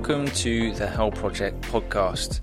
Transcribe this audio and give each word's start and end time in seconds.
welcome 0.00 0.28
to 0.28 0.72
the 0.76 0.86
Hell 0.86 1.10
Project 1.10 1.60
podcast. 1.60 2.40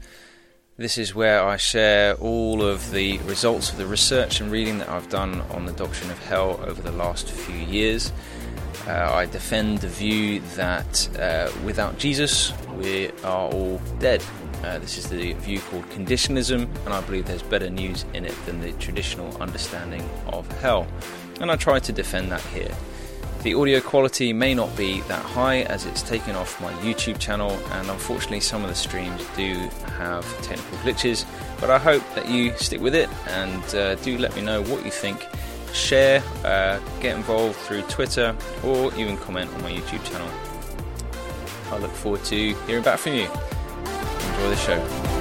This 0.77 0.99
is 0.99 1.15
where 1.15 1.43
I 1.43 1.57
share 1.57 2.13
all 2.13 2.61
of 2.61 2.91
the 2.91 3.17
results 3.19 3.71
of 3.71 3.77
the 3.77 3.87
research 3.87 4.39
and 4.39 4.51
reading 4.51 4.77
that 4.77 4.89
I've 4.89 5.09
done 5.09 5.41
on 5.49 5.65
the 5.65 5.71
doctrine 5.71 6.11
of 6.11 6.23
hell 6.25 6.59
over 6.63 6.79
the 6.79 6.91
last 6.91 7.31
few 7.31 7.55
years. 7.55 8.13
Uh, 8.85 9.09
I 9.11 9.25
defend 9.25 9.79
the 9.79 9.87
view 9.87 10.39
that 10.55 11.09
uh, 11.19 11.49
without 11.65 11.97
Jesus, 11.97 12.53
we 12.75 13.09
are 13.23 13.49
all 13.49 13.81
dead. 13.97 14.23
Uh, 14.63 14.77
this 14.77 14.99
is 14.99 15.09
the 15.09 15.33
view 15.33 15.59
called 15.59 15.89
conditionalism, 15.89 16.69
and 16.85 16.93
I 16.93 17.01
believe 17.01 17.25
there's 17.25 17.41
better 17.41 17.71
news 17.71 18.05
in 18.13 18.23
it 18.23 18.35
than 18.45 18.61
the 18.61 18.71
traditional 18.73 19.35
understanding 19.41 20.07
of 20.27 20.47
hell. 20.59 20.85
And 21.41 21.49
I 21.49 21.55
try 21.55 21.79
to 21.79 21.91
defend 21.91 22.31
that 22.31 22.41
here. 22.41 22.71
The 23.43 23.53
audio 23.53 23.79
quality 23.79 24.33
may 24.33 24.53
not 24.53 24.75
be 24.75 25.01
that 25.01 25.23
high 25.23 25.61
as 25.61 25.85
it's 25.85 26.01
taken 26.01 26.35
off 26.35 26.59
my 26.59 26.73
YouTube 26.73 27.19
channel, 27.19 27.51
and 27.71 27.89
unfortunately, 27.89 28.39
some 28.41 28.63
of 28.63 28.69
the 28.69 28.75
streams 28.75 29.25
do 29.37 29.53
have 29.97 30.25
technical 30.41 30.77
glitches. 30.79 31.25
But 31.59 31.69
I 31.69 31.77
hope 31.77 32.03
that 32.15 32.27
you 32.27 32.55
stick 32.57 32.81
with 32.81 32.93
it 32.93 33.09
and 33.27 33.63
uh, 33.75 33.95
do 33.95 34.17
let 34.17 34.35
me 34.35 34.41
know 34.41 34.63
what 34.63 34.83
you 34.83 34.91
think. 34.91 35.25
Share, 35.73 36.23
uh, 36.43 36.79
get 36.99 37.15
involved 37.15 37.55
through 37.55 37.83
Twitter, 37.83 38.35
or 38.63 38.93
even 38.95 39.17
comment 39.17 39.53
on 39.53 39.61
my 39.61 39.71
YouTube 39.71 40.03
channel. 40.09 40.29
I 41.71 41.77
look 41.77 41.91
forward 41.91 42.23
to 42.25 42.53
hearing 42.65 42.83
back 42.83 42.99
from 42.99 43.13
you. 43.13 43.27
Enjoy 43.27 44.49
the 44.49 44.55
show. 44.55 45.16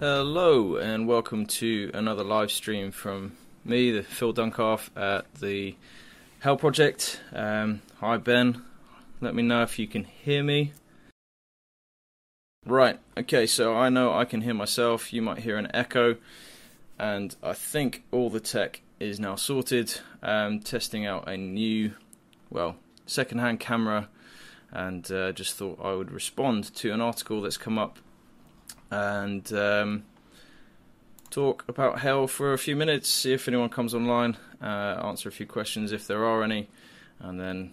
Hello 0.00 0.76
and 0.76 1.08
welcome 1.08 1.44
to 1.44 1.90
another 1.92 2.22
live 2.22 2.52
stream 2.52 2.92
from 2.92 3.32
me, 3.64 3.90
the 3.90 4.04
Phil 4.04 4.32
Duncalfe 4.32 4.90
at 4.96 5.34
the 5.34 5.74
Hell 6.38 6.56
Project. 6.56 7.20
Um, 7.32 7.82
hi 7.96 8.16
Ben, 8.16 8.62
let 9.20 9.34
me 9.34 9.42
know 9.42 9.62
if 9.62 9.76
you 9.76 9.88
can 9.88 10.04
hear 10.04 10.44
me. 10.44 10.72
Right, 12.64 13.00
okay, 13.16 13.44
so 13.44 13.74
I 13.74 13.88
know 13.88 14.16
I 14.16 14.24
can 14.24 14.42
hear 14.42 14.54
myself. 14.54 15.12
You 15.12 15.20
might 15.20 15.38
hear 15.38 15.56
an 15.56 15.68
echo, 15.74 16.14
and 16.96 17.34
I 17.42 17.52
think 17.54 18.04
all 18.12 18.30
the 18.30 18.38
tech 18.38 18.82
is 19.00 19.18
now 19.18 19.34
sorted. 19.34 19.98
Um, 20.22 20.60
testing 20.60 21.06
out 21.06 21.28
a 21.28 21.36
new, 21.36 21.94
well, 22.50 22.76
second-hand 23.06 23.58
camera, 23.58 24.08
and 24.70 25.10
uh, 25.10 25.32
just 25.32 25.56
thought 25.56 25.80
I 25.82 25.94
would 25.94 26.12
respond 26.12 26.72
to 26.76 26.92
an 26.92 27.00
article 27.00 27.42
that's 27.42 27.56
come 27.56 27.78
up 27.78 27.98
and 28.90 29.52
um, 29.52 30.04
talk 31.30 31.64
about 31.68 32.00
hell 32.00 32.26
for 32.26 32.52
a 32.52 32.58
few 32.58 32.76
minutes, 32.76 33.08
see 33.08 33.32
if 33.32 33.48
anyone 33.48 33.68
comes 33.68 33.94
online, 33.94 34.36
uh, 34.62 35.00
answer 35.04 35.28
a 35.28 35.32
few 35.32 35.46
questions 35.46 35.92
if 35.92 36.06
there 36.06 36.24
are 36.24 36.42
any, 36.42 36.68
and 37.20 37.40
then 37.40 37.72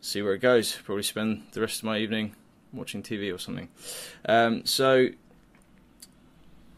see 0.00 0.22
where 0.22 0.34
it 0.34 0.40
goes. 0.40 0.76
Probably 0.84 1.02
spend 1.02 1.44
the 1.52 1.60
rest 1.60 1.78
of 1.78 1.84
my 1.84 1.98
evening 1.98 2.34
watching 2.72 3.02
TV 3.02 3.34
or 3.34 3.38
something. 3.38 3.68
Um, 4.26 4.64
so, 4.64 5.08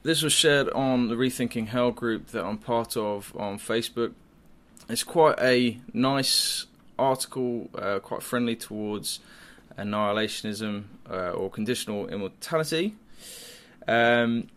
this 0.03 0.23
was 0.23 0.33
shared 0.33 0.69
on 0.71 1.09
the 1.09 1.15
Rethinking 1.15 1.69
Hell 1.69 1.93
group 1.93 2.29
that 2.29 2.45
I'm 2.45 2.59
part 2.59 2.97
of 2.97 3.35
on 3.39 3.59
Facebook. 3.59 4.13
It's 4.89 5.03
quite 5.05 5.39
a 5.41 5.79
nice 5.93 6.67
article, 6.99 7.71
uh, 7.75 8.01
quite 8.01 8.23
friendly 8.23 8.55
towards 8.57 9.21
annihilationism 9.79 10.85
uh, 11.11 11.31
or 11.31 11.51
conditional 11.51 12.07
immortality. 12.09 12.97
Um, 13.87 14.49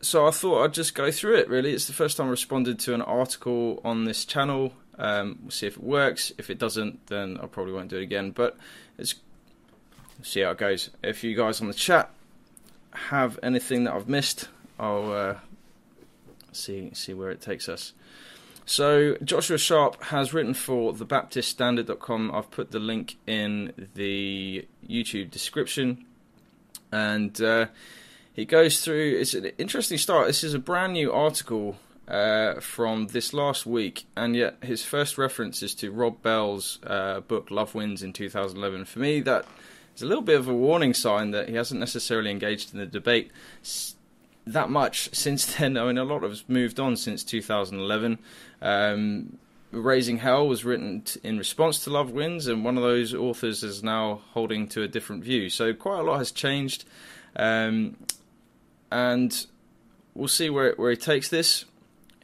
so 0.00 0.26
I 0.26 0.30
thought 0.30 0.62
I'd 0.62 0.74
just 0.74 0.94
go 0.94 1.10
through 1.10 1.36
it. 1.36 1.48
Really, 1.48 1.72
it's 1.72 1.86
the 1.86 1.92
first 1.92 2.16
time 2.16 2.28
I 2.28 2.30
responded 2.30 2.78
to 2.80 2.94
an 2.94 3.02
article 3.02 3.80
on 3.84 4.04
this 4.04 4.24
channel. 4.24 4.72
Um, 4.98 5.38
we'll 5.42 5.50
see 5.50 5.66
if 5.66 5.76
it 5.76 5.82
works. 5.82 6.32
If 6.38 6.50
it 6.50 6.58
doesn't, 6.58 7.06
then 7.08 7.38
I 7.42 7.46
probably 7.46 7.72
won't 7.72 7.88
do 7.88 7.98
it 7.98 8.02
again. 8.02 8.30
But 8.30 8.56
it's 8.98 9.14
see 10.22 10.40
how 10.40 10.50
it 10.50 10.58
goes. 10.58 10.90
If 11.02 11.24
you 11.24 11.36
guys 11.36 11.60
on 11.60 11.68
the 11.68 11.74
chat 11.74 12.10
have 12.92 13.38
anything 13.42 13.84
that 13.84 13.94
I've 13.94 14.08
missed, 14.08 14.48
I'll 14.78 15.12
uh, 15.12 15.34
see 16.52 16.90
see 16.94 17.14
where 17.14 17.30
it 17.30 17.40
takes 17.40 17.68
us. 17.68 17.92
So 18.64 19.16
Joshua 19.22 19.58
Sharp 19.58 20.02
has 20.04 20.34
written 20.34 20.52
for 20.52 20.92
thebaptiststandard.com. 20.92 22.32
I've 22.34 22.50
put 22.50 22.72
the 22.72 22.80
link 22.80 23.16
in 23.26 23.88
the 23.94 24.66
YouTube 24.88 25.30
description, 25.30 26.04
and 26.90 27.40
uh, 27.40 27.66
he 28.36 28.44
goes 28.44 28.84
through. 28.84 29.16
It's 29.18 29.32
an 29.32 29.46
interesting 29.56 29.96
start. 29.96 30.26
This 30.26 30.44
is 30.44 30.52
a 30.52 30.58
brand 30.58 30.92
new 30.92 31.10
article 31.10 31.78
uh, 32.06 32.60
from 32.60 33.06
this 33.08 33.32
last 33.32 33.64
week, 33.64 34.04
and 34.14 34.36
yet 34.36 34.58
his 34.62 34.84
first 34.84 35.16
reference 35.16 35.62
is 35.62 35.74
to 35.76 35.90
Rob 35.90 36.20
Bell's 36.20 36.78
uh, 36.86 37.20
book 37.20 37.50
Love 37.50 37.74
Wins 37.74 38.02
in 38.02 38.12
2011. 38.12 38.84
For 38.84 38.98
me, 38.98 39.20
that 39.22 39.46
is 39.96 40.02
a 40.02 40.06
little 40.06 40.22
bit 40.22 40.38
of 40.38 40.48
a 40.48 40.54
warning 40.54 40.92
sign 40.92 41.30
that 41.30 41.48
he 41.48 41.54
hasn't 41.54 41.80
necessarily 41.80 42.30
engaged 42.30 42.74
in 42.74 42.78
the 42.78 42.84
debate 42.84 43.30
that 44.46 44.68
much 44.68 45.08
since 45.14 45.56
then. 45.56 45.78
I 45.78 45.86
mean, 45.86 45.96
a 45.96 46.04
lot 46.04 46.22
has 46.22 46.44
moved 46.46 46.78
on 46.78 46.96
since 46.96 47.24
2011. 47.24 48.18
Um, 48.60 49.38
Raising 49.72 50.18
Hell 50.18 50.46
was 50.46 50.62
written 50.62 51.04
in 51.24 51.38
response 51.38 51.82
to 51.84 51.90
Love 51.90 52.10
Wins, 52.10 52.48
and 52.48 52.66
one 52.66 52.76
of 52.76 52.82
those 52.82 53.14
authors 53.14 53.62
is 53.62 53.82
now 53.82 54.20
holding 54.32 54.68
to 54.68 54.82
a 54.82 54.88
different 54.88 55.24
view. 55.24 55.48
So 55.48 55.72
quite 55.72 56.00
a 56.00 56.02
lot 56.02 56.18
has 56.18 56.30
changed. 56.30 56.84
Um, 57.34 57.96
and 58.90 59.46
we'll 60.14 60.28
see 60.28 60.50
where 60.50 60.74
where 60.76 60.90
he 60.90 60.96
takes 60.96 61.28
this. 61.28 61.64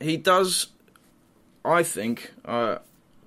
He 0.00 0.16
does, 0.16 0.68
I 1.64 1.82
think. 1.82 2.32
Uh, 2.44 2.78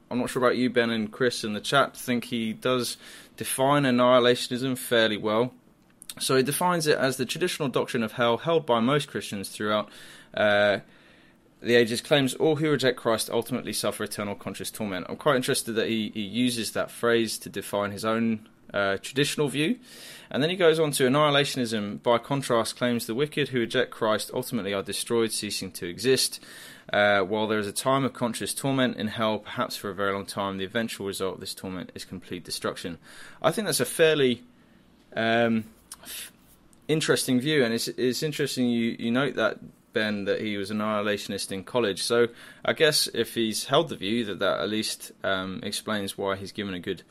I'm 0.09 0.19
not 0.19 0.29
sure 0.29 0.43
about 0.43 0.57
you, 0.57 0.69
Ben 0.69 0.89
and 0.89 1.11
Chris 1.11 1.43
in 1.43 1.53
the 1.53 1.59
chat. 1.59 1.97
Think 1.97 2.25
he 2.25 2.53
does 2.53 2.97
define 3.37 3.83
annihilationism 3.83 4.77
fairly 4.77 5.17
well. 5.17 5.53
So 6.19 6.37
he 6.37 6.43
defines 6.43 6.87
it 6.87 6.97
as 6.97 7.17
the 7.17 7.25
traditional 7.25 7.67
doctrine 7.67 8.03
of 8.03 8.13
hell 8.13 8.37
held 8.37 8.65
by 8.65 8.79
most 8.79 9.09
Christians 9.09 9.49
throughout 9.49 9.89
uh, 10.33 10.79
the 11.61 11.75
ages. 11.75 12.01
Claims 12.01 12.33
all 12.35 12.55
who 12.57 12.69
reject 12.69 12.97
Christ 12.97 13.29
ultimately 13.29 13.73
suffer 13.73 14.03
eternal 14.03 14.35
conscious 14.35 14.71
torment. 14.71 15.07
I'm 15.09 15.17
quite 15.17 15.35
interested 15.35 15.73
that 15.73 15.87
he, 15.87 16.11
he 16.13 16.21
uses 16.21 16.71
that 16.71 16.91
phrase 16.91 17.37
to 17.39 17.49
define 17.49 17.91
his 17.91 18.05
own 18.05 18.47
uh, 18.73 18.97
traditional 19.01 19.49
view. 19.49 19.79
And 20.31 20.41
then 20.41 20.49
he 20.49 20.55
goes 20.55 20.79
on 20.79 20.91
to 20.91 21.07
annihilationism, 21.07 22.01
by 22.01 22.17
contrast, 22.17 22.77
claims 22.77 23.05
the 23.05 23.15
wicked 23.15 23.49
who 23.49 23.59
reject 23.59 23.91
Christ 23.91 24.31
ultimately 24.33 24.73
are 24.73 24.83
destroyed, 24.83 25.31
ceasing 25.31 25.71
to 25.73 25.87
exist. 25.87 26.39
Uh, 26.91 27.21
while 27.21 27.47
there 27.47 27.59
is 27.59 27.67
a 27.67 27.73
time 27.73 28.03
of 28.03 28.13
conscious 28.13 28.53
torment 28.53 28.97
in 28.97 29.07
hell, 29.07 29.39
perhaps 29.39 29.75
for 29.75 29.89
a 29.89 29.95
very 29.95 30.13
long 30.13 30.25
time, 30.25 30.57
the 30.57 30.65
eventual 30.65 31.07
result 31.07 31.35
of 31.35 31.39
this 31.39 31.53
torment 31.53 31.91
is 31.95 32.05
complete 32.05 32.43
destruction. 32.43 32.97
I 33.41 33.51
think 33.51 33.65
that's 33.65 33.79
a 33.79 33.85
fairly 33.85 34.43
um, 35.15 35.65
interesting 36.87 37.39
view, 37.39 37.63
and 37.63 37.73
it's, 37.73 37.87
it's 37.87 38.23
interesting 38.23 38.67
you, 38.69 38.95
you 38.99 39.11
note 39.11 39.35
that 39.35 39.59
Ben 39.93 40.25
that 40.25 40.41
he 40.41 40.57
was 40.57 40.69
an 40.69 40.79
annihilationist 40.79 41.51
in 41.51 41.63
college. 41.63 42.03
So 42.03 42.27
I 42.63 42.73
guess 42.73 43.07
if 43.13 43.33
he's 43.33 43.65
held 43.65 43.89
the 43.89 43.95
view 43.95 44.25
that 44.25 44.39
that 44.39 44.59
at 44.59 44.69
least 44.69 45.11
um, 45.23 45.61
explains 45.63 46.17
why 46.17 46.35
he's 46.35 46.51
given 46.51 46.75
a 46.75 46.79
good 46.79 47.01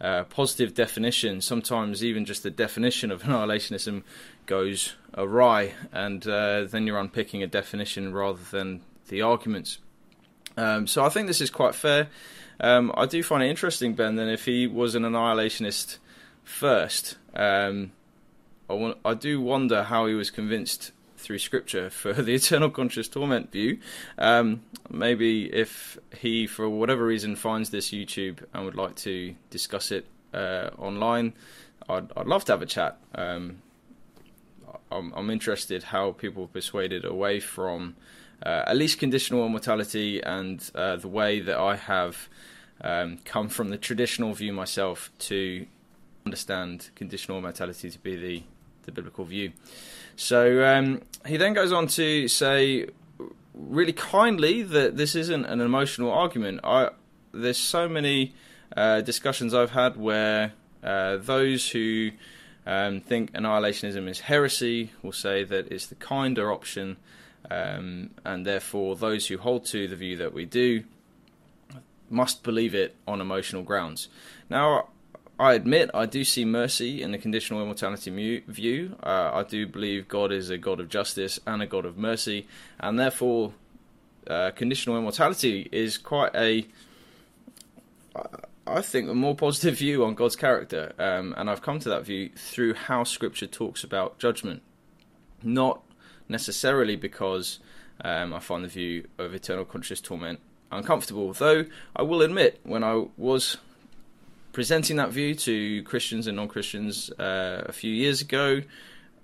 uh, 0.00 0.24
positive 0.24 0.74
definition, 0.74 1.40
sometimes 1.40 2.04
even 2.04 2.24
just 2.24 2.42
the 2.42 2.50
definition 2.50 3.10
of 3.10 3.22
annihilationism 3.24 4.02
goes 4.46 4.94
awry, 5.16 5.74
and 5.92 6.26
uh, 6.26 6.64
then 6.64 6.86
you're 6.86 6.98
unpicking 6.98 7.42
a 7.42 7.46
definition 7.46 8.12
rather 8.12 8.42
than 8.50 8.80
the 9.08 9.22
arguments. 9.22 9.78
Um, 10.56 10.86
so 10.86 11.04
I 11.04 11.08
think 11.08 11.26
this 11.26 11.40
is 11.40 11.50
quite 11.50 11.74
fair. 11.74 12.08
Um, 12.60 12.92
I 12.96 13.06
do 13.06 13.22
find 13.22 13.42
it 13.42 13.48
interesting, 13.48 13.94
Ben, 13.94 14.16
that 14.16 14.28
if 14.28 14.44
he 14.44 14.66
was 14.66 14.94
an 14.94 15.04
annihilationist 15.04 15.98
first, 16.42 17.16
um, 17.34 17.92
I, 19.04 19.14
do 19.14 19.40
wonder 19.40 19.84
how 19.84 20.06
he 20.06 20.14
was 20.14 20.30
convinced 20.30 20.92
through 21.18 21.38
scripture 21.38 21.90
for 21.90 22.12
the 22.28 22.34
eternal 22.34 22.70
conscious 22.70 23.08
torment 23.08 23.52
view. 23.52 23.78
Um, 24.16 24.62
maybe 24.88 25.52
if 25.52 25.98
he, 26.18 26.46
for 26.46 26.68
whatever 26.68 27.04
reason, 27.04 27.36
finds 27.36 27.70
this 27.70 27.90
YouTube 27.90 28.44
and 28.54 28.64
would 28.64 28.76
like 28.76 28.96
to 28.96 29.34
discuss 29.50 29.90
it 29.90 30.06
uh, 30.32 30.70
online, 30.78 31.34
I'd, 31.88 32.10
I'd 32.16 32.26
love 32.26 32.44
to 32.46 32.52
have 32.52 32.62
a 32.62 32.66
chat. 32.66 32.98
Um, 33.14 33.62
I'm, 34.90 35.12
I'm, 35.14 35.30
interested 35.30 35.82
how 35.84 36.12
people 36.12 36.44
are 36.44 36.48
persuaded 36.48 37.04
away 37.04 37.40
from 37.40 37.96
uh, 38.44 38.64
at 38.66 38.76
least 38.76 38.98
conditional 38.98 39.44
immortality 39.44 40.22
and 40.22 40.70
uh, 40.74 40.96
the 40.96 41.08
way 41.08 41.40
that 41.40 41.58
I 41.58 41.76
have 41.76 42.28
um, 42.80 43.18
come 43.24 43.48
from 43.48 43.70
the 43.70 43.78
traditional 43.78 44.32
view 44.34 44.52
myself 44.52 45.10
to 45.20 45.66
understand 46.24 46.90
conditional 46.94 47.38
immortality 47.38 47.90
to 47.90 47.98
be 47.98 48.16
the, 48.16 48.42
the 48.88 48.92
biblical 48.92 49.24
view. 49.24 49.52
So 50.16 50.64
um, 50.66 51.02
he 51.26 51.36
then 51.36 51.52
goes 51.52 51.72
on 51.72 51.86
to 51.88 52.26
say, 52.26 52.88
really 53.54 53.92
kindly, 53.92 54.62
that 54.62 54.96
this 54.96 55.14
isn't 55.14 55.44
an 55.44 55.60
emotional 55.60 56.10
argument. 56.10 56.60
I, 56.64 56.88
there's 57.32 57.58
so 57.58 57.88
many 57.88 58.34
uh, 58.76 59.02
discussions 59.02 59.54
I've 59.54 59.70
had 59.70 59.96
where 59.96 60.54
uh, 60.82 61.18
those 61.18 61.70
who 61.70 62.10
um, 62.66 63.00
think 63.00 63.32
annihilationism 63.32 64.08
is 64.08 64.20
heresy 64.20 64.90
will 65.02 65.12
say 65.12 65.44
that 65.44 65.70
it's 65.70 65.86
the 65.86 65.94
kinder 65.94 66.50
option 66.50 66.96
um, 67.50 68.10
and 68.24 68.44
therefore 68.46 68.96
those 68.96 69.26
who 69.26 69.38
hold 69.38 69.66
to 69.66 69.88
the 69.88 69.96
view 69.96 70.16
that 70.16 70.32
we 70.32 70.44
do 70.44 70.84
must 72.10 72.42
believe 72.42 72.74
it 72.74 72.96
on 73.06 73.20
emotional 73.20 73.62
grounds. 73.62 74.08
Now, 74.48 74.88
I 75.40 75.54
admit 75.54 75.90
I 75.94 76.06
do 76.06 76.24
see 76.24 76.44
mercy 76.44 77.00
in 77.00 77.12
the 77.12 77.18
conditional 77.18 77.62
immortality 77.62 78.42
view. 78.48 78.96
Uh, 79.02 79.30
I 79.32 79.44
do 79.44 79.66
believe 79.68 80.08
God 80.08 80.32
is 80.32 80.50
a 80.50 80.58
God 80.58 80.80
of 80.80 80.88
justice 80.88 81.38
and 81.46 81.62
a 81.62 81.66
God 81.66 81.84
of 81.84 81.96
mercy, 81.96 82.48
and 82.80 82.98
therefore, 82.98 83.52
uh, 84.26 84.50
conditional 84.50 84.98
immortality 84.98 85.68
is 85.70 85.96
quite 85.96 86.34
a, 86.34 86.66
I 88.66 88.82
think, 88.82 89.08
a 89.08 89.14
more 89.14 89.36
positive 89.36 89.78
view 89.78 90.04
on 90.04 90.14
God's 90.14 90.34
character. 90.34 90.92
Um, 90.98 91.34
and 91.36 91.48
I've 91.48 91.62
come 91.62 91.78
to 91.80 91.88
that 91.88 92.04
view 92.04 92.30
through 92.36 92.74
how 92.74 93.04
Scripture 93.04 93.46
talks 93.46 93.84
about 93.84 94.18
judgment, 94.18 94.62
not 95.42 95.82
necessarily 96.28 96.96
because 96.96 97.60
um, 98.04 98.34
I 98.34 98.40
find 98.40 98.64
the 98.64 98.68
view 98.68 99.06
of 99.18 99.34
eternal 99.34 99.64
conscious 99.64 100.00
torment 100.00 100.40
uncomfortable. 100.72 101.32
Though 101.32 101.66
I 101.94 102.02
will 102.02 102.22
admit, 102.22 102.60
when 102.64 102.82
I 102.82 103.06
was 103.16 103.56
presenting 104.58 104.96
that 104.96 105.10
view 105.10 105.36
to 105.36 105.84
Christians 105.84 106.26
and 106.26 106.36
non-Christians 106.36 107.10
uh, 107.10 107.62
a 107.66 107.70
few 107.70 107.92
years 107.92 108.20
ago, 108.20 108.60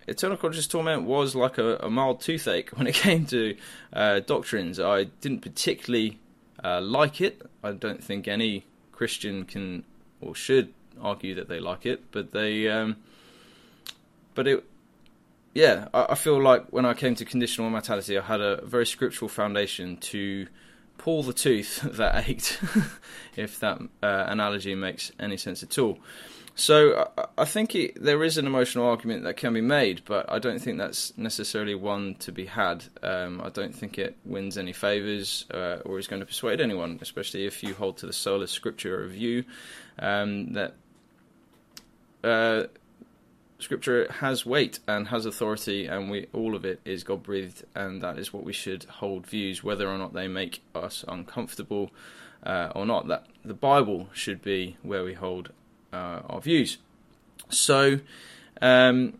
eternal 0.06 0.36
conscious 0.36 0.68
torment 0.68 1.02
was 1.02 1.34
like 1.34 1.58
a, 1.58 1.74
a 1.78 1.90
mild 1.90 2.20
toothache 2.20 2.70
when 2.76 2.86
it 2.86 2.94
came 3.06 3.26
to 3.26 3.56
uh, 3.92 4.20
doctrines. 4.20 4.78
I 4.78 5.08
didn't 5.22 5.40
particularly 5.40 6.20
uh, 6.62 6.80
like 6.80 7.20
it. 7.20 7.42
I 7.64 7.72
don't 7.72 8.00
think 8.00 8.28
any 8.28 8.64
Christian 8.92 9.44
can 9.44 9.82
or 10.20 10.36
should 10.36 10.72
argue 11.02 11.34
that 11.34 11.48
they 11.48 11.58
like 11.58 11.84
it, 11.84 12.12
but 12.12 12.30
they, 12.30 12.68
um, 12.68 12.94
but 14.36 14.46
it, 14.46 14.62
yeah, 15.52 15.88
I, 15.92 16.06
I, 16.10 16.14
feel 16.14 16.40
like 16.40 16.66
when 16.70 16.86
I 16.86 16.94
came 16.94 17.16
to 17.16 17.24
conditional 17.24 17.66
immortality, 17.66 18.16
I 18.16 18.22
had 18.22 18.40
a 18.40 18.64
very 18.64 18.86
scriptural 18.86 19.28
foundation 19.28 19.96
to 19.96 20.46
pull 21.04 21.22
the 21.22 21.34
tooth 21.34 21.82
that 21.84 22.26
ached, 22.26 22.58
if 23.36 23.60
that 23.60 23.78
uh, 24.02 24.24
analogy 24.26 24.74
makes 24.74 25.12
any 25.20 25.36
sense 25.36 25.62
at 25.62 25.78
all. 25.78 25.98
So 26.56 27.10
I 27.36 27.44
think 27.44 27.74
it, 27.74 28.02
there 28.02 28.22
is 28.22 28.38
an 28.38 28.46
emotional 28.46 28.86
argument 28.86 29.24
that 29.24 29.36
can 29.36 29.52
be 29.52 29.60
made, 29.60 30.02
but 30.06 30.30
I 30.32 30.38
don't 30.38 30.60
think 30.60 30.78
that's 30.78 31.12
necessarily 31.18 31.74
one 31.74 32.14
to 32.20 32.32
be 32.32 32.46
had. 32.46 32.84
Um, 33.02 33.42
I 33.44 33.50
don't 33.50 33.74
think 33.74 33.98
it 33.98 34.16
wins 34.24 34.56
any 34.56 34.72
favors 34.72 35.46
uh, 35.52 35.78
or 35.84 35.98
is 35.98 36.06
going 36.06 36.20
to 36.20 36.26
persuade 36.26 36.60
anyone, 36.60 36.98
especially 37.02 37.44
if 37.44 37.62
you 37.62 37.74
hold 37.74 37.98
to 37.98 38.06
the 38.06 38.12
sola 38.12 38.46
scriptura 38.46 39.08
view 39.08 39.44
um, 39.98 40.52
that 40.52 40.74
uh, 42.22 42.62
Scripture 43.58 44.10
has 44.10 44.44
weight 44.44 44.80
and 44.86 45.08
has 45.08 45.26
authority, 45.26 45.86
and 45.86 46.10
we 46.10 46.26
all 46.32 46.54
of 46.54 46.64
it 46.64 46.80
is 46.84 47.04
God 47.04 47.22
breathed, 47.22 47.64
and 47.74 48.02
that 48.02 48.18
is 48.18 48.32
what 48.32 48.44
we 48.44 48.52
should 48.52 48.84
hold 48.84 49.26
views, 49.26 49.62
whether 49.62 49.88
or 49.88 49.96
not 49.96 50.12
they 50.12 50.28
make 50.28 50.62
us 50.74 51.04
uncomfortable 51.06 51.90
uh, 52.42 52.72
or 52.74 52.84
not. 52.84 53.06
That 53.08 53.26
the 53.44 53.54
Bible 53.54 54.08
should 54.12 54.42
be 54.42 54.76
where 54.82 55.04
we 55.04 55.14
hold 55.14 55.50
uh, 55.92 56.20
our 56.28 56.40
views. 56.40 56.78
So, 57.48 58.00
um, 58.60 59.14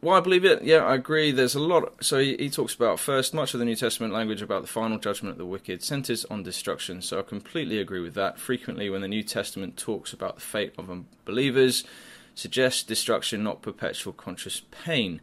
why 0.00 0.18
I 0.18 0.20
believe 0.20 0.44
it? 0.44 0.62
Yeah, 0.62 0.84
I 0.84 0.94
agree. 0.94 1.32
There's 1.32 1.54
a 1.54 1.60
lot. 1.60 2.04
So 2.04 2.18
he, 2.18 2.36
he, 2.36 2.50
talks 2.50 2.74
about 2.74 3.00
first 3.00 3.34
much 3.34 3.54
of 3.54 3.58
the 3.58 3.66
New 3.66 3.74
Testament 3.74 4.12
language 4.12 4.42
about 4.42 4.62
the 4.62 4.68
final 4.68 4.98
judgment 4.98 5.32
of 5.32 5.38
the 5.38 5.46
wicked 5.46 5.82
centers 5.82 6.24
on 6.26 6.42
destruction. 6.42 7.02
So 7.02 7.18
I 7.18 7.22
completely 7.22 7.78
agree 7.78 8.00
with 8.00 8.14
that. 8.14 8.38
Frequently, 8.38 8.90
when 8.90 9.00
the 9.00 9.08
New 9.08 9.22
Testament 9.22 9.76
talks 9.76 10.12
about 10.12 10.36
the 10.36 10.42
fate 10.42 10.74
of 10.78 10.90
unbelievers 10.90 11.84
suggests 12.34 12.82
destruction, 12.82 13.42
not 13.42 13.62
perpetual 13.62 14.12
conscious 14.12 14.62
pain. 14.70 15.20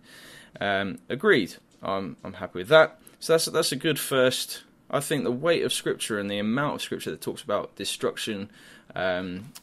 Um, 0.60 1.00
agreed. 1.10 1.56
I'm 1.82 2.18
I'm 2.24 2.34
happy 2.34 2.60
with 2.60 2.68
that. 2.70 3.00
So 3.20 3.34
that's 3.34 3.46
that's 3.46 3.72
a 3.72 3.76
good 3.76 4.00
first. 4.00 4.64
I 4.90 5.00
think 5.00 5.24
the 5.24 5.32
weight 5.32 5.64
of 5.64 5.72
scripture 5.72 6.20
and 6.20 6.30
the 6.30 6.40
amount 6.40 6.76
of 6.76 6.82
scripture 6.82 7.12
that 7.12 7.22
talks 7.22 7.42
about 7.42 7.76
destruction. 7.76 8.50
Um, 8.94 9.54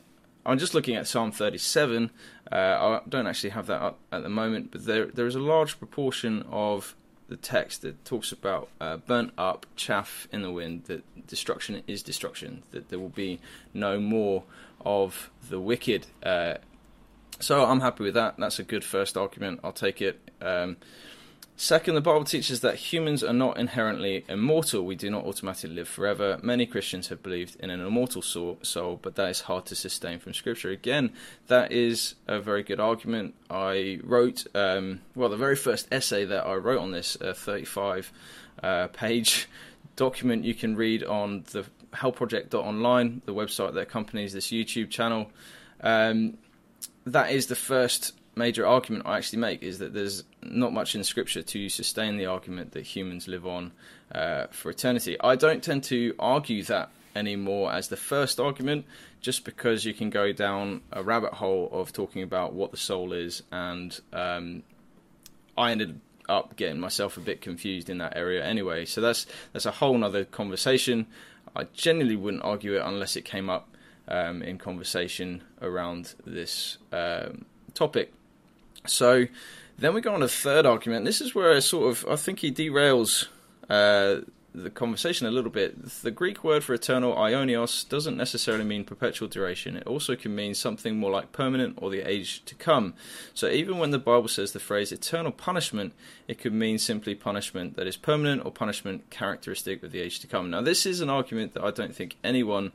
I'm 0.47 0.59
just 0.59 0.73
looking 0.73 0.97
at 0.97 1.07
Psalm 1.07 1.31
37. 1.31 2.11
Uh, 2.51 2.55
I 2.55 3.01
don't 3.07 3.27
actually 3.27 3.51
have 3.51 3.67
that 3.67 3.83
up 3.83 3.99
at 4.11 4.23
the 4.23 4.31
moment, 4.31 4.71
but 4.73 4.87
there 4.87 5.07
there 5.07 5.27
is 5.27 5.35
a 5.35 5.41
large 5.41 5.79
proportion 5.79 6.45
of 6.51 6.95
the 7.29 7.37
text 7.37 7.83
that 7.83 8.05
talks 8.05 8.33
about 8.33 8.69
uh, 8.81 8.97
burnt 8.97 9.33
up 9.37 9.67
chaff 9.77 10.27
in 10.33 10.43
the 10.43 10.51
wind, 10.51 10.85
that 10.85 11.27
destruction 11.27 11.83
is 11.87 12.03
destruction, 12.03 12.63
that 12.71 12.89
there 12.89 12.99
will 12.99 13.11
be 13.11 13.39
no 13.75 14.01
more 14.01 14.45
of 14.81 15.31
the 15.49 15.61
wicked. 15.61 16.07
Uh, 16.23 16.55
so 17.41 17.65
I'm 17.65 17.81
happy 17.81 18.05
with 18.05 18.15
that. 18.15 18.35
That's 18.39 18.59
a 18.59 18.65
good 18.65 18.85
first 18.85 19.17
argument. 19.17 19.61
I'll 19.63 19.73
take 19.73 20.03
it. 20.03 20.21
Um, 20.41 20.77
second, 21.57 21.95
the 21.95 22.01
Bible 22.01 22.25
teaches 22.25 22.61
that 22.61 22.77
humans 22.77 23.23
are 23.23 23.33
not 23.33 23.59
inherently 23.59 24.25
immortal. 24.29 24.85
We 24.85 24.97
do 24.97 25.11
not 25.11 25.25
automatically 25.25 25.77
live 25.77 25.89
forever. 25.89 26.39
Many 26.43 26.67
Christians 26.67 27.09
have 27.09 27.23
believed 27.23 27.57
in 27.61 27.71
an 27.71 27.81
immortal 27.81 28.23
soul, 28.23 28.99
but 29.01 29.15
that 29.17 29.31
is 29.31 29.43
hard 29.43 29.67
to 29.67 29.75
sustain 29.75 30.19
from 30.19 30.35
Scripture. 30.35 30.71
Again, 30.71 31.13
that 31.47 31.71
is 31.73 32.17
a 32.27 32.41
very 32.41 32.63
good 32.63 32.81
argument. 32.81 33.35
I 33.49 34.01
wrote, 34.03 34.47
um, 34.55 35.01
well, 35.15 35.29
the 35.29 35.37
very 35.37 35.57
first 35.57 35.89
essay 35.93 36.25
that 36.25 36.47
I 36.47 36.55
wrote 36.55 36.81
on 36.81 36.91
this, 36.91 37.17
a 37.21 37.35
35 37.35 38.13
uh, 38.63 38.89
page 38.89 39.49
document 39.97 40.45
you 40.45 40.55
can 40.55 40.77
read 40.77 41.05
on 41.05 41.45
the 41.53 41.65
hellproject.online, 41.93 43.23
the 43.25 43.35
website 43.35 43.75
that 43.75 43.81
accompanies 43.81 44.33
this 44.33 44.49
YouTube 44.49 44.91
channel. 44.91 45.31
Um, 45.81 46.39
that 47.13 47.31
is 47.31 47.47
the 47.47 47.57
first 47.57 48.13
major 48.35 48.67
argument 48.67 49.07
I 49.07 49.19
actually 49.19 49.41
make 49.41 49.63
is 49.63 49.79
that 49.81 49.93
there's 49.93 50.25
not 50.43 50.73
much 50.73 50.95
in 50.95 51.05
scripture 51.05 51.43
to 51.43 51.69
sustain 51.69 52.17
the 52.17 52.27
argument 52.27 52.73
that 52.73 52.83
humans 52.83 53.29
live 53.29 53.47
on 53.47 53.73
uh, 54.13 54.47
for 54.51 54.71
eternity. 54.71 55.17
I 55.21 55.37
don't 55.37 55.63
tend 55.63 55.85
to 55.85 56.15
argue 56.19 56.63
that 56.65 56.91
anymore 57.17 57.73
as 57.73 57.89
the 57.89 57.97
first 57.97 58.39
argument 58.39 58.87
just 59.21 59.45
because 59.45 59.85
you 59.85 59.93
can 59.93 60.09
go 60.09 60.33
down 60.33 60.81
a 60.93 61.03
rabbit 61.03 61.33
hole 61.35 61.69
of 61.73 61.93
talking 61.93 62.23
about 62.23 62.53
what 62.53 62.71
the 62.71 62.77
soul 62.77 63.13
is 63.13 63.43
and 63.51 64.01
um, 64.13 64.63
I 65.57 65.73
ended 65.73 66.01
up 66.29 66.55
getting 66.57 66.79
myself 66.79 67.17
a 67.17 67.21
bit 67.21 67.41
confused 67.41 67.91
in 67.91 67.99
that 67.99 68.17
area 68.17 68.45
anyway 68.45 68.85
so 68.85 69.01
that's 69.01 69.27
that's 69.53 69.67
a 69.67 69.73
whole 69.73 70.05
other 70.05 70.25
conversation 70.25 71.07
I 71.57 71.65
genuinely 71.73 72.17
wouldn't 72.17 72.45
argue 72.45 72.77
it 72.77 72.83
unless 72.85 73.17
it 73.17 73.25
came 73.25 73.51
up 73.51 73.69
um, 74.09 74.43
in 74.43 74.59
conversation 74.59 75.43
around 75.63 76.15
this 76.27 76.79
um, 76.93 77.45
topic. 77.75 78.13
So 78.87 79.27
then 79.79 79.95
we 79.95 80.01
go 80.01 80.15
on 80.15 80.23
a 80.23 80.29
third 80.29 80.67
argument. 80.67 81.05
This 81.05 81.21
is 81.21 81.35
where 81.35 81.55
I 81.55 81.61
sort 81.61 81.91
of 81.91 82.07
I 82.11 82.17
think 82.17 82.41
he 82.41 82.51
derails 82.51 83.27
uh, 83.69 84.23
the 84.55 84.71
conversation 84.71 85.27
a 85.27 85.31
little 85.31 85.51
bit. 85.51 86.03
The 86.03 86.11
Greek 86.11 86.43
word 86.43 86.65
for 86.65 86.75
eternal, 86.75 87.15
aionios, 87.15 87.89
doesn't 87.89 88.17
necessarily 88.17 88.65
mean 88.65 88.85
perpetual 88.85 89.29
duration. 89.29 89.77
It 89.77 89.87
also 89.87 90.17
can 90.17 90.35
mean 90.35 90.55
something 90.55 90.97
more 90.97 91.11
like 91.11 91.33
permanent 91.33 91.79
or 91.81 91.91
the 91.91 92.01
age 92.01 92.45
to 92.47 92.55
come. 92.55 92.95
So 93.35 93.49
even 93.49 93.79
when 93.79 93.91
the 93.91 93.99
Bible 93.99 94.29
says 94.29 94.53
the 94.53 94.59
phrase 94.59 94.91
eternal 94.91 95.33
punishment, 95.33 95.93
it 96.27 96.39
could 96.39 96.55
mean 96.55 96.79
simply 96.79 97.15
punishment 97.15 97.77
that 97.77 97.87
is 97.87 97.97
permanent 97.97 98.45
or 98.45 98.51
punishment 98.51 99.11
characteristic 99.11 99.83
of 99.83 99.93
the 99.93 100.01
age 100.01 100.21
to 100.21 100.27
come. 100.27 100.51
Now, 100.51 100.63
this 100.63 100.87
is 100.87 101.01
an 101.01 101.11
argument 101.11 101.55
that 101.55 101.63
I 101.63 101.71
don't 101.71 101.95
think 101.95 102.17
anyone 102.25 102.73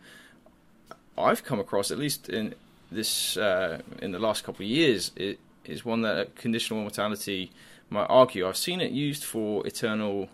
I've 1.18 1.44
come 1.44 1.60
across, 1.60 1.92
at 1.92 1.98
least 1.98 2.30
in 2.30 2.56
this 2.92 3.38
uh, 3.38 3.82
in 4.02 4.12
the 4.12 4.20
last 4.20 4.44
couple 4.44 4.64
of 4.66 4.70
years, 4.70 5.12
it 5.16 5.40
is 5.66 5.86
one 5.86 6.02
that 6.02 6.36
conditional 6.36 6.82
mortality 6.82 7.52
might 7.90 8.06
argue. 8.06 8.48
I've 8.48 8.58
seen 8.58 8.82
it 8.82 8.92
used 8.92 9.24
for 9.24 9.66
eternal, 9.66 10.30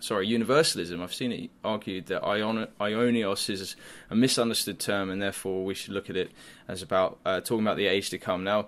sorry, 0.00 0.26
universalism. 0.26 1.02
I've 1.02 1.14
seen 1.14 1.32
it 1.32 1.50
argued 1.64 2.06
that 2.06 2.24
ion, 2.24 2.68
aionios 2.80 3.48
is 3.48 3.76
a 4.10 4.16
misunderstood 4.16 4.78
term, 4.78 5.10
and 5.10 5.22
therefore 5.22 5.64
we 5.64 5.74
should 5.74 5.92
look 5.92 6.10
at 6.10 6.16
it 6.16 6.30
as 6.68 6.82
about 6.82 7.18
uh, 7.24 7.40
talking 7.40 7.64
about 7.64 7.76
the 7.76 7.86
age 7.86 8.10
to 8.10 8.18
come. 8.18 8.44
Now, 8.44 8.66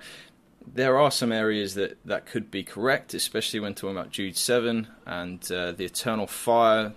there 0.67 0.99
are 0.99 1.11
some 1.11 1.33
areas 1.33 1.75
that, 1.75 1.97
that 2.05 2.27
could 2.27 2.51
be 2.51 2.65
correct, 2.65 3.15
especially 3.15 3.61
when 3.61 3.75
talking 3.75 3.97
about 3.97 4.11
Jude 4.11 4.37
7 4.37 4.89
and 5.07 5.53
uh, 5.53 5.73
the 5.73 5.85
eternal 5.85 6.27
fire 6.27 6.93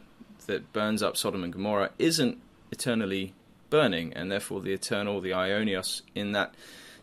that 0.48 0.74
burns 0.74 1.04
up 1.04 1.16
Sodom 1.16 1.44
and 1.44 1.54
Gomorrah 1.54 1.92
isn't 2.00 2.40
eternally 2.72 3.34
burning, 3.70 4.14
and 4.14 4.32
therefore 4.32 4.62
the 4.62 4.74
eternal, 4.74 5.22
the 5.22 5.32
aionios, 5.32 6.02
in 6.16 6.32
that 6.34 6.54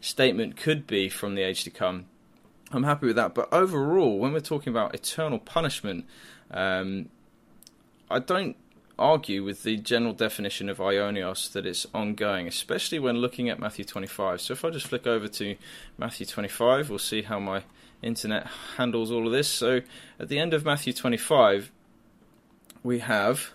statement 0.01 0.57
could 0.57 0.87
be 0.87 1.09
from 1.09 1.35
the 1.35 1.43
age 1.43 1.65
to 1.65 1.71
come. 1.71 2.07
I'm 2.73 2.83
happy 2.83 3.07
with 3.07 3.17
that. 3.17 3.35
But 3.35 3.53
overall, 3.53 4.19
when 4.19 4.33
we're 4.33 4.41
talking 4.41 4.73
about 4.73 4.95
eternal 4.95 5.39
punishment, 5.39 6.05
um, 6.51 7.09
I 8.11 8.19
don't 8.19 8.57
argue 8.99 9.45
with 9.45 9.63
the 9.63 9.77
general 9.77 10.13
definition 10.13 10.69
of 10.69 10.79
aionios 10.79 11.53
that 11.53 11.67
it's 11.67 11.87
ongoing, 11.95 12.49
especially 12.49 12.99
when 12.99 13.17
looking 13.17 13.49
at 13.49 13.59
Matthew 13.59 13.85
25. 13.85 14.41
So 14.41 14.53
if 14.53 14.65
I 14.65 14.71
just 14.71 14.87
flick 14.87 15.07
over 15.07 15.29
to 15.29 15.57
Matthew 15.99 16.27
25, 16.27 16.89
we'll 16.89 16.99
see 16.99 17.23
how 17.23 17.39
my 17.39 17.63
internet 18.03 18.47
handles 18.77 19.11
all 19.11 19.27
of 19.27 19.33
this. 19.33 19.49
So 19.49 19.83
at 20.19 20.29
the 20.29 20.39
end 20.39 20.55
of 20.55 20.65
Matthew 20.65 20.93
25, 20.93 21.71
we 22.83 23.01
have 23.01 23.51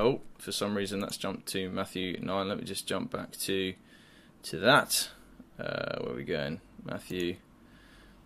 Oh, 0.00 0.22
for 0.38 0.50
some 0.50 0.74
reason 0.74 1.00
that's 1.00 1.18
jumped 1.18 1.46
to 1.48 1.68
Matthew 1.68 2.18
9. 2.22 2.48
Let 2.48 2.56
me 2.56 2.64
just 2.64 2.86
jump 2.86 3.10
back 3.10 3.32
to 3.32 3.74
to 4.44 4.56
that. 4.60 5.10
Uh, 5.58 5.98
where 6.00 6.14
are 6.14 6.16
we 6.16 6.24
going? 6.24 6.62
Matthew 6.82 7.36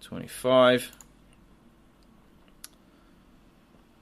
25. 0.01 0.93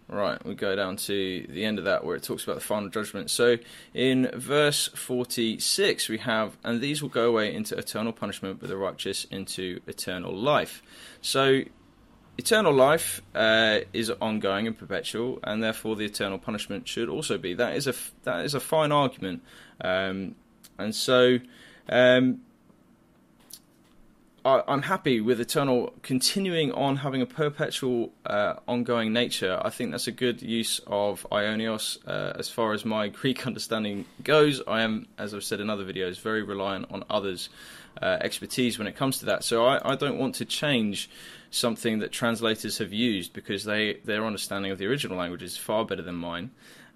Right, 0.09 0.45
we 0.45 0.55
go 0.55 0.77
down 0.77 0.97
to 0.97 1.47
the 1.49 1.65
end 1.65 1.79
of 1.79 1.87
that 1.87 2.05
where 2.05 2.15
it 2.15 2.23
talks 2.23 2.45
about 2.45 2.57
the 2.57 2.61
final 2.61 2.91
judgment. 2.91 3.31
So 3.31 3.57
in 3.95 4.31
verse 4.35 4.89
46, 4.89 6.11
we 6.11 6.19
have, 6.19 6.59
and 6.63 6.83
these 6.83 7.01
will 7.01 7.09
go 7.09 7.27
away 7.27 7.55
into 7.55 7.79
eternal 7.79 8.13
punishment, 8.13 8.61
but 8.61 8.69
the 8.69 8.77
righteous 8.77 9.25
into 9.31 9.81
eternal 9.87 10.37
life. 10.37 10.83
So 11.23 11.63
eternal 12.39 12.73
life 12.73 13.23
uh, 13.35 13.81
is 13.93 14.11
ongoing 14.11 14.67
and 14.67 14.79
perpetual, 14.79 15.39
and 15.45 15.63
therefore 15.63 15.97
the 15.97 16.05
eternal 16.05 16.39
punishment 16.39 16.89
should 16.89 17.09
also 17.09 17.39
be. 17.39 17.55
That 17.55 17.77
is 17.77 17.87
a 17.87 17.95
that 18.25 18.45
is 18.45 18.55
a 18.55 18.61
fine 18.61 18.93
argument, 18.93 19.43
um, 19.81 20.35
and 20.79 20.95
so 20.95 21.39
um, 21.89 22.41
I, 24.45 24.63
am 24.67 24.83
happy 24.83 25.21
with 25.21 25.41
eternal 25.41 25.95
continuing 26.03 26.73
on 26.73 26.97
having 26.97 27.23
a 27.23 27.27
perpetual, 27.27 28.13
uh, 28.27 28.55
ongoing 28.67 29.13
nature. 29.13 29.61
I 29.63 29.71
think 29.71 29.93
that's 29.93 30.09
a 30.09 30.13
good 30.13 30.43
use 30.43 30.81
of 30.87 31.25
aionios. 31.31 31.99
Uh, 32.07 32.33
as 32.37 32.49
far 32.49 32.73
as 32.73 32.85
my 32.85 33.09
Greek 33.21 33.47
understanding 33.47 34.05
goes, 34.25 34.61
I 34.67 34.83
am, 34.83 35.07
as 35.17 35.33
I've 35.33 35.45
said 35.45 35.61
in 35.61 35.71
other 35.71 35.85
videos, 35.85 36.21
very 36.21 36.43
reliant 36.43 36.87
on 36.91 37.05
others' 37.09 37.51
uh, 38.01 38.19
expertise 38.21 38.79
when 38.79 38.89
it 38.89 38.97
comes 38.97 39.19
to 39.19 39.27
that. 39.27 39.45
So 39.45 39.65
I, 39.65 39.93
I 39.93 39.95
don't 39.95 40.19
want 40.19 40.35
to 40.37 40.45
change 40.45 41.09
something 41.53 42.01
that 42.01 42.11
translators 42.11 42.79
have 42.79 42.93
used 42.93 43.33
because 43.33 43.63
they 43.65 43.99
their 44.05 44.25
understanding 44.25 44.73
of 44.73 44.79
the 44.79 44.87
original 44.87 45.17
language 45.17 45.43
is 45.43 45.57
far 45.57 45.85
better 45.85 46.03
than 46.03 46.17
mine. 46.17 46.51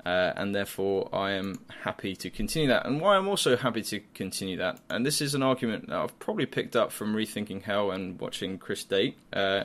Uh, 0.04 0.32
and 0.36 0.54
therefore 0.54 1.08
I 1.12 1.32
am 1.32 1.58
happy 1.82 2.14
to 2.16 2.30
continue 2.30 2.68
that. 2.68 2.86
And 2.86 3.00
why 3.00 3.16
I'm 3.16 3.26
also 3.26 3.56
happy 3.56 3.82
to 3.82 4.00
continue 4.14 4.56
that, 4.58 4.78
and 4.88 5.04
this 5.04 5.20
is 5.20 5.34
an 5.34 5.42
argument 5.42 5.88
that 5.88 5.98
I've 5.98 6.16
probably 6.20 6.46
picked 6.46 6.76
up 6.76 6.92
from 6.92 7.14
Rethinking 7.14 7.62
Hell 7.62 7.90
and 7.90 8.18
watching 8.20 8.56
Chris 8.56 8.84
Date, 8.84 9.18
uh, 9.32 9.64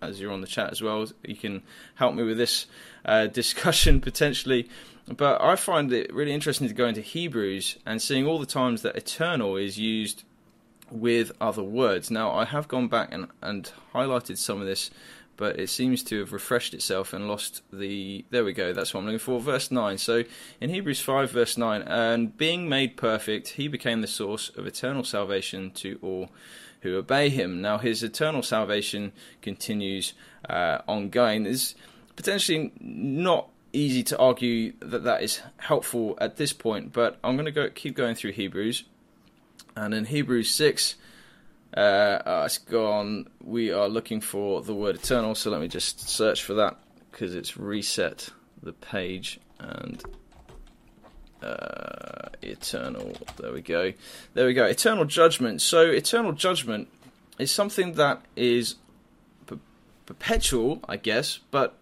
as 0.00 0.18
you're 0.18 0.32
on 0.32 0.40
the 0.40 0.46
chat 0.46 0.70
as 0.70 0.80
well. 0.80 1.06
You 1.22 1.36
can 1.36 1.62
help 1.94 2.14
me 2.14 2.22
with 2.22 2.38
this 2.38 2.66
uh, 3.04 3.26
discussion 3.42 4.00
potentially. 4.00 4.68
But 5.14 5.42
I 5.42 5.56
find 5.56 5.92
it 5.92 6.12
really 6.12 6.32
interesting 6.32 6.68
to 6.68 6.74
go 6.74 6.86
into 6.86 7.02
Hebrews 7.02 7.76
and 7.84 8.00
seeing 8.00 8.26
all 8.26 8.38
the 8.38 8.46
times 8.46 8.82
that 8.82 8.96
eternal 8.96 9.56
is 9.56 9.78
used 9.78 10.24
with 10.90 11.32
other 11.40 11.62
words. 11.62 12.10
Now, 12.10 12.32
I 12.32 12.44
have 12.44 12.68
gone 12.68 12.88
back 12.88 13.12
and, 13.12 13.28
and 13.42 13.70
highlighted 13.94 14.38
some 14.38 14.60
of 14.60 14.66
this 14.66 14.90
but 15.36 15.58
it 15.58 15.68
seems 15.68 16.02
to 16.04 16.20
have 16.20 16.32
refreshed 16.32 16.74
itself 16.74 17.12
and 17.12 17.28
lost 17.28 17.62
the. 17.72 18.24
There 18.30 18.44
we 18.44 18.52
go, 18.52 18.72
that's 18.72 18.94
what 18.94 19.00
I'm 19.00 19.06
looking 19.06 19.18
for. 19.18 19.40
Verse 19.40 19.70
9. 19.70 19.98
So 19.98 20.24
in 20.60 20.70
Hebrews 20.70 21.00
5, 21.00 21.30
verse 21.30 21.56
9, 21.56 21.82
and 21.82 22.36
being 22.36 22.68
made 22.68 22.96
perfect, 22.96 23.48
he 23.50 23.68
became 23.68 24.00
the 24.00 24.06
source 24.06 24.48
of 24.50 24.66
eternal 24.66 25.04
salvation 25.04 25.70
to 25.72 25.98
all 26.02 26.30
who 26.80 26.96
obey 26.96 27.28
him. 27.28 27.60
Now 27.60 27.78
his 27.78 28.02
eternal 28.02 28.42
salvation 28.42 29.12
continues 29.42 30.14
uh, 30.48 30.78
ongoing. 30.88 31.44
There's 31.44 31.74
potentially 32.16 32.72
not 32.80 33.48
easy 33.72 34.02
to 34.04 34.18
argue 34.18 34.72
that 34.80 35.04
that 35.04 35.22
is 35.22 35.42
helpful 35.58 36.16
at 36.20 36.36
this 36.36 36.52
point, 36.52 36.92
but 36.92 37.18
I'm 37.22 37.36
going 37.36 37.46
to 37.46 37.52
go 37.52 37.68
keep 37.68 37.94
going 37.94 38.14
through 38.14 38.32
Hebrews. 38.32 38.84
And 39.76 39.92
in 39.92 40.06
Hebrews 40.06 40.50
6, 40.50 40.96
uh, 41.76 41.80
uh, 41.80 42.42
it's 42.46 42.58
gone. 42.58 43.28
We 43.44 43.70
are 43.70 43.88
looking 43.88 44.22
for 44.22 44.62
the 44.62 44.74
word 44.74 44.96
eternal, 44.96 45.34
so 45.34 45.50
let 45.50 45.60
me 45.60 45.68
just 45.68 46.08
search 46.08 46.42
for 46.42 46.54
that 46.54 46.78
because 47.10 47.34
it's 47.34 47.56
reset 47.56 48.30
the 48.62 48.72
page 48.72 49.38
and 49.58 50.02
uh, 51.42 52.28
eternal. 52.42 53.12
There 53.36 53.52
we 53.52 53.60
go. 53.60 53.92
There 54.32 54.46
we 54.46 54.54
go. 54.54 54.64
Eternal 54.64 55.04
judgment. 55.04 55.60
So 55.60 55.82
eternal 55.90 56.32
judgment 56.32 56.88
is 57.38 57.50
something 57.50 57.92
that 57.94 58.22
is 58.34 58.76
per- 59.46 59.58
perpetual, 60.06 60.80
I 60.88 60.96
guess, 60.96 61.38
but 61.50 61.76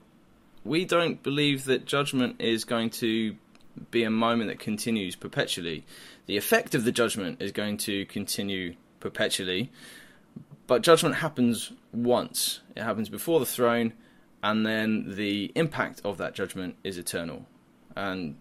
we 0.64 0.84
don't 0.84 1.22
believe 1.22 1.64
that 1.66 1.84
judgment 1.84 2.40
is 2.40 2.64
going 2.64 2.90
to 2.90 3.36
be 3.90 4.04
a 4.04 4.10
moment 4.10 4.50
that 4.50 4.58
continues 4.58 5.16
perpetually. 5.16 5.84
The 6.26 6.36
effect 6.36 6.74
of 6.74 6.84
the 6.84 6.92
judgment 6.92 7.42
is 7.42 7.52
going 7.52 7.76
to 7.78 8.06
continue 8.06 8.76
perpetually. 9.00 9.70
But 10.66 10.82
judgment 10.82 11.16
happens 11.16 11.72
once. 11.92 12.60
It 12.74 12.82
happens 12.82 13.08
before 13.08 13.38
the 13.38 13.46
throne, 13.46 13.92
and 14.42 14.64
then 14.64 15.14
the 15.16 15.52
impact 15.54 16.00
of 16.04 16.16
that 16.18 16.34
judgment 16.34 16.76
is 16.82 16.96
eternal. 16.96 17.46
And 17.94 18.36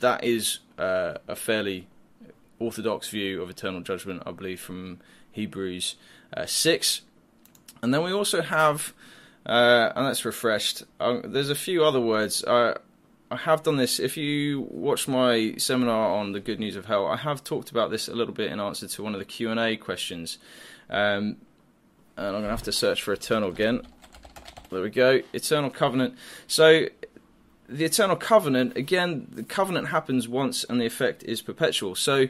that 0.00 0.24
is 0.24 0.58
uh, 0.78 1.14
a 1.28 1.36
fairly 1.36 1.86
orthodox 2.58 3.08
view 3.08 3.40
of 3.40 3.50
eternal 3.50 3.80
judgment, 3.80 4.22
I 4.26 4.32
believe, 4.32 4.60
from 4.60 4.98
Hebrews 5.30 5.94
uh, 6.36 6.46
6. 6.46 7.02
And 7.82 7.94
then 7.94 8.02
we 8.02 8.12
also 8.12 8.42
have, 8.42 8.92
uh, 9.46 9.92
and 9.94 10.06
that's 10.06 10.24
refreshed, 10.24 10.82
uh, 10.98 11.20
there's 11.24 11.50
a 11.50 11.54
few 11.54 11.84
other 11.84 12.00
words. 12.00 12.44
I 13.30 13.36
have 13.36 13.62
done 13.62 13.76
this. 13.76 14.00
If 14.00 14.16
you 14.16 14.66
watch 14.70 15.06
my 15.06 15.54
seminar 15.58 16.16
on 16.16 16.32
the 16.32 16.40
good 16.40 16.58
news 16.58 16.76
of 16.76 16.86
hell, 16.86 17.06
I 17.06 17.16
have 17.16 17.44
talked 17.44 17.70
about 17.70 17.90
this 17.90 18.08
a 18.08 18.14
little 18.14 18.32
bit 18.32 18.50
in 18.50 18.58
answer 18.58 18.88
to 18.88 19.02
one 19.02 19.14
of 19.14 19.18
the 19.18 19.26
Q 19.26 19.50
and 19.50 19.60
A 19.60 19.76
questions. 19.76 20.38
Um, 20.88 21.36
and 22.16 22.26
I'm 22.26 22.32
going 22.32 22.44
to 22.44 22.50
have 22.50 22.62
to 22.64 22.72
search 22.72 23.02
for 23.02 23.12
eternal 23.12 23.50
again. 23.50 23.82
There 24.70 24.80
we 24.80 24.90
go. 24.90 25.20
Eternal 25.32 25.70
covenant. 25.70 26.14
So 26.46 26.86
the 27.68 27.84
eternal 27.84 28.16
covenant 28.16 28.76
again. 28.76 29.28
The 29.30 29.42
covenant 29.42 29.88
happens 29.88 30.26
once, 30.26 30.64
and 30.64 30.80
the 30.80 30.86
effect 30.86 31.22
is 31.24 31.42
perpetual. 31.42 31.94
So 31.94 32.28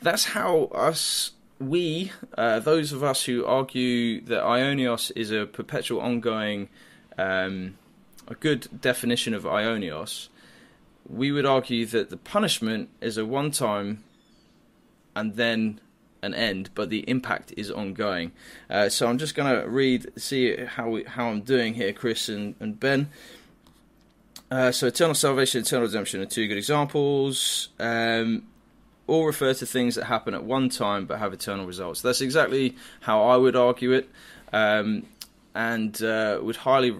that's 0.00 0.26
how 0.26 0.64
us. 0.66 1.32
We, 1.58 2.10
uh, 2.36 2.58
those 2.58 2.92
of 2.92 3.04
us 3.04 3.24
who 3.24 3.44
argue 3.44 4.20
that 4.22 4.42
aionios 4.42 5.12
is 5.14 5.30
a 5.30 5.46
perpetual, 5.46 6.00
ongoing 6.00 6.68
um, 7.16 7.78
a 8.28 8.34
good 8.34 8.80
definition 8.80 9.34
of 9.34 9.44
aionios, 9.44 10.28
we 11.08 11.32
would 11.32 11.46
argue 11.46 11.86
that 11.86 12.10
the 12.10 12.16
punishment 12.16 12.88
is 13.00 13.16
a 13.18 13.26
one 13.26 13.50
time 13.50 14.04
and 15.14 15.36
then 15.36 15.80
an 16.22 16.34
end, 16.34 16.70
but 16.74 16.88
the 16.88 17.00
impact 17.08 17.52
is 17.56 17.70
ongoing. 17.70 18.32
Uh, 18.70 18.88
so 18.88 19.08
I'm 19.08 19.18
just 19.18 19.34
going 19.34 19.60
to 19.60 19.68
read, 19.68 20.12
see 20.16 20.56
how 20.56 20.88
we, 20.88 21.04
how 21.04 21.28
I'm 21.28 21.40
doing 21.40 21.74
here, 21.74 21.92
Chris 21.92 22.28
and, 22.28 22.54
and 22.60 22.78
Ben. 22.78 23.10
Uh, 24.50 24.70
so 24.70 24.86
eternal 24.86 25.14
salvation, 25.14 25.62
eternal 25.62 25.86
redemption 25.86 26.20
are 26.20 26.26
two 26.26 26.46
good 26.46 26.58
examples. 26.58 27.70
Um, 27.80 28.44
all 29.06 29.26
refer 29.26 29.52
to 29.54 29.66
things 29.66 29.96
that 29.96 30.04
happen 30.04 30.34
at 30.34 30.44
one 30.44 30.68
time 30.68 31.06
but 31.06 31.18
have 31.18 31.32
eternal 31.32 31.66
results. 31.66 32.02
That's 32.02 32.20
exactly 32.20 32.76
how 33.00 33.24
I 33.24 33.36
would 33.36 33.56
argue 33.56 33.92
it, 33.92 34.08
um, 34.52 35.06
and 35.54 36.00
uh, 36.02 36.38
would 36.40 36.56
highly 36.56 36.96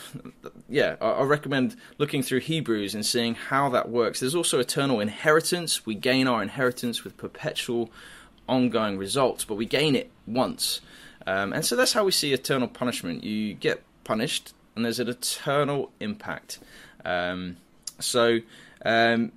yeah, 0.68 0.96
I, 1.00 1.10
I 1.10 1.22
recommend 1.22 1.76
looking 1.98 2.22
through 2.22 2.40
Hebrews 2.40 2.94
and 2.94 3.04
seeing 3.04 3.34
how 3.34 3.68
that 3.70 3.88
works. 3.88 4.20
There's 4.20 4.34
also 4.34 4.58
eternal 4.58 5.00
inheritance. 5.00 5.86
We 5.86 5.94
gain 5.94 6.26
our 6.26 6.42
inheritance 6.42 7.04
with 7.04 7.16
perpetual, 7.16 7.90
ongoing 8.48 8.98
results, 8.98 9.44
but 9.44 9.54
we 9.54 9.66
gain 9.66 9.94
it 9.94 10.10
once. 10.26 10.80
Um, 11.26 11.52
and 11.52 11.64
so 11.64 11.76
that's 11.76 11.92
how 11.92 12.04
we 12.04 12.12
see 12.12 12.32
eternal 12.32 12.68
punishment. 12.68 13.24
You 13.24 13.54
get 13.54 13.82
punished, 14.04 14.54
and 14.74 14.84
there's 14.84 14.98
an 14.98 15.08
eternal 15.08 15.90
impact. 16.00 16.58
Um, 17.04 17.56
so, 17.98 18.40
um, 18.84 19.32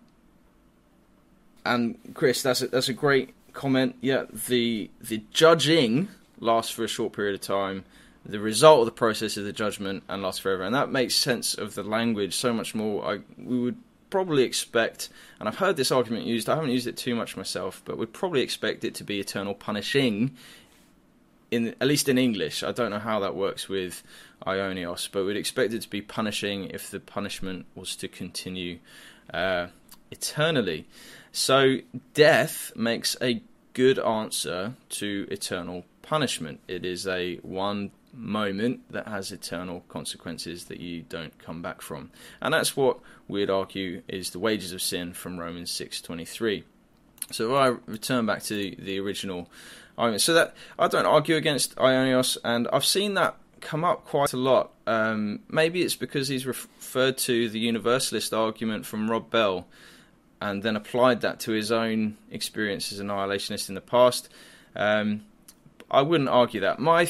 and 1.65 1.97
Chris, 2.13 2.41
that's 2.41 2.61
a, 2.61 2.67
that's 2.67 2.89
a 2.89 2.93
great 2.93 3.33
comment. 3.53 3.95
Yeah, 4.01 4.25
the 4.47 4.89
the 5.01 5.23
judging 5.31 6.09
lasts 6.39 6.71
for 6.71 6.83
a 6.83 6.87
short 6.87 7.13
period 7.13 7.35
of 7.35 7.41
time 7.41 7.85
the 8.25 8.39
result 8.39 8.79
of 8.79 8.85
the 8.85 8.91
process 8.91 9.37
is 9.37 9.45
the 9.45 9.53
judgment 9.53 10.03
and 10.09 10.21
lasts 10.21 10.41
forever. 10.41 10.63
And 10.63 10.73
that 10.73 10.91
makes 10.91 11.15
sense 11.15 11.53
of 11.53 11.75
the 11.75 11.83
language 11.83 12.35
so 12.35 12.53
much 12.53 12.73
more. 12.73 13.05
I, 13.05 13.19
we 13.37 13.59
would 13.59 13.77
probably 14.09 14.43
expect, 14.43 15.09
and 15.39 15.47
I've 15.47 15.57
heard 15.57 15.77
this 15.77 15.91
argument 15.91 16.25
used, 16.25 16.49
I 16.49 16.55
haven't 16.55 16.71
used 16.71 16.87
it 16.87 16.97
too 16.97 17.15
much 17.15 17.37
myself, 17.37 17.81
but 17.85 17.97
we'd 17.97 18.13
probably 18.13 18.41
expect 18.41 18.83
it 18.83 18.95
to 18.95 19.03
be 19.03 19.19
eternal 19.19 19.53
punishing, 19.53 20.35
in 21.51 21.75
at 21.79 21.87
least 21.87 22.09
in 22.09 22.17
English. 22.17 22.63
I 22.63 22.71
don't 22.71 22.91
know 22.91 22.99
how 22.99 23.19
that 23.19 23.35
works 23.35 23.69
with 23.69 24.03
aionios, 24.45 25.09
but 25.11 25.25
we'd 25.25 25.37
expect 25.37 25.73
it 25.73 25.81
to 25.81 25.89
be 25.89 26.01
punishing 26.01 26.69
if 26.69 26.89
the 26.89 26.99
punishment 26.99 27.65
was 27.75 27.95
to 27.97 28.07
continue 28.07 28.79
uh, 29.33 29.67
eternally. 30.11 30.87
So 31.31 31.77
death 32.13 32.71
makes 32.75 33.17
a 33.21 33.41
good 33.73 33.99
answer 33.99 34.75
to 34.89 35.27
eternal 35.29 35.83
punishment. 36.01 36.61
It 36.67 36.85
is 36.85 37.05
a 37.05 37.35
one 37.37 37.91
moment 38.15 38.91
that 38.91 39.07
has 39.07 39.31
eternal 39.31 39.83
consequences 39.89 40.65
that 40.65 40.79
you 40.79 41.03
don't 41.03 41.37
come 41.39 41.61
back 41.61 41.81
from. 41.81 42.11
And 42.41 42.53
that's 42.53 42.75
what 42.75 42.99
we'd 43.27 43.49
argue 43.49 44.01
is 44.07 44.31
the 44.31 44.39
wages 44.39 44.71
of 44.71 44.81
sin 44.81 45.13
from 45.13 45.39
Romans 45.39 45.71
6:23. 45.71 46.63
So 47.31 47.55
I 47.55 47.75
return 47.85 48.25
back 48.25 48.43
to 48.43 48.75
the 48.77 48.99
original 48.99 49.49
argument, 49.97 50.21
so 50.21 50.33
that 50.33 50.55
I 50.77 50.87
don't 50.87 51.05
argue 51.05 51.35
against 51.35 51.75
aionios, 51.75 52.37
and 52.43 52.67
I've 52.71 52.85
seen 52.85 53.15
that 53.15 53.37
come 53.61 53.83
up 53.83 54.05
quite 54.05 54.33
a 54.33 54.37
lot. 54.37 54.71
Um, 54.85 55.39
maybe 55.49 55.81
it's 55.81 55.95
because 55.95 56.27
he's 56.27 56.45
referred 56.45 57.17
to 57.19 57.49
the 57.49 57.59
universalist 57.59 58.33
argument 58.33 58.85
from 58.85 59.09
Rob 59.09 59.31
Bell, 59.31 59.65
and 60.41 60.61
then 60.61 60.75
applied 60.75 61.21
that 61.21 61.39
to 61.41 61.51
his 61.51 61.71
own 61.71 62.17
experience 62.29 62.91
as 62.91 62.99
an 62.99 63.07
annihilationist 63.07 63.69
in 63.69 63.75
the 63.75 63.81
past. 63.81 64.29
Um, 64.75 65.25
I 65.89 66.01
wouldn't 66.01 66.29
argue 66.29 66.61
that. 66.61 66.79
My 66.79 67.07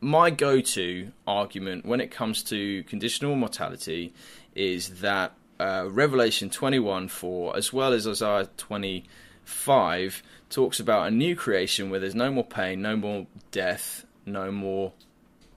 my 0.00 0.30
go-to 0.30 1.12
argument 1.26 1.84
when 1.84 2.00
it 2.00 2.10
comes 2.10 2.42
to 2.44 2.82
conditional 2.84 3.36
mortality 3.36 4.14
is 4.54 5.00
that 5.00 5.32
uh, 5.58 5.86
Revelation 5.90 6.48
21 6.48 7.08
4, 7.08 7.56
as 7.56 7.72
well 7.72 7.92
as 7.92 8.08
Isaiah 8.08 8.48
25, 8.56 10.22
talks 10.48 10.80
about 10.80 11.08
a 11.08 11.10
new 11.10 11.36
creation 11.36 11.90
where 11.90 12.00
there's 12.00 12.14
no 12.14 12.30
more 12.30 12.44
pain, 12.44 12.80
no 12.80 12.96
more 12.96 13.26
death, 13.50 14.06
no 14.24 14.50
more 14.50 14.92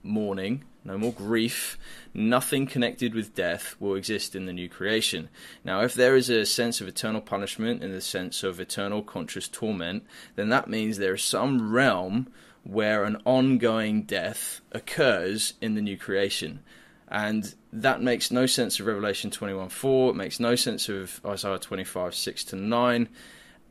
mourning, 0.04 0.66
no 0.84 0.98
more 0.98 1.14
grief, 1.14 1.78
nothing 2.14 2.68
connected 2.68 3.16
with 3.16 3.34
death 3.34 3.78
will 3.80 3.96
exist 3.96 4.36
in 4.36 4.46
the 4.46 4.52
new 4.52 4.68
creation. 4.68 5.30
Now, 5.64 5.82
if 5.82 5.94
there 5.94 6.18
is 6.18 6.30
a 6.30 6.46
sense 6.46 6.82
of 6.82 6.88
eternal 6.90 7.22
punishment 7.22 7.82
in 7.82 7.94
the 7.94 8.02
sense 8.02 8.44
of 8.44 8.60
eternal 8.60 9.02
conscious 9.02 9.48
torment, 9.48 10.04
then 10.36 10.50
that 10.50 10.70
means 10.70 10.98
there 10.98 11.14
is 11.14 11.24
some 11.24 11.72
realm 11.72 12.28
where 12.64 13.04
an 13.04 13.22
ongoing 13.26 14.04
death 14.04 14.62
occurs 14.72 15.54
in 15.62 15.76
the 15.76 15.82
new 15.82 15.98
creation. 15.98 16.60
And 17.08 17.54
that 17.72 18.02
makes 18.02 18.32
no 18.32 18.46
sense 18.46 18.80
of 18.80 18.88
Revelation 18.88 19.30
21 19.30 19.70
4, 19.70 20.12
it 20.12 20.16
makes 20.16 20.40
no 20.40 20.56
sense 20.56 20.90
of 20.90 21.22
Isaiah 21.26 21.60
25 21.60 22.16
6 22.16 22.44
to 22.46 22.56
9. 22.56 23.10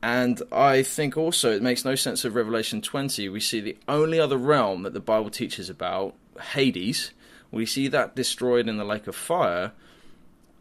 And 0.03 0.43
I 0.51 0.83
think 0.83 1.17
also 1.17 1.53
it 1.53 1.63
makes 1.63 1.85
no 1.85 1.95
sense 1.95 2.25
of 2.25 2.35
Revelation 2.35 2.83
20. 2.83 3.29
We 3.29 3.41
see 3.41 3.61
the 3.61 3.77
only 3.87 4.19
other 4.19 4.37
realm 4.37 4.83
that 4.83 4.95
the 4.95 5.01
Bible 5.01 5.31
teaches 5.31 5.71
about, 5.71 6.15
Hades, 6.53 7.13
we 7.53 7.67
see 7.67 7.87
that 7.89 8.17
destroyed 8.17 8.67
in 8.67 8.79
the 8.79 8.85
lake 8.85 9.07
of 9.07 9.15
fire. 9.15 9.73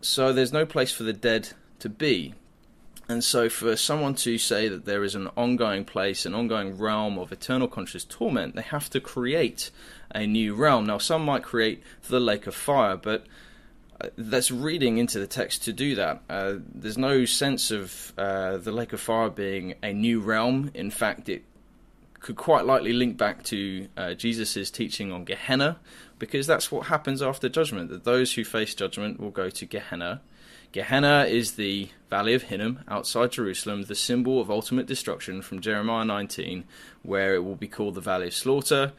So 0.02 0.34
there's 0.34 0.54
no 0.54 0.66
place 0.66 0.92
for 0.92 1.04
the 1.04 1.14
dead 1.14 1.50
to 1.80 1.90
be. 1.90 2.36
And 3.12 3.22
so, 3.22 3.50
for 3.50 3.75
someone 3.75 4.15
to 4.15 4.38
say 4.38 4.70
that 4.70 4.86
there 4.86 5.03
is 5.03 5.15
an 5.15 5.27
ongoing 5.36 5.84
place, 5.84 6.25
an 6.25 6.34
ongoing 6.34 6.77
realm 6.77 7.20
of 7.20 7.34
eternal 7.34 7.68
conscious 7.68 8.06
torment, 8.06 8.56
they 8.56 8.62
have 8.62 8.89
to 8.91 9.01
create 9.01 9.70
a 10.15 10.25
new 10.25 10.56
realm. 10.56 10.86
Now, 10.86 10.98
some 10.98 11.25
might 11.25 11.44
create 11.44 11.84
the 12.08 12.22
lake 12.22 12.48
of 12.48 12.56
fire, 12.56 12.96
but 12.96 13.25
uh, 14.00 14.08
that's 14.18 14.50
reading 14.50 14.98
into 14.98 15.20
the 15.20 15.27
text 15.27 15.65
to 15.65 15.74
do 15.74 15.96
that. 15.96 16.24
Uh, 16.30 16.56
there's 16.74 16.98
no 16.98 17.25
sense 17.25 17.70
of 17.70 18.13
uh, 18.18 18.56
the 18.56 18.72
lake 18.72 18.94
of 18.94 19.01
fire 19.01 19.30
being 19.30 19.75
a 19.84 19.91
new 19.91 20.22
realm. 20.22 20.72
In 20.74 20.89
fact, 20.89 21.27
it 21.27 21.44
could 22.22 22.38
quite 22.38 22.65
likely 22.65 22.94
link 22.94 23.18
back 23.18 23.44
to 23.44 23.89
uh, 23.98 24.13
Jesus' 24.13 24.72
teaching 24.72 25.12
on 25.12 25.25
Gehenna, 25.25 25.80
because 26.18 26.48
that's 26.48 26.72
what 26.72 26.88
happens 26.88 27.22
after 27.22 27.50
judgment, 27.50 27.89
that 27.89 28.06
those 28.06 28.36
who 28.36 28.46
face 28.46 28.74
judgment 28.74 29.20
will 29.20 29.32
go 29.32 29.50
to 29.50 29.65
Gehenna 29.65 30.22
Gehenna 30.72 31.25
is 31.28 31.54
the 31.54 31.90
Valley 32.10 32.34
of 32.34 32.44
Hinnom 32.44 32.80
outside 32.88 33.34
Jerusalem, 33.34 33.84
the 33.84 33.96
symbol 33.96 34.40
of 34.40 34.50
ultimate 34.50 34.86
destruction 34.86 35.42
from 35.42 35.60
Jeremiah 35.60 36.06
19, 36.06 36.63
where 37.04 37.36
it 37.36 37.44
will 37.44 37.58
be 37.58 37.68
called 37.68 37.96
the 37.96 38.01
Valley 38.01 38.28
of 38.28 38.34
Slaughter. 38.34 38.94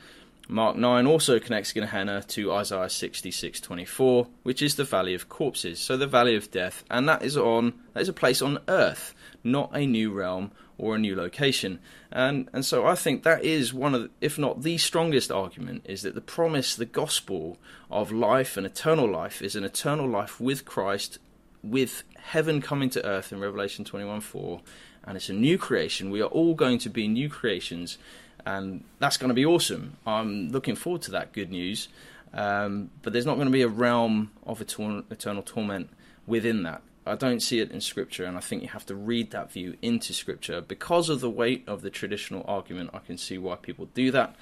Mark 0.48 0.76
9 0.76 1.06
also 1.06 1.38
connects 1.38 1.72
Gehenna 1.72 2.24
to 2.24 2.52
Isaiah 2.52 2.90
66:24, 2.90 4.26
which 4.42 4.60
is 4.60 4.74
the 4.74 4.84
Valley 4.84 5.14
of 5.14 5.30
Corpses, 5.30 5.80
so 5.80 5.96
the 5.96 6.06
Valley 6.06 6.36
of 6.36 6.50
Death, 6.50 6.84
and 6.90 7.08
that 7.08 7.22
is 7.22 7.38
on 7.38 7.72
that 7.94 8.02
is 8.02 8.08
a 8.10 8.12
place 8.12 8.42
on 8.42 8.58
earth, 8.68 9.14
not 9.42 9.70
a 9.72 9.86
new 9.86 10.12
realm 10.12 10.50
or 10.76 10.96
a 10.96 10.98
new 10.98 11.16
location. 11.16 11.78
And 12.10 12.50
and 12.52 12.66
so 12.66 12.84
I 12.86 12.96
think 12.96 13.22
that 13.22 13.46
is 13.46 13.72
one 13.72 13.94
of, 13.94 14.02
the, 14.02 14.10
if 14.20 14.38
not 14.38 14.62
the 14.62 14.76
strongest 14.76 15.32
argument, 15.32 15.86
is 15.88 16.02
that 16.02 16.14
the 16.14 16.20
promise, 16.20 16.76
the 16.76 16.84
gospel 16.84 17.56
of 17.90 18.12
life 18.12 18.58
and 18.58 18.66
eternal 18.66 19.10
life, 19.10 19.40
is 19.40 19.56
an 19.56 19.64
eternal 19.64 20.06
life 20.06 20.38
with 20.38 20.66
Christ 20.66 21.18
with 21.62 22.04
heaven 22.18 22.60
coming 22.60 22.90
to 22.90 23.04
earth 23.04 23.32
in 23.32 23.40
Revelation 23.40 23.84
21 23.84 24.20
4, 24.20 24.60
and 25.04 25.16
it's 25.16 25.28
a 25.28 25.34
new 25.34 25.58
creation. 25.58 26.10
We 26.10 26.22
are 26.22 26.26
all 26.26 26.54
going 26.54 26.78
to 26.78 26.88
be 26.88 27.08
new 27.08 27.28
creations, 27.28 27.98
and 28.44 28.84
that's 28.98 29.16
going 29.16 29.28
to 29.28 29.34
be 29.34 29.46
awesome. 29.46 29.96
I'm 30.06 30.50
looking 30.50 30.76
forward 30.76 31.02
to 31.02 31.10
that 31.12 31.32
good 31.32 31.50
news. 31.50 31.88
Um, 32.34 32.90
but 33.02 33.12
there's 33.12 33.26
not 33.26 33.34
going 33.34 33.46
to 33.46 33.52
be 33.52 33.62
a 33.62 33.68
realm 33.68 34.30
of 34.46 34.60
eternal, 34.60 35.02
eternal 35.10 35.42
torment 35.42 35.90
within 36.26 36.62
that. 36.62 36.82
I 37.04 37.16
don't 37.16 37.40
see 37.40 37.58
it 37.58 37.70
in 37.72 37.80
Scripture, 37.80 38.24
and 38.24 38.36
I 38.36 38.40
think 38.40 38.62
you 38.62 38.68
have 38.68 38.86
to 38.86 38.94
read 38.94 39.32
that 39.32 39.50
view 39.50 39.76
into 39.82 40.12
Scripture. 40.12 40.60
Because 40.60 41.08
of 41.08 41.20
the 41.20 41.30
weight 41.30 41.64
of 41.66 41.82
the 41.82 41.90
traditional 41.90 42.44
argument, 42.46 42.90
I 42.94 43.00
can 43.00 43.18
see 43.18 43.38
why 43.38 43.56
people 43.56 43.86
do 43.92 44.10
that, 44.12 44.36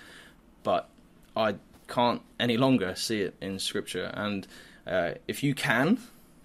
but 0.62 0.88
I 1.37 1.56
can't 1.88 2.22
any 2.38 2.56
longer 2.56 2.94
see 2.94 3.22
it 3.22 3.35
in 3.40 3.59
Scripture. 3.59 4.11
And 4.14 4.46
uh, 4.87 5.12
if 5.26 5.42
you 5.42 5.54
can, 5.54 5.98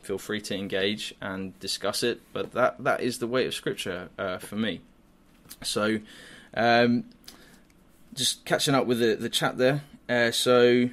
feel 0.06 0.18
free 0.18 0.40
to 0.42 0.56
engage 0.56 1.14
and 1.22 1.58
discuss 1.60 2.04
it. 2.04 2.22
But 2.32 2.52
that 2.54 2.84
that 2.84 3.02
is 3.02 3.20
the 3.20 3.28
weight 3.28 3.48
of 3.48 3.54
Scripture 3.54 4.10
uh, 4.18 4.38
for 4.38 4.56
me. 4.56 4.82
So, 5.64 6.00
um, 6.54 7.06
just 8.14 8.46
catching 8.46 8.76
up 8.76 8.86
with 8.86 9.00
the 9.00 9.16
the 9.16 9.30
chat 9.30 9.58
there. 9.58 9.84
Uh, 10.08 10.32
so, 10.32 10.90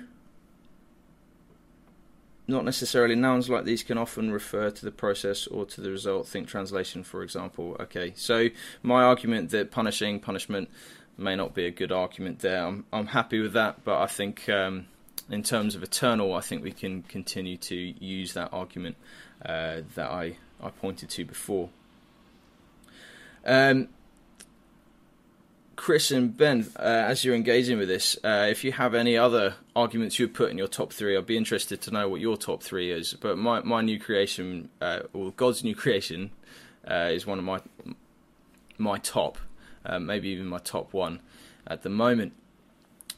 not 2.48 2.64
necessarily 2.64 3.14
nouns 3.14 3.50
like 3.50 3.64
these 3.64 3.82
can 3.82 3.98
often 3.98 4.32
refer 4.32 4.70
to 4.70 4.84
the 4.84 4.90
process 4.90 5.46
or 5.46 5.66
to 5.66 5.80
the 5.80 5.90
result. 5.90 6.26
Think 6.26 6.48
translation, 6.48 7.04
for 7.04 7.22
example. 7.22 7.76
Okay, 7.78 8.14
so 8.16 8.48
my 8.82 9.02
argument 9.02 9.50
that 9.50 9.70
punishing 9.70 10.18
punishment 10.18 10.70
may 11.18 11.36
not 11.36 11.54
be 11.54 11.66
a 11.66 11.70
good 11.70 11.92
argument 11.92 12.40
there. 12.40 12.64
I'm 12.64 12.86
I'm 12.92 13.08
happy 13.08 13.40
with 13.40 13.52
that, 13.52 13.84
but 13.84 14.00
I 14.00 14.06
think. 14.06 14.48
Um, 14.48 14.86
in 15.32 15.42
terms 15.42 15.74
of 15.74 15.82
eternal, 15.82 16.34
I 16.34 16.40
think 16.40 16.62
we 16.62 16.72
can 16.72 17.02
continue 17.02 17.56
to 17.56 17.74
use 17.74 18.34
that 18.34 18.50
argument 18.52 18.96
uh, 19.44 19.80
that 19.94 20.10
I, 20.10 20.36
I 20.62 20.70
pointed 20.70 21.08
to 21.10 21.24
before. 21.24 21.70
Um, 23.44 23.88
Chris 25.74 26.10
and 26.10 26.36
Ben, 26.36 26.70
uh, 26.76 26.82
as 26.82 27.24
you're 27.24 27.34
engaging 27.34 27.78
with 27.78 27.88
this, 27.88 28.16
uh, 28.22 28.46
if 28.48 28.62
you 28.62 28.72
have 28.72 28.94
any 28.94 29.16
other 29.16 29.54
arguments 29.74 30.18
you 30.18 30.26
would 30.26 30.34
put 30.34 30.50
in 30.50 30.58
your 30.58 30.68
top 30.68 30.92
three, 30.92 31.16
I'd 31.16 31.26
be 31.26 31.38
interested 31.38 31.80
to 31.82 31.90
know 31.90 32.08
what 32.08 32.20
your 32.20 32.36
top 32.36 32.62
three 32.62 32.92
is. 32.92 33.14
But 33.14 33.38
my, 33.38 33.62
my 33.62 33.80
new 33.80 33.98
creation, 33.98 34.68
uh, 34.80 35.00
or 35.14 35.32
God's 35.32 35.64
new 35.64 35.74
creation, 35.82 36.30
uh, 36.88 37.10
is 37.12 37.26
one 37.26 37.38
of 37.38 37.44
my 37.44 37.60
my 38.78 38.98
top, 38.98 39.38
uh, 39.86 39.98
maybe 39.98 40.28
even 40.30 40.46
my 40.46 40.58
top 40.58 40.92
one 40.92 41.20
at 41.66 41.82
the 41.82 41.88
moment. 41.88 42.32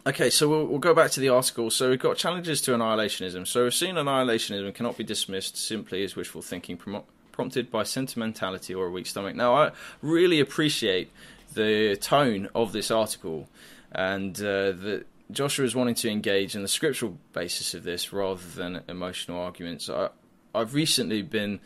Okay, 0.07 0.29
so 0.29 0.51
we'll, 0.51 0.67
we'll, 0.67 0.79
go 0.79 0.93
back 0.93 1.11
to 1.13 1.21
the 1.21 1.31
article. 1.31 1.71
So 1.71 1.89
we've 1.89 1.99
got 1.99 2.19
challenges 2.19 2.61
to 2.63 2.73
annihilationism. 2.73 3.47
So 3.47 3.65
we've 3.65 3.75
seen 3.75 3.95
annihilationism 3.95 4.75
cannot 4.75 4.99
be 4.99 5.05
dismissed 5.05 5.57
simply 5.57 6.05
as 6.05 6.15
wishful 6.15 6.43
thinking 6.43 6.77
prom- 6.77 7.05
prompted 7.33 7.71
by 7.71 7.85
sentimentality 7.85 8.75
or 8.75 8.87
a 8.87 8.91
weak 8.91 9.07
stomach. 9.07 9.35
Now, 9.35 9.55
I 9.55 9.71
really 10.03 10.41
appreciate 10.41 11.11
the 11.55 11.97
tone 11.97 12.51
of 12.55 12.73
this 12.73 12.91
article 12.91 13.49
and 13.93 14.37
uh, 14.41 14.73
that 14.73 15.07
Joshua 15.31 15.65
is 15.65 15.75
wanting 15.75 15.95
to 15.95 16.11
engage 16.11 16.55
in 16.55 16.61
the 16.61 16.69
scriptural 16.69 17.17
basis 17.33 17.73
of 17.73 17.83
this 17.83 18.13
rather 18.13 18.43
than 18.57 18.83
emotional 18.89 19.41
arguments. 19.41 19.89
I, 19.89 20.11
have 20.55 20.75
recently 20.75 21.23
been 21.23 21.61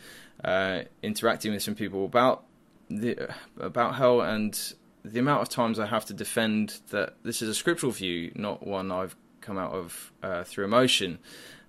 uh, 0.45 0.83
interacting 1.03 1.51
with 1.51 1.61
some 1.61 1.75
people 1.75 2.05
about 2.05 2.45
the, 2.89 3.33
about 3.59 3.95
hell 3.95 4.21
and 4.21 4.57
the 5.03 5.19
amount 5.19 5.41
of 5.41 5.49
times 5.49 5.79
I 5.79 5.85
have 5.85 6.05
to 6.05 6.13
defend 6.13 6.79
that 6.89 7.15
this 7.23 7.41
is 7.41 7.49
a 7.49 7.55
scriptural 7.55 7.91
view, 7.91 8.31
not 8.35 8.65
one 8.65 8.91
I've 8.91 9.15
come 9.41 9.57
out 9.57 9.73
of 9.73 10.11
uh, 10.21 10.43
through 10.43 10.65
emotion. 10.65 11.19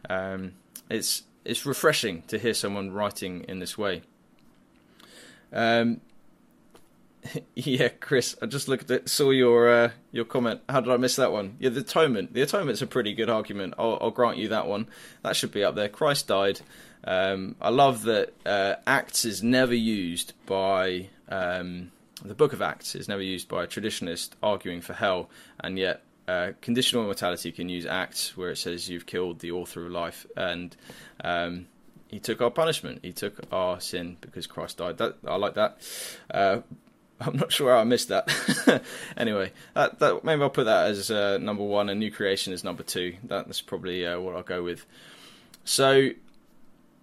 Um, 0.09 0.53
it's 0.89 1.23
it's 1.45 1.65
refreshing 1.65 2.23
to 2.29 2.39
hear 2.39 2.55
someone 2.55 2.93
writing 2.93 3.45
in 3.49 3.59
this 3.59 3.79
way. 3.79 4.03
Um, 5.53 6.01
yeah, 7.55 7.89
Chris, 7.89 8.37
I 8.41 8.47
just 8.47 8.69
looked 8.69 8.91
at 8.91 9.09
saw 9.09 9.31
your 9.31 9.71
uh, 9.71 9.91
your 10.13 10.25
comment. 10.25 10.61
How 10.69 10.81
did 10.81 10.93
I 10.93 10.97
miss 10.97 11.17
that 11.17 11.33
one? 11.33 11.57
Yeah, 11.59 11.71
the 11.71 11.81
atonement. 11.81 12.35
The 12.35 12.43
atonement's 12.43 12.83
a 12.83 12.87
pretty 12.87 13.15
good 13.15 13.31
argument. 13.31 13.75
I'll, 13.79 13.99
I'll 14.01 14.11
grant 14.11 14.39
you 14.39 14.49
that 14.49 14.67
one. 14.67 14.89
That 15.23 15.37
should 15.37 15.53
be 15.53 15.65
up 15.65 15.75
there. 15.75 15.89
Christ 15.89 16.29
died. 16.29 16.61
Um, 17.05 17.57
I 17.61 17.71
love 17.71 18.03
that 18.03 18.35
uh, 18.45 18.75
Acts 18.87 19.25
is 19.25 19.43
never 19.43 19.75
used 19.75 20.35
by 20.45 21.09
um, 21.29 21.93
the 22.25 22.35
Book 22.35 22.53
of 22.53 22.63
Acts 22.63 22.95
is 22.95 23.09
never 23.09 23.23
used 23.23 23.49
by 23.49 23.65
a 23.65 23.67
traditionalist 23.67 24.31
arguing 24.43 24.81
for 24.81 24.93
hell, 24.93 25.31
and 25.61 25.79
yet 25.79 26.03
uh, 26.29 26.53
conditional 26.61 27.03
immortality 27.03 27.53
can 27.53 27.69
use 27.69 27.87
Acts 27.87 28.37
where 28.37 28.51
it 28.51 28.57
says 28.57 28.89
you've 28.89 29.07
killed 29.07 29.41
the 29.41 29.53
author 29.53 29.87
of 29.87 29.93
life, 29.93 30.27
and 30.37 30.77
um, 31.25 31.67
he 32.09 32.19
took 32.19 32.41
our 32.41 32.51
punishment, 32.51 33.01
he 33.03 33.13
took 33.13 33.41
our 33.53 33.81
sin 33.81 34.17
because 34.21 34.47
Christ 34.47 34.79
died. 34.79 34.99
That 34.99 35.17
I 35.27 35.37
like 35.37 35.55
that. 35.55 35.79
Uh, 36.31 36.61
I'm 37.21 37.37
not 37.37 37.53
sure 37.53 37.71
how 37.71 37.81
I 37.81 37.85
missed 37.85 38.09
that. 38.09 38.83
anyway, 39.17 39.53
that, 39.75 39.99
that, 39.99 40.25
maybe 40.25 40.41
I'll 40.41 40.49
put 40.49 40.65
that 40.65 40.89
as 40.89 41.11
uh, 41.11 41.37
number 41.39 41.63
one, 41.63 41.91
and 41.91 42.01
new 42.01 42.11
creation 42.11 42.53
is 42.53 42.65
number 42.65 42.83
two. 42.83 43.17
that's 43.25 43.61
probably 43.61 44.07
uh, 44.07 44.19
what 44.19 44.37
I'll 44.37 44.43
go 44.43 44.63
with. 44.63 44.87
So 45.65 46.11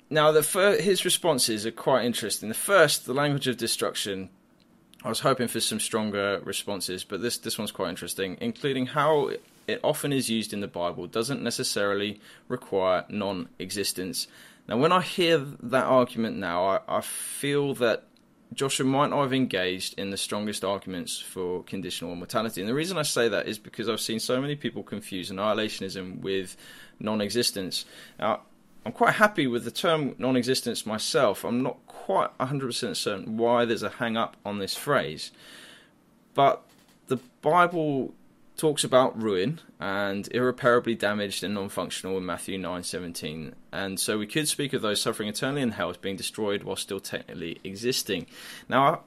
now 0.09 0.31
the 0.31 0.41
fir- 0.43 0.81
his 0.81 1.05
responses 1.05 1.65
are 1.65 1.71
quite 1.71 2.05
interesting. 2.05 2.49
The 2.49 2.55
first, 2.55 3.05
the 3.05 3.13
language 3.13 3.47
of 3.47 3.57
destruction, 3.57 4.29
I 5.03 5.09
was 5.09 5.19
hoping 5.19 5.47
for 5.47 5.59
some 5.59 5.79
stronger 5.79 6.41
responses, 6.43 7.03
but 7.03 7.21
this 7.21 7.37
this 7.37 7.57
one's 7.57 7.71
quite 7.71 7.89
interesting, 7.89 8.37
including 8.41 8.87
how 8.87 9.31
it 9.67 9.79
often 9.83 10.11
is 10.11 10.29
used 10.29 10.53
in 10.53 10.61
the 10.61 10.67
Bible 10.67 11.07
doesn't 11.07 11.43
necessarily 11.43 12.19
require 12.47 13.05
non-existence. 13.09 14.27
Now, 14.67 14.77
when 14.77 14.91
I 14.91 15.01
hear 15.01 15.37
that 15.37 15.85
argument 15.85 16.37
now, 16.37 16.65
I, 16.65 16.79
I 16.87 17.01
feel 17.01 17.73
that 17.75 18.05
Joshua 18.53 18.85
might 18.85 19.09
not 19.09 19.21
have 19.23 19.33
engaged 19.33 19.99
in 19.99 20.09
the 20.09 20.17
strongest 20.17 20.63
arguments 20.63 21.19
for 21.19 21.63
conditional 21.63 22.13
immortality. 22.13 22.61
And 22.61 22.69
the 22.69 22.73
reason 22.73 22.97
I 22.97 23.03
say 23.03 23.27
that 23.29 23.47
is 23.47 23.59
because 23.59 23.89
I've 23.89 23.99
seen 23.99 24.19
so 24.19 24.41
many 24.41 24.55
people 24.55 24.83
confuse 24.83 25.29
annihilationism 25.29 26.21
with 26.21 26.55
non 26.99 27.21
existence. 27.21 27.85
Now, 28.19 28.41
I'm 28.87 28.93
quite 28.93 29.15
happy 29.15 29.47
with 29.47 29.65
the 29.65 29.71
term 29.71 30.15
non 30.17 30.37
existence 30.37 30.85
myself. 30.85 31.43
I'm 31.43 31.61
not 31.61 31.85
quite 31.87 32.29
100% 32.37 32.95
certain 32.95 33.35
why 33.35 33.65
there's 33.65 33.83
a 33.83 33.89
hang 33.89 34.15
up 34.15 34.37
on 34.45 34.59
this 34.59 34.75
phrase. 34.75 35.31
But 36.33 36.63
the 37.07 37.17
Bible 37.41 38.13
talks 38.55 38.85
about 38.85 39.21
ruin 39.21 39.59
and 39.77 40.33
irreparably 40.33 40.95
damaged 40.95 41.43
and 41.43 41.53
non-functional 41.53 42.17
in 42.17 42.25
Matthew 42.25 42.57
9:17 42.57 43.53
and 43.73 43.99
so 43.99 44.17
we 44.17 44.25
could 44.25 44.47
speak 44.47 44.71
of 44.71 44.81
those 44.81 45.01
suffering 45.01 45.27
eternally 45.27 45.61
in 45.61 45.71
hell 45.71 45.89
as 45.89 45.97
being 45.97 46.15
destroyed 46.15 46.63
while 46.63 46.77
still 46.77 46.99
technically 47.01 47.59
existing 47.63 48.25
now 48.67 49.03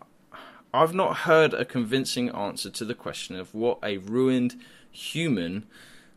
I've 0.72 0.94
not 0.94 1.16
heard 1.28 1.52
a 1.52 1.64
convincing 1.64 2.28
answer 2.28 2.70
to 2.70 2.84
the 2.84 2.94
question 2.94 3.34
of 3.34 3.52
what 3.52 3.78
a 3.82 3.96
ruined 3.96 4.54
human 4.92 5.66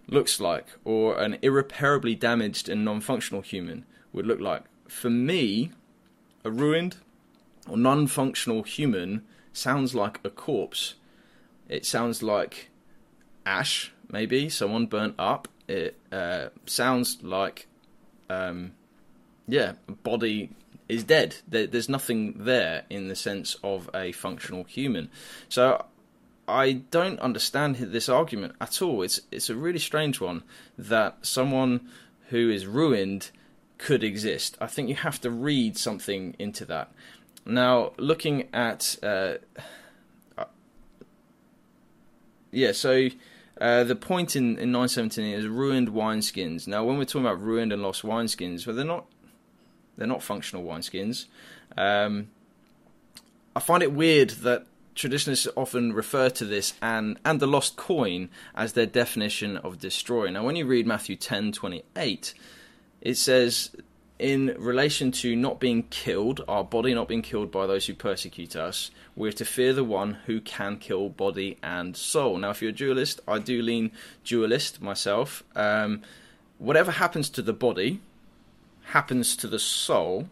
looks 0.08 0.39
like 0.39 0.68
or 0.84 1.18
an 1.20 1.38
irreparably 1.42 2.16
damaged 2.16 2.68
and 2.68 2.84
non-functional 2.84 3.42
human 3.42 3.86
would 4.12 4.26
look 4.26 4.39
like 4.39 4.63
for 4.88 5.10
me 5.10 5.72
a 6.44 6.52
ruined 6.52 6.98
or 7.68 7.78
non-functional 7.78 8.63
human 8.63 9.24
sounds 9.54 9.96
like 9.96 10.20
a 10.24 10.30
corpse 10.30 10.96
it 11.70 11.86
sounds 11.86 12.22
like 12.22 12.70
ash, 13.46 13.92
maybe 14.12 14.50
someone 14.50 14.86
burnt 14.86 15.16
up. 15.18 15.48
It 15.68 15.98
uh, 16.12 16.50
sounds 16.66 17.18
like, 17.22 17.68
um, 18.30 18.74
yeah, 19.48 19.74
a 19.88 19.92
body 19.92 20.52
is 20.89 21.04
dead. 21.04 21.38
There, 21.48 21.68
there's 21.68 21.89
nothing 21.89 22.44
there 22.44 22.84
in 22.89 23.08
the 23.08 23.16
sense 23.16 23.56
of 23.63 23.89
a 23.94 24.12
functional 24.12 24.66
human. 24.66 25.10
So 25.50 25.86
I 26.48 26.74
don't 26.74 27.20
understand 27.20 27.76
this 27.78 28.10
argument 28.10 28.56
at 28.60 28.82
all. 28.82 29.02
It's 29.02 29.22
it's 29.32 29.50
a 29.50 29.56
really 29.56 29.80
strange 29.80 30.20
one 30.20 30.44
that 30.78 31.26
someone 31.26 31.88
who 32.30 32.50
is 32.50 32.66
ruined 32.66 33.32
could 33.78 34.04
exist. 34.04 34.58
I 34.60 34.68
think 34.68 34.90
you 34.90 34.96
have 34.96 35.22
to 35.22 35.30
read 35.30 35.78
something 35.78 36.36
into 36.40 36.66
that. 36.66 36.92
Now, 37.46 37.92
looking 37.98 38.48
at, 38.54 38.98
uh, 39.04 39.36
uh 40.38 40.46
yeah, 42.52 42.72
so 42.72 43.10
uh, 43.60 43.84
the 43.84 43.96
point 43.96 44.36
in, 44.36 44.58
in 44.58 44.72
917 44.72 45.34
is 45.34 45.48
ruined 45.48 45.90
wineskins. 45.90 46.68
Now, 46.68 46.84
when 46.84 46.98
we're 46.98 47.06
talking 47.06 47.26
about 47.26 47.42
ruined 47.42 47.74
and 47.74 47.82
lost 47.82 48.04
wineskins, 48.04 48.66
well, 48.66 48.76
they're 48.76 48.86
not 48.86 49.06
they're 49.98 50.08
not 50.08 50.24
functional 50.24 50.64
wineskins. 50.64 51.26
Um, 51.78 52.30
I 53.56 53.60
find 53.60 53.84
it 53.84 53.92
weird 53.92 54.32
that 54.32 54.66
traditionalists 54.96 55.48
often 55.56 55.94
refer 55.94 56.30
to 56.30 56.46
this 56.46 56.74
and 56.82 57.20
and 57.26 57.40
the 57.40 57.48
lost 57.48 57.76
coin 57.76 58.30
as 58.56 58.74
their 58.74 58.86
definition 58.86 59.58
of 59.58 59.80
destroy. 59.80 60.30
Now, 60.30 60.46
when 60.46 60.56
you 60.56 60.66
read 60.66 60.88
Matthew 60.88 61.16
10:28, 61.16 62.34
it 63.02 63.16
says 63.16 63.72
in 64.20 64.56
relation 64.58 65.12
to 65.12 65.36
not 65.36 65.60
being 65.60 65.84
killed, 65.84 66.42
our 66.48 66.64
body 66.64 66.94
not 66.94 67.08
being 67.08 67.22
killed 67.22 67.52
by 67.52 67.68
those 67.68 67.88
who 67.88 67.94
persecute 67.94 68.56
us, 68.56 68.92
we're 69.16 69.32
to 69.34 69.44
fear 69.44 69.74
the 69.74 69.84
one 69.84 70.14
who 70.28 70.40
can 70.40 70.78
kill 70.78 71.10
body 71.10 71.58
and 71.62 71.98
soul. 71.98 72.38
Now, 72.38 72.52
if 72.52 72.62
you're 72.62 72.72
a 72.72 72.74
dualist, 72.74 73.20
I 73.28 73.40
do 73.40 73.62
lean 73.62 73.92
dualist 74.24 74.82
myself. 74.82 75.44
Um, 75.56 76.04
whatever 76.58 76.92
happens 76.92 77.30
to 77.32 77.42
the 77.42 77.54
body 77.54 78.00
happens 78.86 79.36
to 79.38 79.48
the 79.48 79.60
soul 79.60 80.30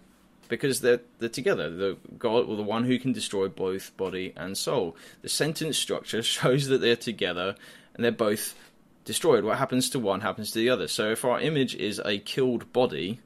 because 0.52 0.82
they're 0.82 1.00
they're 1.18 1.30
together. 1.30 1.70
The 1.70 1.98
God 2.20 2.48
or 2.48 2.58
the 2.58 2.62
one 2.62 2.84
who 2.84 3.00
can 3.00 3.14
destroy 3.14 3.48
both 3.48 3.96
body 3.96 4.34
and 4.36 4.58
soul. 4.58 4.98
The 5.22 5.30
sentence 5.30 5.78
structure 5.78 6.22
shows 6.38 6.68
that 6.68 6.82
they're 6.82 6.98
together 6.98 7.56
and 7.96 8.04
they're 8.04 8.12
both 8.12 8.54
destroyed. 9.06 9.46
What 9.46 9.58
happens 9.58 9.90
to 9.92 10.00
one 10.00 10.20
happens 10.20 10.52
to 10.52 10.60
the 10.60 10.70
other. 10.70 10.90
So 10.90 11.10
if 11.10 11.24
our 11.24 11.40
image 11.40 11.74
is 11.76 12.02
a 12.04 12.20
killed 12.20 12.72
body, 12.74 13.22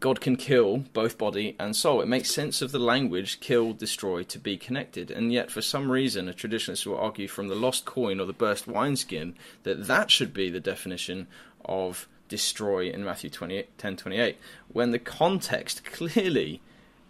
God 0.00 0.22
can 0.22 0.36
kill 0.36 0.78
both 0.94 1.18
body 1.18 1.54
and 1.60 1.76
soul. 1.76 2.00
It 2.00 2.08
makes 2.08 2.30
sense 2.30 2.62
of 2.62 2.72
the 2.72 2.78
language 2.78 3.40
kill, 3.40 3.74
destroy 3.74 4.22
to 4.24 4.38
be 4.38 4.56
connected. 4.56 5.10
And 5.10 5.34
yet, 5.34 5.50
for 5.50 5.60
some 5.60 5.92
reason, 5.92 6.30
a 6.30 6.32
traditionalist 6.32 6.86
will 6.86 6.96
argue 6.96 7.28
from 7.28 7.48
the 7.48 7.54
lost 7.54 7.84
coin 7.84 8.20
or 8.20 8.26
the 8.26 8.32
burst 8.32 8.66
wineskin 8.66 9.34
that 9.64 9.86
that 9.86 10.10
should 10.10 10.32
be 10.32 10.48
the 10.48 10.60
definition 10.60 11.26
of 11.66 12.08
destroy 12.28 12.90
in 12.90 13.04
Matthew 13.04 13.30
28, 13.30 13.78
10 13.78 13.96
28, 13.96 14.38
when 14.68 14.90
the 14.90 14.98
context 14.98 15.84
clearly 15.84 16.60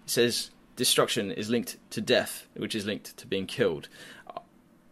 says 0.07 0.51
destruction 0.77 1.33
is 1.33 1.51
linked 1.51 1.77
to 1.91 2.01
death, 2.01 2.47
which 2.55 2.75
is 2.75 2.87
linked 2.87 3.17
to 3.17 3.27
being 3.27 3.47
killed. 3.47 3.89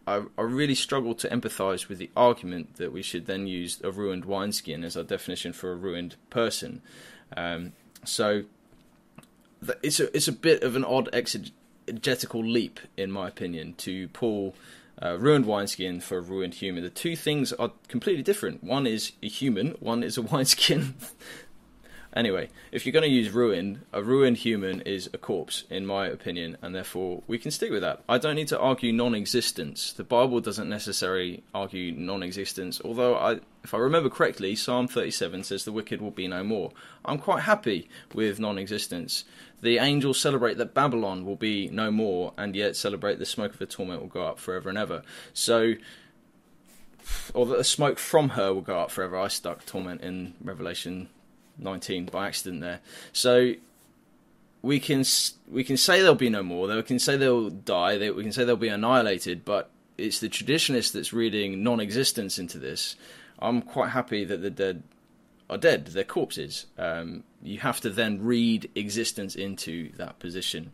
I, 0.07 0.23
I 0.37 0.41
really 0.41 0.75
struggle 0.75 1.15
to 1.15 1.29
empathize 1.29 1.87
with 1.87 1.97
the 1.97 2.09
argument 2.15 2.75
that 2.75 2.91
we 2.91 3.01
should 3.01 3.25
then 3.25 3.47
use 3.47 3.79
a 3.83 3.91
ruined 3.91 4.25
wineskin 4.25 4.83
as 4.83 4.95
our 4.95 5.03
definition 5.03 5.53
for 5.53 5.71
a 5.71 5.75
ruined 5.75 6.15
person. 6.29 6.81
Um, 7.35 7.73
so 8.03 8.43
it's 9.81 9.99
a 9.99 10.15
it's 10.15 10.27
a 10.27 10.31
bit 10.33 10.63
of 10.63 10.75
an 10.75 10.83
odd 10.83 11.09
exegetical 11.13 12.43
leap, 12.43 12.79
in 12.97 13.11
my 13.11 13.27
opinion, 13.27 13.73
to 13.77 14.07
pull 14.09 14.55
uh, 15.01 15.17
ruined 15.17 15.45
wineskin 15.45 15.99
for 15.99 16.21
ruined 16.21 16.55
human. 16.55 16.83
The 16.83 16.89
two 16.89 17.15
things 17.15 17.51
are 17.53 17.71
completely 17.87 18.23
different. 18.23 18.63
One 18.63 18.87
is 18.87 19.11
a 19.21 19.27
human, 19.27 19.71
one 19.79 20.03
is 20.03 20.17
a 20.17 20.21
wineskin. 20.21 20.95
Anyway, 22.15 22.49
if 22.71 22.85
you're 22.85 22.93
going 22.93 23.03
to 23.03 23.09
use 23.09 23.31
ruin, 23.31 23.81
a 23.91 24.01
ruined 24.01 24.37
human 24.37 24.79
is 24.81 25.09
a 25.13 25.17
corpse, 25.17 25.65
in 25.69 25.85
my 25.85 26.07
opinion, 26.07 26.55
and 26.61 26.73
therefore 26.73 27.21
we 27.27 27.37
can 27.37 27.51
stick 27.51 27.69
with 27.69 27.81
that. 27.81 28.01
I 28.07 28.17
don't 28.17 28.35
need 28.35 28.47
to 28.49 28.59
argue 28.59 28.93
non-existence. 28.93 29.91
The 29.91 30.05
Bible 30.05 30.39
doesn't 30.39 30.69
necessarily 30.69 31.43
argue 31.53 31.91
non-existence, 31.91 32.79
although 32.85 33.15
I, 33.15 33.39
if 33.65 33.73
I 33.73 33.79
remember 33.79 34.09
correctly, 34.09 34.55
Psalm 34.55 34.87
37 34.87 35.43
says 35.43 35.65
the 35.65 35.73
wicked 35.73 36.01
will 36.01 36.11
be 36.11 36.29
no 36.29 36.41
more. 36.41 36.71
I'm 37.03 37.17
quite 37.17 37.41
happy 37.41 37.89
with 38.13 38.39
non-existence. 38.39 39.25
The 39.61 39.79
angels 39.79 40.17
celebrate 40.17 40.57
that 40.57 40.73
Babylon 40.73 41.25
will 41.25 41.35
be 41.35 41.67
no 41.67 41.91
more, 41.91 42.33
and 42.37 42.55
yet 42.55 42.77
celebrate 42.77 43.19
the 43.19 43.25
smoke 43.25 43.51
of 43.51 43.59
the 43.59 43.65
torment 43.65 43.99
will 43.99 44.07
go 44.07 44.25
up 44.25 44.39
forever 44.39 44.69
and 44.69 44.77
ever. 44.77 45.01
So 45.33 45.73
or 47.33 47.45
that 47.45 47.57
the 47.57 47.63
smoke 47.63 47.99
from 47.99 48.29
her 48.29 48.53
will 48.53 48.61
go 48.61 48.79
up 48.79 48.89
forever. 48.89 49.17
I 49.17 49.27
stuck 49.27 49.65
torment 49.65 50.01
in 50.01 50.33
Revelation 50.41 51.09
19 51.57 52.05
by 52.05 52.27
accident 52.27 52.61
there. 52.61 52.79
So 53.13 53.53
we 54.61 54.79
can 54.79 55.03
we 55.49 55.63
can 55.63 55.77
say 55.77 55.99
there'll 55.99 56.15
be 56.15 56.29
no 56.29 56.43
more. 56.43 56.67
We 56.67 56.83
can 56.83 56.99
say 56.99 57.17
they'll 57.17 57.49
die. 57.49 57.97
we 58.11 58.23
can 58.23 58.31
say 58.31 58.43
they'll 58.43 58.55
be 58.55 58.67
annihilated. 58.67 59.45
But 59.45 59.69
it's 59.97 60.19
the 60.19 60.29
traditionalist 60.29 60.91
that's 60.91 61.13
reading 61.13 61.63
non-existence 61.63 62.39
into 62.39 62.57
this. 62.57 62.95
I'm 63.39 63.61
quite 63.61 63.89
happy 63.89 64.23
that 64.25 64.41
the 64.41 64.49
dead 64.49 64.83
are 65.49 65.57
dead. 65.57 65.87
They're 65.87 66.03
corpses. 66.03 66.65
Um, 66.77 67.23
you 67.43 67.59
have 67.59 67.79
to 67.81 67.89
then 67.89 68.23
read 68.23 68.69
existence 68.75 69.35
into 69.35 69.91
that 69.97 70.19
position. 70.19 70.73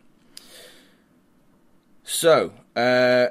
So, 2.04 2.54
uh, 2.76 3.28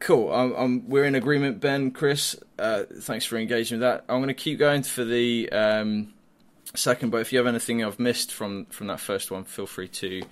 Cool. 0.00 0.82
We're 0.86 1.04
in 1.04 1.14
agreement, 1.14 1.60
Ben, 1.60 1.90
Chris. 1.90 2.36
Uh, 2.58 2.84
thanks 3.00 3.24
for 3.24 3.36
engaging 3.36 3.78
with 3.78 3.82
that. 3.82 4.04
I'm 4.08 4.18
going 4.18 4.28
to 4.28 4.34
keep 4.34 4.58
going 4.58 4.82
for 4.84 5.04
the 5.04 5.50
um, 5.50 6.14
second, 6.74 7.10
but 7.10 7.20
if 7.20 7.32
you 7.32 7.38
have 7.38 7.46
anything 7.46 7.84
I've 7.84 7.98
missed 7.98 8.32
from, 8.32 8.66
from 8.66 8.86
that 8.88 9.00
first 9.00 9.30
one, 9.30 9.44
feel 9.44 9.66
free 9.66 9.88
to 9.88 10.22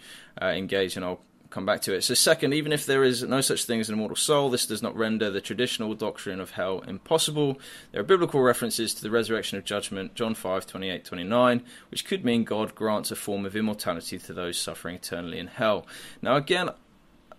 uh, 0.41 0.47
engage 0.47 0.97
and 0.97 1.05
I'll 1.05 1.21
come 1.51 1.67
back 1.67 1.81
to 1.83 1.95
it. 1.95 2.03
So, 2.03 2.15
second, 2.15 2.53
even 2.53 2.73
if 2.73 2.87
there 2.87 3.03
is 3.03 3.23
no 3.23 3.41
such 3.41 3.65
thing 3.65 3.81
as 3.81 3.89
an 3.89 3.95
immortal 3.95 4.17
soul, 4.17 4.51
this 4.51 4.67
does 4.67 4.83
not 4.83 4.97
render 4.97 5.31
the 5.31 5.41
traditional 5.41 5.95
doctrine 5.95 6.41
of 6.41 6.51
hell 6.53 6.81
impossible. 6.87 7.59
There 7.93 8.01
are 8.01 8.05
biblical 8.05 8.41
references 8.43 8.95
to 8.95 9.03
the 9.03 9.11
resurrection 9.11 9.59
of 9.59 9.65
judgment, 9.65 10.15
John 10.15 10.35
5 10.35 10.67
28 10.67 11.05
29, 11.05 11.63
which 11.91 12.05
could 12.05 12.25
mean 12.25 12.45
God 12.45 12.75
grants 12.75 13.11
a 13.11 13.17
form 13.17 13.47
of 13.47 13.57
immortality 13.57 14.19
to 14.19 14.33
those 14.33 14.59
suffering 14.59 14.97
eternally 14.97 15.39
in 15.39 15.47
hell. 15.47 15.87
Now, 16.21 16.37
again, 16.37 16.71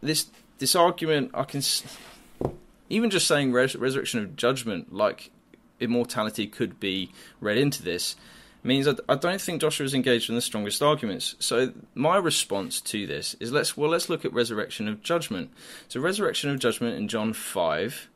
this 0.01 0.27
this 0.57 0.75
argument 0.75 1.31
I 1.33 1.43
can 1.43 1.61
even 2.89 3.09
just 3.09 3.27
saying 3.27 3.51
res- 3.51 3.75
resurrection 3.75 4.21
of 4.21 4.35
judgment, 4.35 4.93
like 4.93 5.31
immortality 5.79 6.47
could 6.47 6.79
be 6.79 7.11
read 7.39 7.57
into 7.57 7.83
this, 7.83 8.15
means 8.63 8.85
that 8.85 8.99
I 9.07 9.15
don't 9.15 9.39
think 9.39 9.61
Joshua 9.61 9.85
is 9.85 9.93
engaged 9.93 10.29
in 10.29 10.35
the 10.35 10.41
strongest 10.41 10.81
arguments. 10.81 11.35
So 11.39 11.73
my 11.95 12.17
response 12.17 12.81
to 12.81 13.07
this 13.07 13.35
is 13.39 13.51
let's 13.51 13.77
well 13.77 13.89
let's 13.89 14.09
look 14.09 14.25
at 14.25 14.33
resurrection 14.33 14.87
of 14.87 15.01
judgment. 15.01 15.51
So 15.87 15.99
resurrection 15.99 16.49
of 16.49 16.59
judgment 16.59 16.97
in 16.97 17.07
John 17.07 17.33
five. 17.33 18.09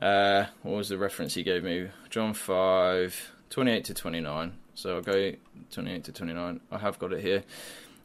Uh, 0.00 0.46
what 0.62 0.76
was 0.76 0.88
the 0.88 0.98
reference 0.98 1.34
he 1.34 1.42
gave 1.42 1.64
me? 1.64 1.88
John 2.10 2.34
5, 2.34 3.32
28 3.48 3.84
to 3.84 3.94
29. 3.94 4.52
So 4.74 4.96
I'll 4.96 5.02
go 5.02 5.32
28 5.70 6.04
to 6.04 6.12
29. 6.12 6.60
I 6.70 6.78
have 6.78 6.98
got 6.98 7.12
it 7.14 7.22
here. 7.22 7.44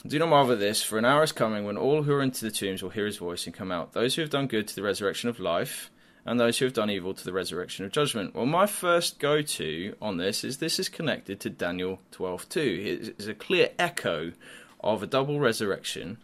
Do 0.05 0.17
not 0.17 0.29
marvel 0.29 0.53
at 0.53 0.59
this, 0.59 0.81
for 0.81 0.97
an 0.97 1.05
hour 1.05 1.23
is 1.23 1.31
coming 1.31 1.63
when 1.63 1.77
all 1.77 2.03
who 2.03 2.13
are 2.13 2.23
into 2.23 2.43
the 2.43 2.51
tombs 2.51 2.81
will 2.81 2.89
hear 2.89 3.05
his 3.05 3.17
voice 3.17 3.45
and 3.45 3.53
come 3.53 3.71
out. 3.71 3.93
Those 3.93 4.15
who 4.15 4.21
have 4.21 4.31
done 4.31 4.47
good 4.47 4.67
to 4.67 4.75
the 4.75 4.81
resurrection 4.81 5.29
of 5.29 5.39
life, 5.39 5.91
and 6.25 6.39
those 6.39 6.57
who 6.57 6.65
have 6.65 6.73
done 6.73 6.89
evil 6.89 7.13
to 7.13 7.23
the 7.23 7.33
resurrection 7.33 7.85
of 7.85 7.91
judgment. 7.91 8.33
Well, 8.33 8.45
my 8.45 8.65
first 8.65 9.19
go 9.19 9.41
to 9.41 9.95
on 10.01 10.17
this 10.17 10.43
is 10.43 10.57
this 10.57 10.79
is 10.79 10.89
connected 10.89 11.39
to 11.41 11.49
Daniel 11.49 11.99
12:2. 12.11 13.13
It's 13.17 13.27
a 13.27 13.33
clear 13.33 13.69
echo 13.77 14.31
of 14.79 15.03
a 15.03 15.07
double 15.07 15.39
resurrection 15.39 16.17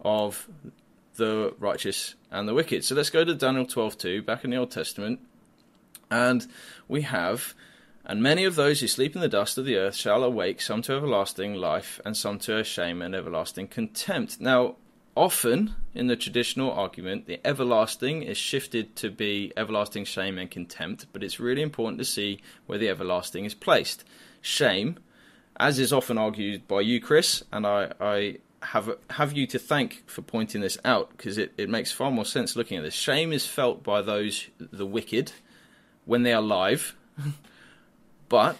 of 0.00 0.48
the 1.14 1.54
righteous 1.60 2.16
and 2.30 2.48
the 2.48 2.54
wicked. 2.54 2.84
So 2.84 2.96
let's 2.96 3.10
go 3.10 3.24
to 3.24 3.34
Daniel 3.34 3.66
12:2 3.66 4.22
back 4.22 4.44
in 4.44 4.50
the 4.50 4.56
Old 4.56 4.72
Testament. 4.72 5.20
And 6.10 6.46
we 6.88 7.02
have 7.02 7.54
and 8.06 8.22
many 8.22 8.44
of 8.44 8.54
those 8.54 8.80
who 8.80 8.86
sleep 8.86 9.14
in 9.14 9.22
the 9.22 9.28
dust 9.28 9.56
of 9.56 9.64
the 9.64 9.76
earth 9.76 9.96
shall 9.96 10.24
awake, 10.24 10.60
some 10.60 10.82
to 10.82 10.94
everlasting 10.94 11.54
life, 11.54 12.00
and 12.04 12.16
some 12.16 12.38
to 12.40 12.62
shame 12.62 13.00
and 13.00 13.14
everlasting 13.14 13.68
contempt. 13.68 14.40
Now, 14.40 14.76
often 15.16 15.74
in 15.94 16.06
the 16.08 16.16
traditional 16.16 16.70
argument, 16.72 17.26
the 17.26 17.40
everlasting 17.46 18.22
is 18.22 18.36
shifted 18.36 18.94
to 18.96 19.10
be 19.10 19.52
everlasting 19.56 20.04
shame 20.04 20.38
and 20.38 20.50
contempt, 20.50 21.06
but 21.12 21.22
it's 21.22 21.40
really 21.40 21.62
important 21.62 21.98
to 21.98 22.04
see 22.04 22.40
where 22.66 22.78
the 22.78 22.88
everlasting 22.88 23.44
is 23.44 23.54
placed. 23.54 24.04
Shame, 24.42 24.98
as 25.56 25.78
is 25.78 25.92
often 25.92 26.18
argued 26.18 26.68
by 26.68 26.82
you, 26.82 27.00
Chris, 27.00 27.42
and 27.52 27.66
I, 27.66 27.92
I 28.00 28.38
have 28.62 28.96
have 29.10 29.32
you 29.32 29.46
to 29.46 29.58
thank 29.58 30.02
for 30.06 30.22
pointing 30.22 30.60
this 30.60 30.78
out 30.84 31.10
because 31.16 31.38
it, 31.38 31.52
it 31.58 31.68
makes 31.68 31.92
far 31.92 32.10
more 32.10 32.24
sense 32.24 32.56
looking 32.56 32.78
at 32.78 32.84
this. 32.84 32.94
Shame 32.94 33.32
is 33.32 33.46
felt 33.46 33.82
by 33.82 34.02
those 34.02 34.48
the 34.58 34.86
wicked 34.86 35.32
when 36.04 36.22
they 36.22 36.32
are 36.32 36.42
alive. 36.42 36.96
But 38.28 38.56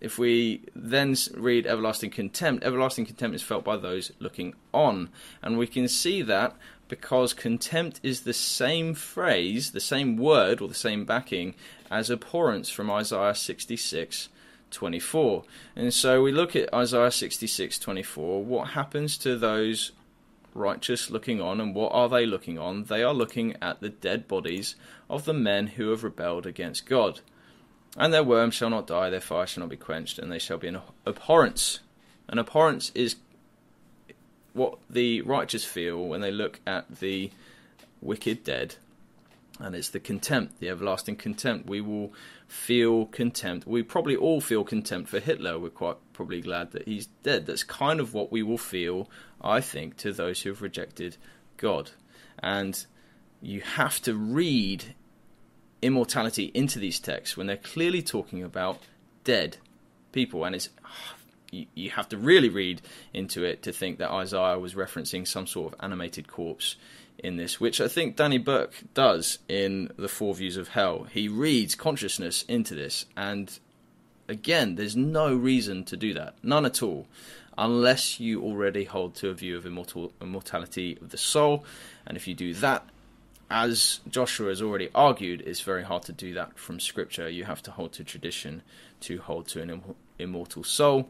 if 0.00 0.18
we 0.18 0.62
then 0.74 1.16
read 1.34 1.66
everlasting 1.66 2.10
contempt, 2.10 2.64
everlasting 2.64 3.06
contempt 3.06 3.34
is 3.34 3.42
felt 3.42 3.64
by 3.64 3.76
those 3.76 4.12
looking 4.18 4.54
on. 4.72 5.10
And 5.42 5.58
we 5.58 5.66
can 5.66 5.88
see 5.88 6.22
that 6.22 6.56
because 6.88 7.34
contempt 7.34 8.00
is 8.02 8.22
the 8.22 8.32
same 8.32 8.94
phrase, 8.94 9.72
the 9.72 9.80
same 9.80 10.16
word, 10.16 10.60
or 10.60 10.68
the 10.68 10.74
same 10.74 11.04
backing 11.04 11.54
as 11.90 12.10
abhorrence 12.10 12.70
from 12.70 12.90
Isaiah 12.90 13.34
66 13.34 14.28
24. 14.70 15.44
And 15.76 15.94
so 15.94 16.22
we 16.22 16.30
look 16.30 16.54
at 16.54 16.72
Isaiah 16.74 17.10
66 17.10 17.78
24. 17.78 18.44
What 18.44 18.68
happens 18.68 19.16
to 19.18 19.36
those 19.36 19.92
righteous 20.54 21.10
looking 21.10 21.40
on, 21.40 21.60
and 21.60 21.74
what 21.74 21.92
are 21.92 22.08
they 22.08 22.26
looking 22.26 22.58
on? 22.58 22.84
They 22.84 23.02
are 23.02 23.14
looking 23.14 23.56
at 23.62 23.80
the 23.80 23.88
dead 23.88 24.28
bodies 24.28 24.76
of 25.08 25.24
the 25.24 25.34
men 25.34 25.68
who 25.68 25.90
have 25.90 26.04
rebelled 26.04 26.46
against 26.46 26.86
God. 26.86 27.20
And 27.96 28.12
their 28.12 28.24
worm 28.24 28.50
shall 28.50 28.70
not 28.70 28.86
die, 28.86 29.10
their 29.10 29.20
fire 29.20 29.46
shall 29.46 29.62
not 29.62 29.70
be 29.70 29.76
quenched, 29.76 30.18
and 30.18 30.30
they 30.30 30.38
shall 30.38 30.58
be 30.58 30.68
an 30.68 30.80
abhorrence. 31.06 31.80
An 32.28 32.38
abhorrence 32.38 32.92
is 32.94 33.16
what 34.52 34.78
the 34.90 35.22
righteous 35.22 35.64
feel 35.64 36.06
when 36.06 36.20
they 36.20 36.30
look 36.30 36.60
at 36.66 37.00
the 37.00 37.30
wicked 38.00 38.44
dead, 38.44 38.76
and 39.58 39.74
it's 39.74 39.88
the 39.88 40.00
contempt, 40.00 40.60
the 40.60 40.68
everlasting 40.68 41.16
contempt. 41.16 41.68
We 41.68 41.80
will 41.80 42.12
feel 42.46 43.06
contempt. 43.06 43.66
We 43.66 43.82
probably 43.82 44.16
all 44.16 44.40
feel 44.40 44.64
contempt 44.64 45.08
for 45.08 45.20
Hitler. 45.20 45.58
We're 45.58 45.70
quite 45.70 45.96
probably 46.12 46.40
glad 46.40 46.72
that 46.72 46.86
he's 46.86 47.06
dead. 47.22 47.46
That's 47.46 47.64
kind 47.64 48.00
of 48.00 48.14
what 48.14 48.30
we 48.30 48.42
will 48.42 48.58
feel, 48.58 49.10
I 49.40 49.60
think, 49.60 49.96
to 49.98 50.12
those 50.12 50.42
who 50.42 50.50
have 50.50 50.62
rejected 50.62 51.16
God. 51.56 51.90
And 52.38 52.84
you 53.40 53.60
have 53.60 54.00
to 54.02 54.14
read 54.14 54.94
immortality 55.82 56.50
into 56.54 56.78
these 56.78 56.98
texts 57.00 57.36
when 57.36 57.46
they're 57.46 57.56
clearly 57.56 58.02
talking 58.02 58.42
about 58.42 58.80
dead 59.24 59.58
people, 60.12 60.44
and 60.44 60.54
it's 60.54 60.68
you, 61.50 61.90
have 61.90 62.08
to 62.10 62.18
really 62.18 62.48
read 62.48 62.82
into 63.14 63.44
it 63.44 63.62
to 63.62 63.72
think 63.72 63.98
that 63.98 64.10
Isaiah 64.10 64.58
was 64.58 64.74
referencing 64.74 65.26
some 65.26 65.46
sort 65.46 65.72
of 65.72 65.80
animated 65.80 66.28
corpse 66.28 66.76
in 67.18 67.36
this, 67.36 67.58
which 67.58 67.80
I 67.80 67.88
think 67.88 68.16
Denny 68.16 68.38
Burk 68.38 68.72
does 68.94 69.38
in 69.48 69.90
The 69.96 70.08
Four 70.08 70.34
Views 70.34 70.56
of 70.56 70.68
Hell. 70.68 71.06
He 71.10 71.28
reads 71.28 71.74
consciousness 71.74 72.44
into 72.48 72.74
this, 72.74 73.06
and 73.16 73.58
again, 74.28 74.76
there's 74.76 74.96
no 74.96 75.34
reason 75.34 75.84
to 75.84 75.96
do 75.96 76.14
that, 76.14 76.34
none 76.42 76.64
at 76.64 76.82
all, 76.82 77.06
unless 77.56 78.20
you 78.20 78.42
already 78.42 78.84
hold 78.84 79.14
to 79.16 79.30
a 79.30 79.34
view 79.34 79.56
of 79.56 79.66
immortal, 79.66 80.12
immortality 80.20 80.96
of 81.00 81.10
the 81.10 81.18
soul. 81.18 81.64
And 82.06 82.16
if 82.16 82.28
you 82.28 82.34
do 82.34 82.54
that, 82.54 82.88
as 83.50 84.00
Joshua 84.08 84.50
has 84.50 84.60
already 84.60 84.90
argued, 84.94 85.42
it's 85.46 85.60
very 85.60 85.82
hard 85.82 86.02
to 86.04 86.12
do 86.12 86.34
that 86.34 86.58
from 86.58 86.80
Scripture. 86.80 87.28
You 87.28 87.44
have 87.44 87.62
to 87.62 87.70
hold 87.70 87.92
to 87.94 88.04
tradition 88.04 88.62
to 89.00 89.18
hold 89.18 89.48
to 89.48 89.62
an 89.62 89.70
Im- 89.70 89.94
immortal 90.18 90.64
soul. 90.64 91.08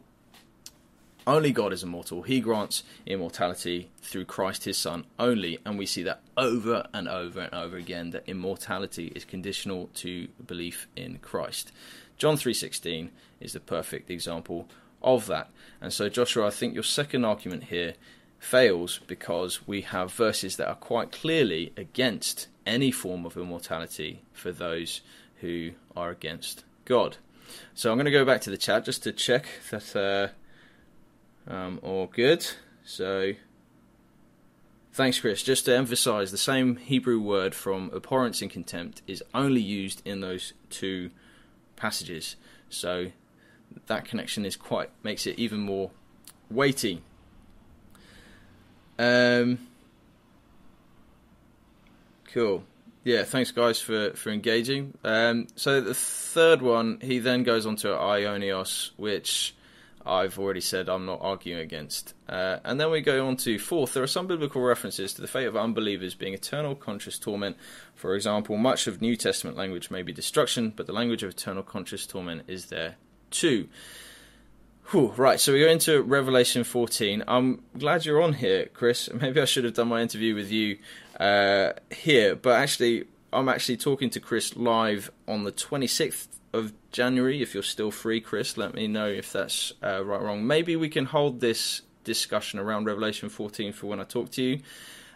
Only 1.27 1.53
God 1.53 1.73
is 1.75 1.83
immortal. 1.83 2.23
He 2.23 2.41
grants 2.41 2.85
immortality 3.05 3.91
through 4.01 4.25
Christ 4.25 4.65
his 4.65 4.79
Son 4.79 5.05
only, 5.19 5.59
and 5.67 5.77
we 5.79 5.85
see 5.85 6.03
that 6.05 6.23
over 6.39 6.87
and 6.95 7.07
over 7.07 7.41
and 7.41 7.55
over 7.55 7.77
again 7.77 8.11
that 8.11 8.25
immortality 8.27 9.13
is 9.15 9.27
conditional 9.27 9.91
to 9.97 10.29
belief 10.47 10.89
in 10.97 11.19
Christ. 11.19 11.71
John 12.17 12.37
3:16 12.37 13.11
is 13.41 13.53
the 13.53 13.61
perfect 13.61 14.11
example 14.11 14.69
of 15.03 15.27
that. 15.27 15.51
And 15.81 15.93
so 15.93 16.09
Joshua, 16.09 16.47
I 16.47 16.51
think 16.51 16.75
your 16.75 16.83
second 16.83 17.25
argument 17.25 17.65
here 17.65 17.95
fails 18.39 19.01
because 19.07 19.67
we 19.67 19.83
have 19.83 20.13
verses 20.13 20.57
that 20.57 20.69
are 20.69 20.75
quite 20.77 21.13
clearly 21.13 21.73
against 21.77 22.47
any 22.67 22.91
form 22.91 23.27
of 23.27 23.37
immortality 23.37 24.23
for 24.33 24.53
those 24.53 25.01
who 25.41 25.73
are 25.97 26.11
against 26.11 26.65
God. 26.85 27.17
So 27.75 27.91
I'm 27.91 27.97
going 27.97 28.05
to 28.07 28.11
go 28.11 28.25
back 28.25 28.41
to 28.43 28.51
the 28.51 28.57
chat 28.57 28.85
just 28.85 29.03
to 29.05 29.13
check 29.13 29.47
that 29.71 30.33
uh, 31.49 31.53
um, 31.53 31.81
all 31.83 32.07
good. 32.07 32.47
So 32.85 33.33
thanks, 34.93 35.21
Chris. 35.21 35.43
Just 35.43 35.65
to 35.65 35.77
emphasize, 35.77 36.31
the 36.31 36.39
same 36.39 36.77
Hebrew 36.77 37.21
word 37.21 37.55
from 37.55 37.91
abhorrence 37.95 38.43
and 38.43 38.51
contempt 38.51 39.03
is 39.07 39.23
only 39.35 39.61
used 39.61 40.03
in 40.05 40.21
those 40.21 40.53
two 40.71 41.11
passages. 41.77 42.37
So 42.69 43.13
that 43.87 44.05
connection 44.05 44.45
is 44.45 44.57
quite 44.57 44.91
makes 45.03 45.27
it 45.27 45.39
even 45.39 45.61
more 45.61 45.91
weighty 46.51 47.03
um, 48.99 49.59
cool. 52.33 52.65
Yeah, 53.05 53.25
thanks 53.25 53.53
guys 53.53 53.81
for 53.81 54.11
for 54.11 54.31
engaging. 54.31 54.95
Um, 55.05 55.47
so 55.57 55.81
the 55.81 55.95
third 55.95 56.61
one, 56.61 56.99
he 57.01 57.21
then 57.21 57.43
goes 57.43 57.65
on 57.65 57.77
to 57.77 57.89
aionios, 57.89 58.91
which 58.97 59.55
I've 60.05 60.39
already 60.39 60.61
said 60.61 60.89
I'm 60.89 61.07
not 61.07 61.21
arguing 61.21 61.61
against. 61.61 62.15
Uh, 62.29 62.59
and 62.65 62.81
then 62.81 62.91
we 62.91 63.01
go 63.01 63.27
on 63.27 63.37
to 63.39 63.59
fourth. 63.59 63.93
There 63.93 64.03
are 64.03 64.07
some 64.09 64.27
biblical 64.27 64.63
references 64.63 65.13
to 65.15 65.21
the 65.21 65.29
fate 65.29 65.47
of 65.47 65.57
unbelievers 65.57 66.15
being 66.15 66.35
eternal 66.35 66.75
conscious 66.75 67.19
torment. 67.19 67.57
For 67.95 68.15
example, 68.15 68.57
much 68.57 68.87
of 68.87 69.03
New 69.03 69.17
Testament 69.17 69.57
language 69.57 69.91
may 69.91 70.03
be 70.03 70.13
destruction, 70.13 70.73
but 70.75 70.87
the 70.87 70.93
language 70.93 71.23
of 71.23 71.31
eternal 71.31 71.63
conscious 71.63 72.07
torment 72.07 72.43
is 72.49 72.67
there 72.67 72.97
too. 73.31 73.69
Whew, 74.91 75.13
right, 75.19 75.39
so 75.39 75.53
we 75.53 75.61
go 75.61 75.69
into 75.69 76.01
Revelation 76.01 76.65
14. 76.65 77.23
I'm 77.29 77.61
glad 77.77 78.07
you're 78.07 78.23
on 78.23 78.33
here, 78.33 78.71
Chris. 78.73 79.11
Maybe 79.21 79.39
I 79.39 79.45
should 79.45 79.65
have 79.65 79.75
done 79.75 79.89
my 79.89 80.01
interview 80.01 80.35
with 80.35 80.51
you 80.51 80.79
uh, 81.21 81.73
here, 81.91 82.35
but 82.35 82.57
actually, 82.57 83.05
I'm 83.31 83.51
actually 83.51 83.77
talking 83.77 84.09
to 84.09 84.19
Chris 84.19 84.57
live 84.57 85.11
on 85.27 85.45
the 85.45 85.53
26th 85.53 86.29
of 86.55 86.73
January. 86.91 87.43
If 87.43 87.53
you're 87.53 87.63
still 87.63 87.91
free, 87.91 88.23
Chris, 88.23 88.57
let 88.57 88.73
me 88.73 88.87
know 88.87 89.07
if 89.07 89.31
that's 89.31 89.75
uh, 89.83 90.03
right 90.03 90.23
or 90.23 90.25
wrong. 90.25 90.47
Maybe 90.47 90.75
we 90.75 90.89
can 90.89 91.05
hold 91.05 91.41
this 91.41 91.83
discussion 92.05 92.59
around 92.59 92.87
Revelation 92.87 93.29
14 93.29 93.75
for 93.75 93.89
when 93.89 94.01
I 94.01 94.05
talk 94.05 94.31
to 94.31 94.43
you. 94.43 94.61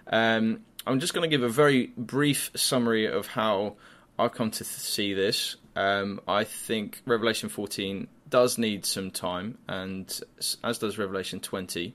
Um, 0.07 0.61
I'm 0.87 1.01
just 1.01 1.15
going 1.15 1.31
to 1.31 1.35
give 1.35 1.45
a 1.45 1.49
very 1.49 1.87
brief 1.97 2.51
summary 2.55 3.07
of 3.07 3.27
how 3.27 3.77
I've 4.19 4.33
come 4.33 4.51
to 4.51 4.65
see 4.65 5.15
this. 5.15 5.57
Um, 5.75 6.21
I 6.29 6.45
think 6.45 7.01
Revelation 7.07 7.49
14 7.49 8.07
does 8.33 8.59
need 8.59 8.85
some 8.85 9.13
time, 9.13 9.59
and 9.69 10.21
as 10.65 10.79
does 10.79 10.99
Revelation 10.99 11.39
20. 11.39 11.95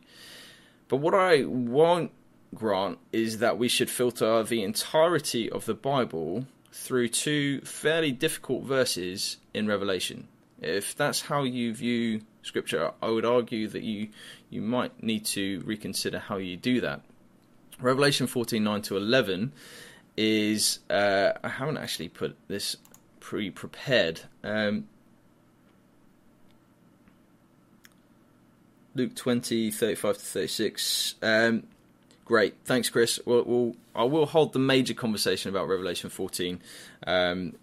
But 0.87 0.97
what 0.97 1.13
I 1.13 1.43
won't 1.43 2.11
grant 2.55 2.99
is 3.11 3.39
that 3.39 3.57
we 3.57 3.67
should 3.67 3.89
filter 3.89 4.43
the 4.43 4.63
entirety 4.63 5.51
of 5.51 5.65
the 5.65 5.73
Bible 5.73 6.45
through 6.71 7.09
two 7.09 7.59
fairly 7.61 8.11
difficult 8.11 8.63
verses 8.63 9.37
in 9.53 9.67
Revelation. 9.67 10.29
If 10.61 10.95
that's 10.95 11.21
how 11.21 11.43
you 11.43 11.73
view 11.73 12.21
Scripture, 12.43 12.91
I 13.01 13.09
would 13.09 13.25
argue 13.25 13.67
that 13.67 13.83
you 13.83 14.09
you 14.49 14.61
might 14.61 15.03
need 15.03 15.25
to 15.25 15.61
reconsider 15.65 16.19
how 16.19 16.37
you 16.37 16.55
do 16.55 16.79
that. 16.81 17.01
Revelation 17.81 18.27
14 18.27 18.63
9 18.63 18.81
to 18.83 18.95
11 18.95 19.51
is 20.15 20.79
uh, 20.89 21.33
I 21.43 21.49
haven't 21.49 21.77
actually 21.77 22.09
put 22.09 22.37
this 22.47 22.77
pre 23.19 23.49
prepared. 23.49 24.21
Um, 24.43 24.87
Luke 28.97 29.15
20, 29.15 29.69
35 29.69 30.17
to 30.17 30.19
36. 30.19 31.15
Um, 31.21 31.63
great. 32.25 32.55
Thanks, 32.65 32.89
Chris. 32.89 33.19
We'll, 33.25 33.43
we'll, 33.43 33.75
I 33.95 34.03
will 34.03 34.25
hold 34.25 34.53
the 34.53 34.59
major 34.59 34.95
conversation 34.95 35.49
about 35.49 35.67
Revelation 35.67 36.09
14. 36.09 36.59
Um, 37.05 37.53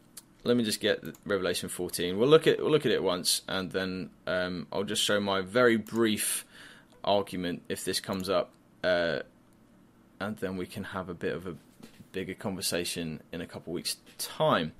let 0.44 0.56
me 0.56 0.62
just 0.62 0.80
get 0.80 1.02
Revelation 1.26 1.68
14. 1.68 2.16
We'll 2.16 2.28
look 2.28 2.46
at 2.46 2.60
we'll 2.60 2.70
look 2.70 2.86
at 2.86 2.92
it 2.92 3.02
once, 3.02 3.42
and 3.48 3.72
then 3.72 4.10
um, 4.26 4.66
I'll 4.72 4.84
just 4.84 5.02
show 5.02 5.18
my 5.18 5.40
very 5.40 5.76
brief 5.76 6.44
argument 7.02 7.62
if 7.68 7.84
this 7.84 7.98
comes 7.98 8.28
up, 8.28 8.50
uh, 8.84 9.20
and 10.20 10.36
then 10.36 10.56
we 10.56 10.66
can 10.66 10.84
have 10.84 11.08
a 11.08 11.14
bit 11.14 11.34
of 11.34 11.46
a 11.46 11.56
bigger 12.14 12.32
conversation 12.32 13.20
in 13.32 13.40
a 13.40 13.46
couple 13.46 13.72
of 13.72 13.74
weeks' 13.74 13.96
time. 14.16 14.72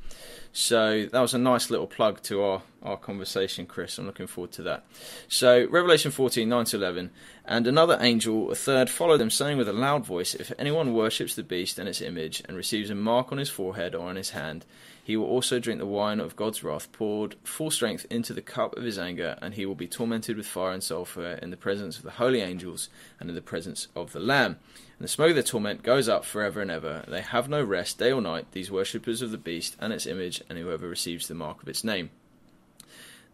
So 0.53 1.07
that 1.11 1.20
was 1.20 1.35
a 1.35 1.38
nice 1.38 1.68
little 1.68 1.88
plug 1.88 2.23
to 2.23 2.42
our, 2.42 2.62
our 2.81 2.97
conversation, 2.97 3.66
Chris. 3.66 3.99
I'm 3.99 4.07
looking 4.07 4.29
forward 4.29 4.53
to 4.53 4.62
that. 4.62 4.87
So, 5.27 5.66
Revelation 5.66 6.12
14, 6.12 6.49
9 6.49 6.64
to 6.66 6.77
11. 6.77 7.11
And 7.44 7.66
another 7.66 7.99
angel, 8.01 8.53
a 8.53 8.55
third, 8.55 8.88
followed 8.88 9.18
them, 9.18 9.31
saying 9.31 9.59
with 9.59 9.68
a 9.68 9.73
loud 9.73 10.07
voice, 10.07 10.33
If 10.33 10.53
anyone 10.57 10.94
worships 10.94 11.35
the 11.35 11.42
beast 11.42 11.79
and 11.79 11.88
its 11.88 12.01
image, 12.01 12.40
and 12.47 12.57
receives 12.57 12.88
a 12.88 12.94
mark 12.94 13.33
on 13.33 13.38
his 13.38 13.51
forehead 13.51 13.97
or 13.97 14.09
on 14.09 14.14
his 14.14 14.31
hand, 14.31 14.64
he 15.03 15.16
will 15.16 15.27
also 15.27 15.59
drink 15.59 15.81
the 15.81 15.87
wine 15.87 16.20
of 16.20 16.37
God's 16.37 16.62
wrath, 16.62 16.90
poured 16.92 17.35
full 17.42 17.70
strength 17.70 18.07
into 18.09 18.33
the 18.33 18.40
cup 18.40 18.77
of 18.77 18.85
his 18.85 18.99
anger, 18.99 19.37
and 19.42 19.55
he 19.55 19.66
will 19.66 19.75
be 19.75 19.88
tormented 19.88 20.37
with 20.37 20.47
fire 20.47 20.73
and 20.73 20.83
sulphur 20.83 21.38
in 21.42 21.51
the 21.51 21.59
presence 21.59 21.99
of 21.99 22.05
the 22.05 22.12
holy 22.12 22.40
angels 22.40 22.88
and 23.20 23.29
in 23.29 23.35
the 23.35 23.42
presence 23.42 23.88
of 23.97 24.12
the 24.12 24.20
Lamb. 24.20 24.57
The 25.05 25.09
smoke 25.09 25.29
of 25.29 25.35
their 25.35 25.43
torment 25.43 25.83
goes 25.83 26.09
up 26.09 26.25
forever 26.25 26.62
and 26.62 26.71
ever. 26.71 27.05
They 27.07 27.21
have 27.21 27.47
no 27.47 27.62
rest 27.62 27.99
day 27.99 28.11
or 28.11 28.23
night, 28.23 28.47
these 28.53 28.71
worshippers 28.71 29.21
of 29.21 29.33
the 29.33 29.37
beast 29.37 29.77
and 29.79 29.93
its 29.93 30.07
image, 30.07 30.43
and 30.49 30.57
whoever 30.57 30.88
receives 30.88 31.29
the 31.29 31.35
mark 31.35 31.62
of 31.62 31.69
its 31.69 31.85
name. 31.85 32.09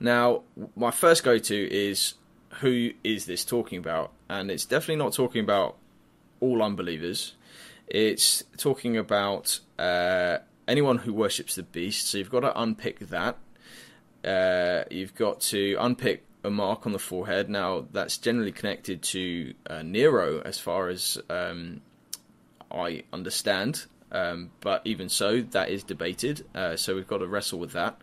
Now, 0.00 0.42
my 0.74 0.90
first 0.90 1.22
go 1.22 1.38
to 1.38 1.72
is 1.72 2.14
who 2.54 2.90
is 3.04 3.26
this 3.26 3.44
talking 3.44 3.78
about? 3.78 4.10
And 4.28 4.50
it's 4.50 4.64
definitely 4.64 4.96
not 4.96 5.12
talking 5.12 5.44
about 5.44 5.76
all 6.40 6.60
unbelievers. 6.60 7.34
It's 7.86 8.42
talking 8.56 8.96
about 8.96 9.60
uh, 9.78 10.38
anyone 10.66 10.98
who 10.98 11.12
worships 11.12 11.54
the 11.54 11.62
beast. 11.62 12.08
So 12.08 12.18
you've 12.18 12.30
got 12.30 12.40
to 12.40 12.60
unpick 12.60 12.98
that. 13.10 13.38
Uh, 14.24 14.88
you've 14.90 15.14
got 15.14 15.40
to 15.42 15.76
unpick 15.78 16.24
a 16.44 16.50
mark 16.50 16.86
on 16.86 16.92
the 16.92 16.98
forehead. 16.98 17.48
Now 17.48 17.86
that's 17.92 18.18
generally 18.18 18.52
connected 18.52 19.02
to 19.02 19.54
uh, 19.68 19.82
Nero, 19.82 20.40
as 20.40 20.58
far 20.58 20.88
as 20.88 21.18
um, 21.28 21.80
I 22.70 23.04
understand. 23.12 23.86
Um, 24.12 24.50
but 24.60 24.82
even 24.84 25.08
so, 25.08 25.40
that 25.40 25.70
is 25.70 25.84
debated. 25.84 26.44
Uh, 26.54 26.76
so 26.76 26.94
we've 26.94 27.06
got 27.06 27.18
to 27.18 27.26
wrestle 27.26 27.58
with 27.58 27.72
that. 27.72 28.00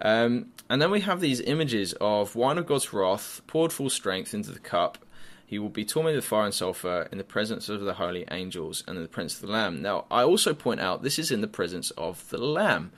Um, 0.00 0.46
and 0.68 0.80
then 0.80 0.90
we 0.90 1.00
have 1.00 1.20
these 1.20 1.40
images 1.40 1.92
of 2.00 2.34
wine 2.34 2.58
of 2.58 2.66
God's 2.66 2.92
wrath 2.92 3.42
poured 3.46 3.72
full 3.72 3.90
strength 3.90 4.34
into 4.34 4.50
the 4.50 4.58
cup. 4.58 4.98
He 5.46 5.58
will 5.58 5.68
be 5.68 5.84
tormented 5.84 6.16
with 6.16 6.24
fire 6.24 6.46
and 6.46 6.54
sulfur 6.54 7.08
in 7.12 7.18
the 7.18 7.24
presence 7.24 7.68
of 7.68 7.82
the 7.82 7.94
holy 7.94 8.24
angels 8.30 8.82
and 8.88 8.96
the 8.96 9.06
presence 9.06 9.34
of 9.34 9.42
the 9.42 9.52
Lamb. 9.52 9.82
Now, 9.82 10.06
I 10.10 10.22
also 10.22 10.54
point 10.54 10.80
out 10.80 11.02
this 11.02 11.18
is 11.18 11.30
in 11.30 11.42
the 11.42 11.46
presence 11.46 11.90
of 11.92 12.26
the 12.30 12.38
Lamb. 12.38 12.90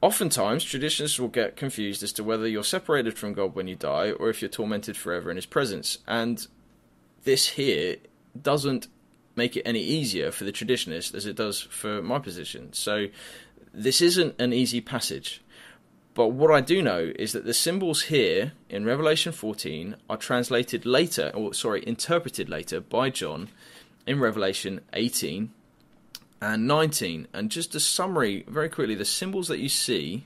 Oftentimes, 0.00 0.64
traditionists 0.64 1.18
will 1.18 1.28
get 1.28 1.56
confused 1.56 2.02
as 2.02 2.12
to 2.12 2.24
whether 2.24 2.46
you're 2.46 2.62
separated 2.62 3.18
from 3.18 3.32
God 3.32 3.54
when 3.54 3.66
you 3.66 3.74
die 3.74 4.12
or 4.12 4.30
if 4.30 4.40
you're 4.40 4.48
tormented 4.48 4.96
forever 4.96 5.30
in 5.30 5.36
His 5.36 5.46
presence. 5.46 5.98
And 6.06 6.46
this 7.24 7.50
here 7.50 7.96
doesn't 8.40 8.86
make 9.34 9.56
it 9.56 9.62
any 9.62 9.80
easier 9.80 10.30
for 10.30 10.44
the 10.44 10.52
traditionist 10.52 11.14
as 11.14 11.26
it 11.26 11.36
does 11.36 11.60
for 11.60 12.00
my 12.00 12.20
position. 12.20 12.72
So, 12.72 13.08
this 13.74 14.00
isn't 14.00 14.40
an 14.40 14.52
easy 14.52 14.80
passage. 14.80 15.42
But 16.14 16.28
what 16.28 16.50
I 16.50 16.60
do 16.60 16.82
know 16.82 17.12
is 17.16 17.32
that 17.32 17.44
the 17.44 17.54
symbols 17.54 18.02
here 18.02 18.52
in 18.68 18.84
Revelation 18.84 19.32
14 19.32 19.96
are 20.08 20.16
translated 20.16 20.84
later, 20.84 21.30
or 21.34 21.54
sorry, 21.54 21.86
interpreted 21.86 22.48
later 22.48 22.80
by 22.80 23.10
John 23.10 23.48
in 24.06 24.18
Revelation 24.18 24.80
18 24.94 25.52
and 26.40 26.66
19. 26.66 27.28
And 27.32 27.50
just 27.50 27.74
a 27.74 27.80
summary, 27.80 28.44
very 28.48 28.68
quickly, 28.68 28.94
the 28.94 29.04
symbols 29.04 29.48
that 29.48 29.58
you 29.58 29.68
see 29.68 30.24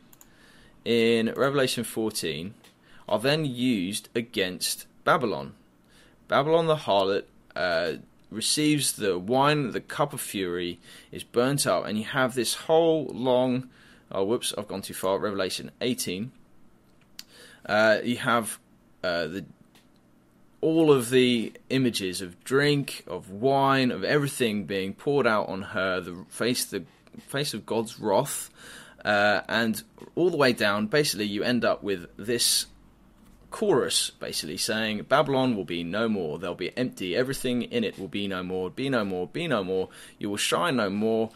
in 0.84 1.32
Revelation 1.36 1.84
14 1.84 2.54
are 3.08 3.18
then 3.18 3.44
used 3.44 4.08
against 4.14 4.86
Babylon. 5.04 5.54
Babylon 6.28 6.66
the 6.66 6.76
harlot 6.76 7.24
uh, 7.54 7.94
receives 8.30 8.94
the 8.94 9.18
wine, 9.18 9.70
the 9.72 9.80
cup 9.80 10.12
of 10.12 10.20
fury, 10.20 10.80
is 11.10 11.24
burnt 11.24 11.66
up, 11.66 11.84
and 11.84 11.98
you 11.98 12.04
have 12.04 12.34
this 12.34 12.54
whole 12.54 13.06
long. 13.06 13.68
Oh, 14.10 14.24
whoops, 14.24 14.54
I've 14.56 14.68
gone 14.68 14.82
too 14.82 14.94
far. 14.94 15.18
Revelation 15.18 15.70
18. 15.80 16.32
Uh, 17.66 17.98
you 18.02 18.16
have 18.16 18.58
uh, 19.04 19.26
the 19.26 19.44
all 20.62 20.92
of 20.92 21.10
the 21.10 21.52
images 21.68 22.22
of 22.22 22.42
drink, 22.44 23.04
of 23.08 23.30
wine, 23.30 23.90
of 23.90 24.04
everything 24.04 24.64
being 24.64 24.94
poured 24.94 25.26
out 25.26 25.48
on 25.48 25.60
her, 25.60 26.00
the 26.00 26.24
face, 26.28 26.64
the 26.64 26.84
face 27.26 27.52
of 27.52 27.66
God's 27.66 27.98
wrath, 28.00 28.48
uh, 29.04 29.42
and 29.48 29.82
all 30.14 30.30
the 30.30 30.36
way 30.36 30.52
down. 30.52 30.86
Basically, 30.86 31.26
you 31.26 31.42
end 31.42 31.64
up 31.64 31.82
with 31.82 32.06
this 32.16 32.66
chorus, 33.50 34.10
basically 34.10 34.56
saying, 34.56 35.02
"Babylon 35.08 35.56
will 35.56 35.64
be 35.64 35.82
no 35.82 36.08
more. 36.08 36.38
They'll 36.38 36.54
be 36.54 36.74
empty. 36.78 37.16
Everything 37.16 37.62
in 37.62 37.82
it 37.84 37.98
will 37.98 38.08
be 38.08 38.28
no 38.28 38.42
more. 38.42 38.70
Be 38.70 38.88
no 38.88 39.04
more. 39.04 39.26
Be 39.26 39.48
no 39.48 39.64
more. 39.64 39.88
You 40.18 40.30
will 40.30 40.36
shine 40.36 40.76
no 40.76 40.88
more. 40.88 41.30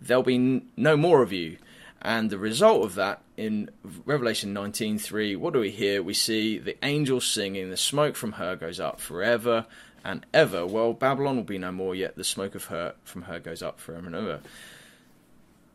There'll 0.00 0.22
be 0.22 0.62
no 0.76 0.96
more 0.96 1.22
of 1.22 1.32
you." 1.32 1.58
And 2.00 2.30
the 2.30 2.38
result 2.38 2.84
of 2.84 2.94
that 2.94 3.22
in 3.36 3.70
Revelation 4.04 4.54
19:3, 4.54 5.36
what 5.36 5.52
do 5.52 5.60
we 5.60 5.70
hear? 5.70 6.02
We 6.02 6.14
see 6.14 6.58
the 6.58 6.76
angels 6.84 7.26
singing, 7.26 7.70
the 7.70 7.76
smoke 7.76 8.14
from 8.14 8.32
her 8.32 8.54
goes 8.54 8.78
up 8.78 9.00
forever 9.00 9.66
and 10.04 10.24
ever. 10.32 10.64
Well, 10.64 10.92
Babylon 10.92 11.36
will 11.36 11.44
be 11.44 11.58
no 11.58 11.72
more, 11.72 11.94
yet 11.94 12.16
the 12.16 12.24
smoke 12.24 12.54
of 12.54 12.66
her 12.66 12.94
from 13.02 13.22
her 13.22 13.40
goes 13.40 13.62
up 13.62 13.80
forever 13.80 14.06
and 14.06 14.14
ever. 14.14 14.40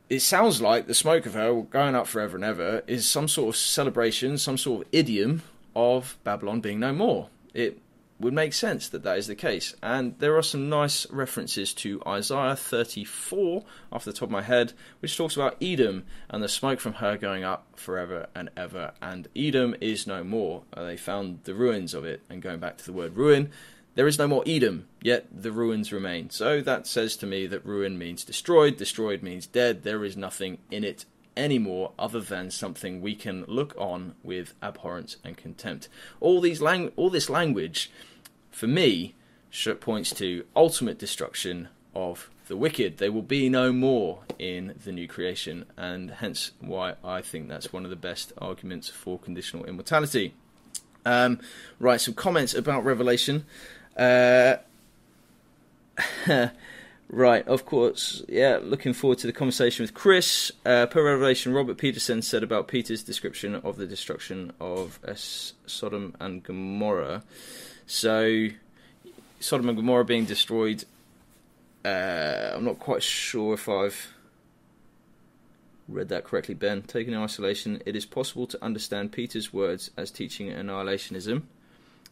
It 0.10 0.22
sounds 0.22 0.62
like 0.62 0.88
the 0.88 0.94
smoke 0.94 1.26
of 1.26 1.34
her 1.34 1.62
going 1.62 1.96
up 1.96 2.08
forever 2.08 2.38
and 2.38 2.46
ever 2.46 2.84
is 2.88 3.06
some 3.06 3.28
sort 3.28 3.50
of 3.50 3.60
celebration, 3.60 4.38
some 4.38 4.58
sort 4.58 4.82
of 4.82 4.88
idiom 4.92 5.42
of 5.76 6.18
Babylon 6.24 6.62
being 6.62 6.80
no 6.80 6.94
more. 6.94 7.30
It 7.54 7.80
would 8.24 8.34
make 8.34 8.54
sense 8.54 8.88
that 8.90 9.04
that 9.04 9.18
is 9.18 9.28
the 9.28 9.36
case. 9.36 9.76
And 9.84 10.18
there 10.20 10.38
are 10.38 10.44
some 10.44 10.70
nice 10.70 11.10
references 11.12 11.74
to 11.76 12.02
Isaiah 12.08 12.56
34 12.56 13.64
off 13.92 14.06
the 14.06 14.14
top 14.14 14.24
of 14.24 14.32
my 14.32 14.42
head, 14.42 14.74
which 15.02 15.18
talks 15.18 15.36
about 15.36 15.58
Edom 15.62 16.06
and 16.30 16.42
the 16.42 16.48
smoke 16.48 16.80
from 16.80 16.94
her 16.94 17.18
going 17.18 17.44
up 17.44 17.68
forever 17.76 18.28
and 18.34 18.50
ever. 18.56 18.94
And 19.02 19.28
Edom 19.36 19.76
is 19.82 20.08
no 20.08 20.24
more. 20.24 20.64
Uh, 20.74 20.86
they 20.86 20.98
found 20.98 21.44
the 21.44 21.54
ruins 21.54 21.94
of 21.94 22.06
it. 22.06 22.22
And 22.30 22.42
going 22.42 22.60
back 22.60 22.78
to 22.78 22.86
the 22.86 22.94
word 22.94 23.18
ruin, 23.18 23.52
there 23.96 24.08
is 24.08 24.18
no 24.18 24.28
more 24.28 24.44
Edom, 24.48 24.88
yet 25.02 25.28
the 25.32 25.52
ruins 25.52 25.92
remain. 25.92 26.30
So 26.30 26.62
that 26.62 26.88
says 26.88 27.18
to 27.18 27.28
me 27.28 27.46
that 27.48 27.66
ruin 27.66 27.98
means 27.98 28.24
destroyed, 28.24 28.78
destroyed 28.78 29.22
means 29.22 29.46
dead. 29.46 29.84
There 29.84 30.04
is 30.04 30.18
nothing 30.18 30.60
in 30.72 30.84
it 30.84 31.06
anymore 31.36 31.92
other 31.98 32.22
than 32.22 32.52
something 32.52 33.02
we 33.02 33.16
can 33.16 33.44
look 33.48 33.74
on 33.78 34.16
with 34.24 34.54
abhorrence 34.62 35.18
and 35.24 35.38
contempt. 35.38 35.90
All 36.20 36.42
these 36.42 36.62
lang- 36.62 36.92
all 36.96 37.10
this 37.10 37.30
language 37.30 37.92
for 38.54 38.68
me, 38.68 39.16
points 39.82 40.13
to 40.13 40.46
ultimate 40.56 40.98
destruction 40.98 41.68
of 41.94 42.30
the 42.48 42.56
wicked. 42.56 42.98
They 42.98 43.10
will 43.10 43.22
be 43.22 43.50
no 43.50 43.72
more 43.72 44.20
in 44.39 44.76
the 44.84 44.92
new 44.92 45.08
creation, 45.08 45.66
and 45.76 46.12
hence 46.12 46.52
why 46.60 46.96
I 47.04 47.22
think 47.22 47.50
that's 47.50 47.74
one 47.74 47.84
of 47.84 47.89
the 47.89 47.96
best 47.96 48.32
arguments 48.38 48.89
for 48.89 49.20
conditional 49.20 49.66
immortality. 49.66 50.34
Um, 51.06 51.39
right, 51.80 52.00
some 52.00 52.13
comments 52.13 52.54
about 52.54 52.86
Revelation. 52.86 53.46
Uh, 53.98 54.58
right, 57.10 57.48
of 57.48 57.66
course, 57.66 58.24
yeah, 58.28 58.60
looking 58.62 58.94
forward 58.94 59.18
to 59.20 59.28
the 59.28 59.34
conversation 59.34 59.84
with 59.84 59.94
Chris. 59.94 60.52
Uh, 60.66 60.86
per 60.86 61.04
Revelation, 61.04 61.54
Robert 61.54 61.78
Peterson 61.78 62.22
said 62.22 62.44
about 62.44 62.68
Peter's 62.68 63.04
description 63.04 63.56
of 63.56 63.78
the 63.78 63.86
destruction 63.86 64.54
of 64.60 65.00
Sodom 65.66 66.16
and 66.20 66.44
Gomorrah. 66.44 67.24
So, 67.86 68.48
Sodom 69.39 69.69
and 69.69 69.78
Gomorrah 69.78 70.06
being 70.06 70.26
destroyed. 70.26 70.86
Uh, 71.84 72.52
I'm 72.56 72.63
not 72.63 72.80
quite 72.80 73.04
sure 73.04 73.54
if 73.56 73.67
I've 73.67 74.13
read 75.88 76.10
that 76.10 76.24
correctly, 76.24 76.56
Ben. 76.56 76.82
Taken 76.82 77.13
in 77.13 77.19
isolation, 77.19 77.82
it 77.86 77.96
is 77.96 78.06
possible 78.06 78.48
to 78.48 78.63
understand 78.63 79.12
Peter's 79.12 79.54
words 79.54 79.91
as 79.98 80.12
teaching 80.12 80.50
annihilationism. 80.50 81.43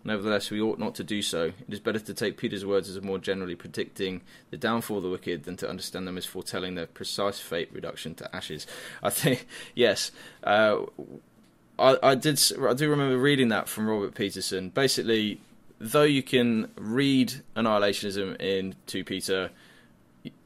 Nevertheless, 0.03 0.49
we 0.49 0.59
ought 0.59 0.79
not 0.79 0.95
to 0.95 1.03
do 1.03 1.21
so. 1.21 1.45
It 1.45 1.55
is 1.69 1.79
better 1.79 1.99
to 1.99 2.13
take 2.13 2.37
Peter's 2.37 2.65
words 2.65 2.89
as 2.89 3.01
more 3.01 3.19
generally 3.19 3.55
predicting 3.55 4.21
the 4.49 4.57
downfall 4.57 4.97
of 4.97 5.03
the 5.03 5.09
wicked 5.09 5.43
than 5.43 5.57
to 5.57 5.69
understand 5.69 6.07
them 6.07 6.17
as 6.17 6.25
foretelling 6.25 6.73
their 6.73 6.87
precise 6.87 7.39
fate 7.39 7.69
reduction 7.71 8.15
to 8.15 8.35
ashes. 8.35 8.65
I 9.03 9.11
think, 9.11 9.47
yes, 9.75 10.11
uh, 10.43 10.79
I, 11.77 11.97
I 12.01 12.15
did. 12.15 12.41
I 12.61 12.73
do 12.73 12.89
remember 12.89 13.17
reading 13.17 13.49
that 13.49 13.67
from 13.67 13.87
Robert 13.87 14.15
Peterson. 14.15 14.69
Basically, 14.69 15.39
though 15.81 16.03
you 16.03 16.21
can 16.21 16.71
read 16.77 17.33
annihilationism 17.55 18.39
in 18.39 18.75
2 18.85 19.03
Peter, 19.03 19.49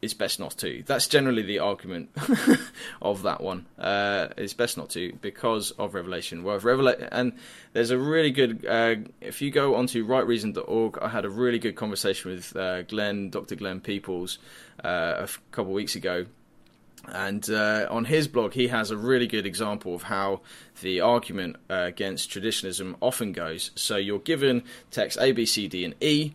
it's 0.01 0.13
best 0.13 0.39
not 0.39 0.51
to. 0.59 0.83
That's 0.85 1.07
generally 1.07 1.41
the 1.41 1.59
argument 1.59 2.09
of 3.01 3.23
that 3.23 3.41
one. 3.41 3.65
Uh, 3.77 4.29
it's 4.37 4.53
best 4.53 4.77
not 4.77 4.89
to 4.91 5.11
because 5.21 5.71
of 5.71 5.93
Revelation. 5.93 6.43
Well, 6.43 6.57
Revela- 6.59 7.09
and 7.11 7.33
there's 7.73 7.91
a 7.91 7.97
really 7.97 8.31
good. 8.31 8.65
Uh, 8.65 8.95
if 9.19 9.41
you 9.41 9.51
go 9.51 9.75
onto 9.75 10.07
rightreason.org, 10.07 10.97
I 10.99 11.09
had 11.09 11.25
a 11.25 11.29
really 11.29 11.59
good 11.59 11.75
conversation 11.75 12.31
with 12.31 12.55
uh, 12.55 12.83
Glenn, 12.83 13.29
Dr. 13.29 13.55
Glenn 13.55 13.81
Peoples, 13.81 14.37
uh, 14.83 15.27
a 15.27 15.27
couple 15.51 15.71
of 15.71 15.75
weeks 15.75 15.95
ago, 15.95 16.25
and 17.07 17.47
uh, 17.49 17.87
on 17.89 18.05
his 18.05 18.27
blog, 18.27 18.53
he 18.53 18.67
has 18.67 18.91
a 18.91 18.97
really 18.97 19.27
good 19.27 19.45
example 19.45 19.95
of 19.95 20.03
how 20.03 20.41
the 20.81 21.01
argument 21.01 21.57
uh, 21.69 21.73
against 21.73 22.31
traditionalism 22.31 22.97
often 23.01 23.31
goes. 23.31 23.71
So 23.75 23.97
you're 23.97 24.19
given 24.19 24.63
text 24.91 25.17
A, 25.19 25.31
B, 25.31 25.45
C, 25.45 25.67
D, 25.67 25.85
and 25.85 25.95
E. 26.01 26.33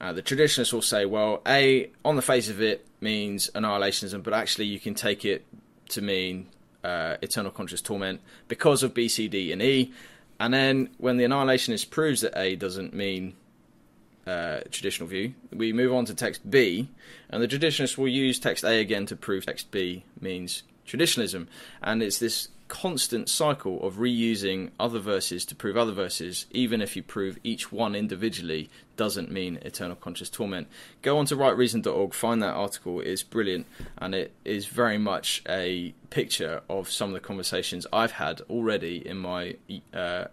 Uh, 0.00 0.12
the 0.12 0.22
traditionalists 0.22 0.72
will 0.72 0.82
say, 0.82 1.04
well, 1.04 1.42
A, 1.46 1.90
on 2.04 2.16
the 2.16 2.22
face 2.22 2.48
of 2.48 2.60
it, 2.60 2.86
means 3.00 3.50
annihilationism, 3.54 4.22
but 4.22 4.34
actually 4.34 4.66
you 4.66 4.78
can 4.78 4.94
take 4.94 5.24
it 5.24 5.44
to 5.88 6.02
mean 6.02 6.46
uh, 6.84 7.16
eternal 7.22 7.50
conscious 7.50 7.80
torment 7.80 8.20
because 8.48 8.82
of 8.82 8.94
B, 8.94 9.08
C, 9.08 9.28
D, 9.28 9.52
and 9.52 9.62
E. 9.62 9.92
And 10.38 10.54
then 10.54 10.90
when 10.98 11.16
the 11.16 11.24
annihilationist 11.24 11.90
proves 11.90 12.22
that 12.22 12.36
A 12.36 12.56
doesn't 12.56 12.94
mean 12.94 13.34
uh, 14.26 14.60
traditional 14.70 15.08
view, 15.08 15.34
we 15.52 15.72
move 15.72 15.92
on 15.92 16.04
to 16.06 16.14
text 16.14 16.48
B, 16.48 16.88
and 17.28 17.42
the 17.42 17.48
traditionalists 17.48 17.98
will 17.98 18.08
use 18.08 18.38
text 18.38 18.64
A 18.64 18.80
again 18.80 19.06
to 19.06 19.16
prove 19.16 19.46
text 19.46 19.70
B 19.70 20.04
means 20.20 20.62
traditionalism. 20.86 21.48
And 21.82 22.02
it's 22.02 22.18
this 22.18 22.48
constant 22.70 23.28
cycle 23.28 23.84
of 23.84 23.96
reusing 23.96 24.70
other 24.78 25.00
verses 25.00 25.44
to 25.44 25.56
prove 25.56 25.76
other 25.76 25.92
verses, 25.92 26.46
even 26.52 26.80
if 26.80 26.94
you 26.94 27.02
prove 27.02 27.36
each 27.42 27.72
one 27.72 27.96
individually 27.96 28.70
doesn't 28.96 29.30
mean 29.30 29.58
eternal 29.62 29.96
conscious 29.96 30.30
torment. 30.30 30.68
Go 31.02 31.18
on 31.18 31.26
to 31.26 31.36
rightreason.org, 31.36 32.14
find 32.14 32.40
that 32.42 32.54
article, 32.54 33.00
it's 33.00 33.24
brilliant, 33.24 33.66
and 33.98 34.14
it 34.14 34.32
is 34.44 34.66
very 34.66 34.98
much 34.98 35.42
a 35.48 35.92
picture 36.10 36.62
of 36.70 36.88
some 36.90 37.10
of 37.10 37.14
the 37.14 37.20
conversations 37.20 37.88
I've 37.92 38.12
had 38.12 38.40
already 38.42 39.04
in 39.06 39.18
my, 39.18 39.56
uh, 39.92 40.26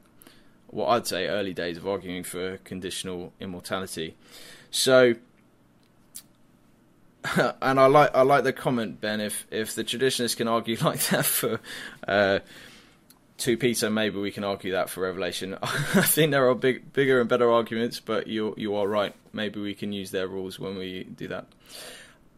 what 0.70 0.88
I'd 0.88 1.08
say, 1.08 1.28
early 1.28 1.54
days 1.54 1.78
of 1.78 1.88
arguing 1.88 2.24
for 2.24 2.58
conditional 2.58 3.34
immortality. 3.40 4.16
So, 4.72 5.16
and 7.62 7.80
I 7.80 7.86
like 7.88 8.16
I 8.16 8.22
like 8.22 8.44
the 8.44 8.54
comment, 8.54 9.02
Ben. 9.02 9.22
If 9.22 9.48
if 9.52 9.76
the 9.76 9.84
traditionists 9.84 10.36
can 10.36 10.48
argue 10.48 10.78
like 10.82 11.02
that 11.08 11.26
for 11.26 11.60
uh, 12.08 12.40
two 13.38 13.58
Peter, 13.58 13.90
maybe 13.90 14.20
we 14.20 14.32
can 14.32 14.44
argue 14.44 14.72
that 14.74 14.90
for 14.90 15.02
Revelation. 15.02 15.58
I 15.62 16.02
think 16.02 16.32
there 16.32 16.48
are 16.50 16.56
big, 16.56 16.94
bigger 16.94 17.20
and 17.20 17.30
better 17.30 17.52
arguments, 17.52 18.00
but 18.00 18.28
you 18.28 18.54
you 18.58 18.76
are 18.76 18.88
right. 18.88 19.16
Maybe 19.34 19.60
we 19.60 19.74
can 19.74 19.94
use 19.94 20.12
their 20.12 20.28
rules 20.28 20.60
when 20.60 20.78
we 20.78 21.04
do 21.04 21.28
that. 21.30 21.48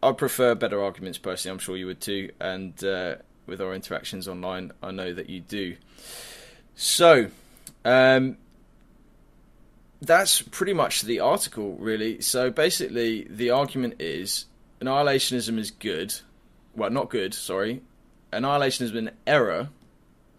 I 0.01 0.13
prefer 0.13 0.55
better 0.55 0.81
arguments 0.81 1.17
personally. 1.17 1.53
I'm 1.53 1.59
sure 1.59 1.75
you 1.75 1.87
would 1.87 2.01
too. 2.01 2.31
And 2.39 2.81
uh, 2.83 3.15
with 3.47 3.61
our 3.61 3.73
interactions 3.73 4.27
online, 4.27 4.71
I 4.81 4.91
know 4.91 5.13
that 5.13 5.29
you 5.29 5.41
do. 5.41 5.75
So. 6.75 7.31
Um, 7.85 8.37
that's 10.01 10.41
pretty 10.41 10.73
much 10.73 11.01
the 11.01 11.19
article, 11.19 11.75
really. 11.75 12.21
So 12.21 12.49
basically, 12.49 13.27
the 13.29 13.51
argument 13.51 13.95
is 13.99 14.45
annihilationism 14.81 15.57
is 15.57 15.71
good. 15.71 16.13
Well, 16.75 16.89
not 16.89 17.09
good. 17.09 17.33
Sorry, 17.33 17.81
annihilationism 18.31 18.81
is 18.81 18.91
an 18.93 19.11
error, 19.27 19.69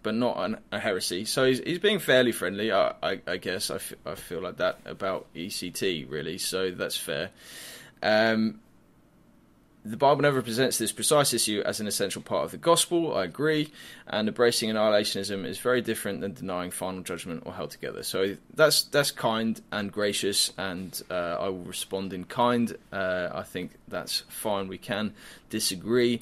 but 0.03 0.15
not 0.15 0.37
an, 0.37 0.57
a 0.71 0.79
heresy. 0.79 1.25
So 1.25 1.45
he's, 1.45 1.59
he's 1.59 1.79
being 1.79 1.99
fairly 1.99 2.31
friendly. 2.31 2.71
I, 2.71 2.93
I, 3.03 3.21
I 3.27 3.37
guess 3.37 3.69
I, 3.69 3.75
f- 3.75 3.93
I 4.05 4.15
feel 4.15 4.41
like 4.41 4.57
that 4.57 4.79
about 4.85 5.27
ECT 5.35 6.09
really. 6.09 6.37
So 6.37 6.71
that's 6.71 6.97
fair. 6.97 7.29
Um, 8.01 8.59
the 9.83 9.97
Bible 9.97 10.21
never 10.21 10.41
presents 10.41 10.77
this 10.77 10.91
precise 10.91 11.33
issue 11.33 11.63
as 11.65 11.79
an 11.79 11.87
essential 11.87 12.21
part 12.21 12.45
of 12.45 12.51
the 12.51 12.57
gospel, 12.57 13.15
I 13.15 13.23
agree, 13.23 13.71
and 14.07 14.27
embracing 14.27 14.69
annihilationism 14.69 15.45
is 15.45 15.57
very 15.57 15.81
different 15.81 16.21
than 16.21 16.33
denying 16.33 16.69
final 16.69 17.01
judgment 17.01 17.43
or 17.45 17.53
hell 17.53 17.67
together. 17.67 18.03
So 18.03 18.37
that's 18.53 18.83
that's 18.83 19.09
kind 19.09 19.59
and 19.71 19.91
gracious, 19.91 20.53
and 20.57 21.01
uh, 21.09 21.37
I 21.39 21.49
will 21.49 21.63
respond 21.63 22.13
in 22.13 22.25
kind. 22.25 22.75
Uh, 22.91 23.29
I 23.33 23.41
think 23.41 23.71
that's 23.87 24.19
fine. 24.29 24.67
We 24.67 24.77
can 24.77 25.13
disagree. 25.49 26.21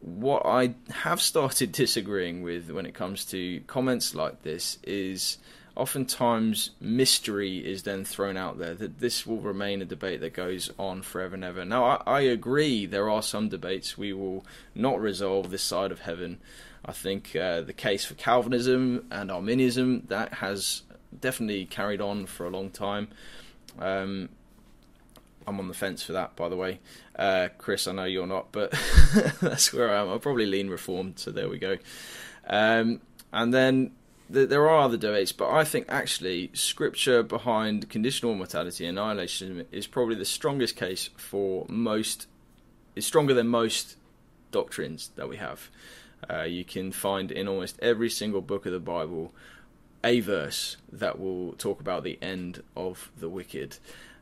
What 0.00 0.44
I 0.44 0.74
have 0.90 1.22
started 1.22 1.72
disagreeing 1.72 2.42
with 2.42 2.70
when 2.70 2.86
it 2.86 2.94
comes 2.94 3.24
to 3.26 3.60
comments 3.68 4.14
like 4.14 4.42
this 4.42 4.78
is 4.82 5.38
oftentimes 5.76 6.70
mystery 6.80 7.58
is 7.58 7.82
then 7.82 8.04
thrown 8.04 8.36
out 8.36 8.58
there 8.58 8.74
that 8.74 8.98
this 8.98 9.26
will 9.26 9.40
remain 9.40 9.82
a 9.82 9.84
debate 9.84 10.20
that 10.20 10.32
goes 10.32 10.70
on 10.78 11.02
forever 11.02 11.34
and 11.34 11.44
ever. 11.44 11.64
Now, 11.64 11.84
I, 11.84 12.02
I, 12.06 12.20
agree 12.20 12.86
there 12.86 13.10
are 13.10 13.22
some 13.22 13.48
debates 13.48 13.98
we 13.98 14.12
will 14.12 14.44
not 14.74 15.00
resolve 15.00 15.50
this 15.50 15.62
side 15.62 15.92
of 15.92 16.00
heaven. 16.00 16.40
I 16.84 16.92
think 16.92 17.36
uh, 17.36 17.60
the 17.60 17.74
case 17.74 18.04
for 18.04 18.14
Calvinism 18.14 19.06
and 19.10 19.30
Arminianism 19.30 20.04
that 20.08 20.34
has 20.34 20.82
definitely 21.20 21.66
carried 21.66 22.00
on 22.00 22.26
for 22.26 22.46
a 22.46 22.50
long 22.50 22.70
time. 22.70 23.08
Um, 23.78 24.30
I'm 25.46 25.60
on 25.60 25.68
the 25.68 25.74
fence 25.74 26.02
for 26.02 26.12
that, 26.14 26.36
by 26.36 26.48
the 26.48 26.56
way. 26.56 26.80
Uh, 27.16 27.48
Chris, 27.58 27.86
I 27.86 27.92
know 27.92 28.04
you're 28.04 28.26
not, 28.26 28.50
but 28.50 28.72
that's 29.40 29.72
where 29.72 29.90
I 29.90 30.00
am. 30.00 30.08
I'll 30.08 30.18
probably 30.18 30.46
lean 30.46 30.68
reformed, 30.68 31.18
so 31.18 31.30
there 31.30 31.48
we 31.48 31.58
go. 31.58 31.76
Um, 32.46 33.00
and 33.32 33.52
then 33.52 33.92
there 34.28 34.68
are 34.68 34.80
other 34.80 34.96
debates, 34.96 35.32
but 35.32 35.50
I 35.50 35.64
think 35.64 35.86
actually 35.88 36.50
scripture 36.52 37.22
behind 37.22 37.88
conditional 37.88 38.32
immortality 38.32 38.84
and 38.86 38.98
annihilation 38.98 39.66
is 39.70 39.86
probably 39.86 40.16
the 40.16 40.24
strongest 40.24 40.76
case 40.76 41.10
for 41.16 41.64
most. 41.68 42.26
is 42.96 43.06
stronger 43.06 43.34
than 43.34 43.48
most 43.48 43.96
doctrines 44.50 45.10
that 45.16 45.28
we 45.28 45.36
have. 45.36 45.70
Uh, 46.28 46.42
you 46.42 46.64
can 46.64 46.90
find 46.90 47.30
in 47.30 47.46
almost 47.46 47.78
every 47.80 48.10
single 48.10 48.40
book 48.40 48.66
of 48.66 48.72
the 48.72 48.80
Bible 48.80 49.32
a 50.02 50.20
verse 50.20 50.76
that 50.92 51.18
will 51.18 51.52
talk 51.52 51.80
about 51.80 52.04
the 52.04 52.18
end 52.22 52.62
of 52.76 53.10
the 53.18 53.28
wicked, 53.28 53.78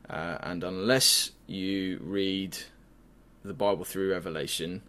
uh, 0.09 0.37
and 0.41 0.63
unless 0.63 1.31
you 1.47 1.99
read 2.03 2.57
the 3.43 3.53
Bible 3.53 3.85
through 3.85 4.11
Revelation, 4.11 4.81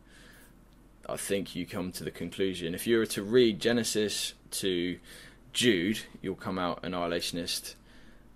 I 1.08 1.16
think 1.16 1.54
you 1.54 1.66
come 1.66 1.92
to 1.92 2.04
the 2.04 2.10
conclusion. 2.10 2.74
If 2.74 2.86
you 2.86 2.98
were 2.98 3.06
to 3.06 3.22
read 3.22 3.60
Genesis 3.60 4.34
to 4.52 4.98
Jude, 5.52 6.00
you'll 6.20 6.34
come 6.34 6.58
out 6.58 6.82
annihilationist, 6.82 7.74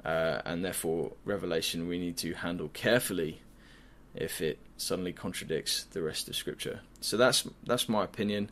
uh, 0.05 0.41
and 0.45 0.65
therefore 0.65 1.13
Revelation 1.25 1.89
we 1.89 1.99
need 1.99 2.17
to 2.19 2.33
handle 2.35 2.69
carefully 2.69 3.43
if 4.15 4.41
it 4.41 4.59
suddenly 4.77 5.13
contradicts 5.13 5.85
the 5.85 6.03
rest 6.03 6.29
of 6.29 6.37
Scripture. 6.37 6.81
So 7.01 7.17
that's 7.17 7.47
that's 7.65 7.89
my 7.89 8.05
opinion. 8.05 8.51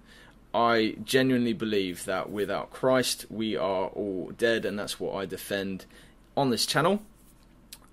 I 0.54 0.96
genuinely 1.04 1.52
believe 1.52 2.04
that 2.06 2.30
without 2.30 2.70
Christ 2.70 3.26
we 3.30 3.56
are 3.56 3.86
all 3.88 4.32
dead, 4.36 4.64
and 4.64 4.78
that's 4.78 4.98
what 4.98 5.14
I 5.14 5.26
defend 5.26 5.84
on 6.36 6.50
this 6.50 6.66
channel. 6.66 7.02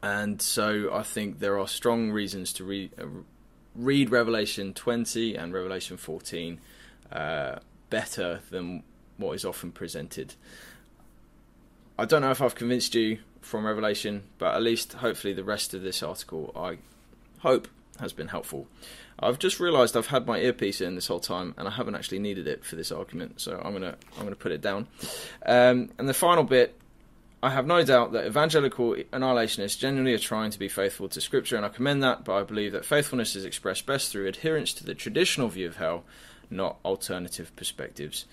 And 0.01 0.41
so 0.41 0.93
I 0.93 1.03
think 1.03 1.39
there 1.39 1.57
are 1.57 1.67
strong 1.67 2.11
reasons 2.11 2.53
to 2.53 2.63
read, 2.63 2.91
uh, 2.99 3.05
read 3.75 4.11
Revelation 4.11 4.73
20 4.73 5.35
and 5.35 5.51
Revelation 5.51 5.97
14 5.97 6.59
uh, 7.11 7.55
better 7.89 8.41
than 8.51 8.83
what 9.17 9.33
is 9.33 9.45
often 9.45 9.71
presented. 9.71 10.35
I 11.97 12.05
don't 12.05 12.21
know 12.21 12.31
if 12.31 12.41
I've 12.41 12.55
convinced 12.55 12.95
you 12.95 13.19
from 13.41 13.65
Revelation, 13.65 14.23
but 14.37 14.55
at 14.55 14.61
least 14.61 14.93
hopefully 14.93 15.33
the 15.33 15.43
rest 15.43 15.73
of 15.73 15.81
this 15.81 16.03
article 16.03 16.51
I 16.55 16.77
hope 17.39 17.67
has 17.99 18.11
been 18.11 18.27
helpful. 18.27 18.67
I've 19.17 19.39
just 19.39 19.59
realised 19.59 19.95
I've 19.95 20.07
had 20.07 20.27
my 20.27 20.39
earpiece 20.39 20.81
in 20.81 20.95
this 20.95 21.07
whole 21.07 21.21
time, 21.21 21.53
and 21.57 21.67
I 21.67 21.71
haven't 21.71 21.95
actually 21.95 22.19
needed 22.19 22.47
it 22.47 22.65
for 22.65 22.75
this 22.75 22.91
argument, 22.91 23.39
so 23.39 23.61
I'm 23.63 23.71
gonna 23.71 23.95
I'm 24.17 24.23
gonna 24.23 24.35
put 24.35 24.51
it 24.51 24.61
down. 24.61 24.87
Um, 25.45 25.91
and 25.97 26.09
the 26.09 26.13
final 26.13 26.43
bit, 26.43 26.77
I 27.41 27.51
have 27.51 27.65
no 27.65 27.83
doubt 27.83 28.11
that 28.11 28.25
evangelical 28.25 28.95
annihilationists 29.13 29.79
genuinely 29.79 30.13
are 30.13 30.19
trying 30.19 30.51
to 30.51 30.59
be 30.59 30.67
faithful 30.67 31.07
to 31.09 31.21
Scripture, 31.21 31.55
and 31.55 31.65
I 31.65 31.69
commend 31.69 32.03
that. 32.03 32.25
But 32.25 32.35
I 32.35 32.43
believe 32.43 32.73
that 32.73 32.83
faithfulness 32.83 33.37
is 33.37 33.45
expressed 33.45 33.85
best 33.85 34.11
through 34.11 34.27
adherence 34.27 34.73
to 34.73 34.83
the 34.83 34.95
traditional 34.95 35.47
view 35.47 35.67
of 35.67 35.77
hell, 35.77 36.03
not 36.49 36.77
alternative 36.83 37.55
perspectives. 37.55 38.25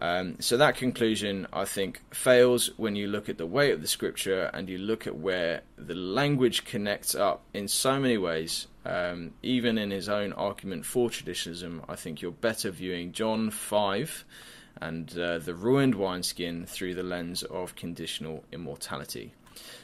Um, 0.00 0.36
so 0.40 0.56
that 0.56 0.76
conclusion, 0.76 1.46
I 1.52 1.64
think, 1.64 2.00
fails 2.14 2.70
when 2.76 2.94
you 2.94 3.08
look 3.08 3.28
at 3.28 3.38
the 3.38 3.46
weight 3.46 3.72
of 3.72 3.82
the 3.82 3.88
scripture 3.88 4.50
and 4.54 4.68
you 4.68 4.78
look 4.78 5.06
at 5.06 5.16
where 5.16 5.62
the 5.76 5.94
language 5.94 6.64
connects 6.64 7.14
up 7.14 7.42
in 7.52 7.68
so 7.68 7.98
many 7.98 8.16
ways. 8.16 8.68
Um, 8.84 9.32
even 9.42 9.76
in 9.76 9.90
his 9.90 10.08
own 10.08 10.32
argument 10.32 10.86
for 10.86 11.10
traditionalism, 11.10 11.82
I 11.88 11.96
think 11.96 12.22
you're 12.22 12.30
better 12.30 12.70
viewing 12.70 13.12
John 13.12 13.50
5 13.50 14.24
and 14.80 15.18
uh, 15.18 15.38
the 15.38 15.54
ruined 15.54 15.94
wineskin 15.94 16.64
through 16.64 16.94
the 16.94 17.02
lens 17.02 17.42
of 17.42 17.74
conditional 17.74 18.44
immortality. 18.52 19.32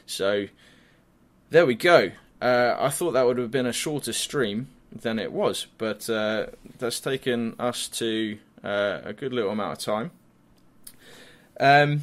So 0.05 0.47
there 1.49 1.65
we 1.65 1.75
go. 1.75 2.11
Uh, 2.41 2.75
I 2.79 2.89
thought 2.89 3.11
that 3.11 3.25
would 3.25 3.37
have 3.37 3.51
been 3.51 3.65
a 3.65 3.73
shorter 3.73 4.13
stream 4.13 4.69
than 4.91 5.19
it 5.19 5.31
was, 5.31 5.67
but 5.77 6.09
uh, 6.09 6.47
that's 6.79 6.99
taken 6.99 7.55
us 7.59 7.87
to 7.89 8.37
uh, 8.65 9.01
a 9.03 9.13
good 9.13 9.31
little 9.31 9.51
amount 9.51 9.73
of 9.73 9.79
time. 9.79 10.11
Um, 11.59 12.01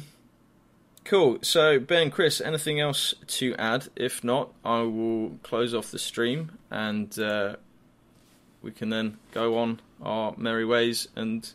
cool. 1.03 1.39
So 1.41 1.79
Ben, 1.79 2.09
Chris, 2.09 2.41
anything 2.41 2.79
else 2.79 3.13
to 3.27 3.53
add? 3.57 3.89
If 3.95 4.23
not, 4.23 4.51
I 4.63 4.81
will 4.81 5.37
close 5.43 5.73
off 5.75 5.91
the 5.91 5.99
stream 5.99 6.57
and 6.71 7.17
uh, 7.19 7.57
we 8.61 8.71
can 8.71 8.89
then 8.89 9.17
go 9.31 9.57
on 9.57 9.81
our 10.01 10.33
merry 10.37 10.65
ways 10.65 11.07
and. 11.15 11.51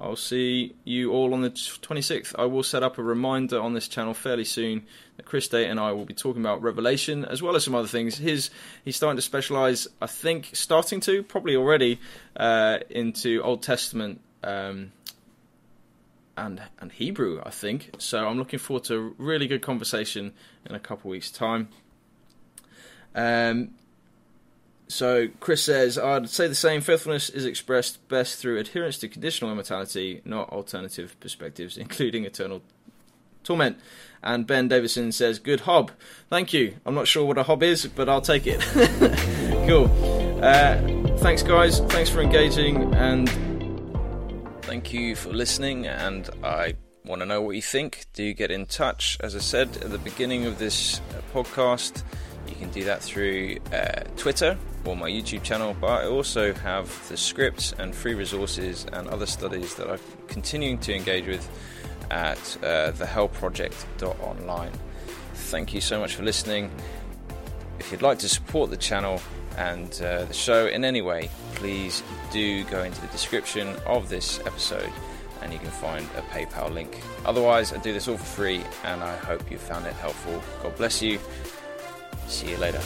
I'll 0.00 0.14
see 0.14 0.76
you 0.84 1.10
all 1.10 1.34
on 1.34 1.42
the 1.42 1.50
26th. 1.50 2.32
I 2.38 2.44
will 2.44 2.62
set 2.62 2.84
up 2.84 2.98
a 2.98 3.02
reminder 3.02 3.60
on 3.60 3.74
this 3.74 3.88
channel 3.88 4.14
fairly 4.14 4.44
soon 4.44 4.86
that 5.16 5.26
Chris 5.26 5.48
Date 5.48 5.68
and 5.68 5.80
I 5.80 5.90
will 5.90 6.04
be 6.04 6.14
talking 6.14 6.40
about 6.40 6.62
Revelation 6.62 7.24
as 7.24 7.42
well 7.42 7.56
as 7.56 7.64
some 7.64 7.74
other 7.74 7.88
things. 7.88 8.16
His 8.16 8.50
he's 8.84 8.94
starting 8.94 9.16
to 9.16 9.22
specialize, 9.22 9.88
I 10.00 10.06
think, 10.06 10.50
starting 10.52 11.00
to 11.00 11.24
probably 11.24 11.56
already 11.56 11.98
uh, 12.36 12.78
into 12.90 13.42
Old 13.42 13.64
Testament 13.64 14.20
um, 14.42 14.92
and 16.36 16.62
and 16.80 16.92
Hebrew, 16.92 17.40
I 17.44 17.50
think. 17.50 17.90
So 17.98 18.26
I'm 18.26 18.38
looking 18.38 18.58
forward 18.58 18.84
to 18.84 18.94
a 18.94 19.22
really 19.22 19.46
good 19.46 19.62
conversation 19.62 20.32
in 20.68 20.74
a 20.74 20.80
couple 20.80 21.10
weeks' 21.10 21.30
time. 21.30 21.68
Um, 23.14 23.70
So 24.90 25.28
Chris 25.40 25.62
says, 25.62 25.98
I'd 25.98 26.30
say 26.30 26.48
the 26.48 26.54
same. 26.54 26.80
Faithfulness 26.80 27.28
is 27.28 27.44
expressed 27.44 28.06
best 28.08 28.38
through 28.38 28.58
adherence 28.58 28.96
to 28.98 29.08
conditional 29.08 29.50
immortality, 29.52 30.22
not 30.24 30.48
alternative 30.50 31.14
perspectives, 31.20 31.76
including 31.84 32.24
eternal 32.24 32.62
torment. 33.44 33.78
And 34.22 34.46
Ben 34.46 34.66
Davison 34.68 35.12
says, 35.12 35.38
"Good 35.38 35.60
hob, 35.60 35.90
thank 36.30 36.52
you." 36.52 36.76
I'm 36.86 36.94
not 36.94 37.06
sure 37.06 37.24
what 37.24 37.38
a 37.38 37.42
hob 37.44 37.62
is, 37.62 37.86
but 37.86 38.08
I'll 38.08 38.20
take 38.22 38.46
it. 38.46 38.60
cool. 39.68 39.86
Uh, 40.42 40.76
thanks, 41.18 41.42
guys. 41.42 41.80
Thanks 41.80 42.10
for 42.10 42.20
engaging, 42.20 42.94
and 42.94 43.28
thank 44.78 44.92
you 44.92 45.16
for 45.16 45.30
listening. 45.30 45.88
And 45.88 46.30
I 46.44 46.74
want 47.04 47.20
to 47.20 47.26
know 47.26 47.42
what 47.42 47.56
you 47.56 47.62
think. 47.62 48.06
Do 48.12 48.32
get 48.32 48.52
in 48.52 48.64
touch. 48.64 49.18
As 49.20 49.34
I 49.34 49.40
said 49.40 49.76
at 49.78 49.90
the 49.90 49.98
beginning 49.98 50.46
of 50.46 50.60
this 50.60 51.00
uh, 51.00 51.20
podcast, 51.34 52.04
you 52.46 52.54
can 52.54 52.70
do 52.70 52.84
that 52.84 53.02
through 53.02 53.56
uh, 53.72 54.02
Twitter 54.16 54.56
or 54.84 54.96
my 54.96 55.10
YouTube 55.10 55.42
channel. 55.42 55.76
But 55.80 55.88
I 55.88 56.06
also 56.06 56.54
have 56.54 57.08
the 57.08 57.16
scripts 57.16 57.74
and 57.76 57.92
free 57.92 58.14
resources 58.14 58.86
and 58.92 59.08
other 59.08 59.26
studies 59.26 59.74
that 59.74 59.90
I'm 59.90 59.98
continuing 60.28 60.78
to 60.78 60.94
engage 60.94 61.26
with 61.26 61.48
at 62.12 62.38
uh, 62.62 62.92
thehellproject.online. 62.92 64.72
Thank 65.34 65.74
you 65.74 65.80
so 65.80 65.98
much 65.98 66.14
for 66.14 66.22
listening. 66.22 66.70
If 67.80 67.90
you'd 67.90 68.02
like 68.02 68.20
to 68.20 68.28
support 68.28 68.70
the 68.70 68.76
channel 68.76 69.20
and 69.58 70.00
uh, 70.02 70.24
the 70.24 70.32
show 70.32 70.68
in 70.68 70.84
any 70.84 71.02
way, 71.02 71.28
please 71.56 72.02
do 72.30 72.62
go 72.64 72.84
into 72.84 73.00
the 73.00 73.08
description 73.08 73.74
of 73.86 74.08
this 74.08 74.38
episode 74.46 74.90
and 75.42 75.52
you 75.52 75.58
can 75.58 75.70
find 75.70 76.06
a 76.16 76.22
PayPal 76.22 76.72
link. 76.72 77.00
Otherwise, 77.24 77.72
I 77.72 77.78
do 77.78 77.92
this 77.92 78.08
all 78.08 78.16
for 78.16 78.24
free 78.24 78.62
and 78.84 79.02
I 79.02 79.16
hope 79.16 79.50
you 79.50 79.58
found 79.58 79.86
it 79.86 79.94
helpful. 79.94 80.40
God 80.62 80.76
bless 80.76 81.02
you. 81.02 81.18
See 82.28 82.50
you 82.50 82.56
later. 82.58 82.80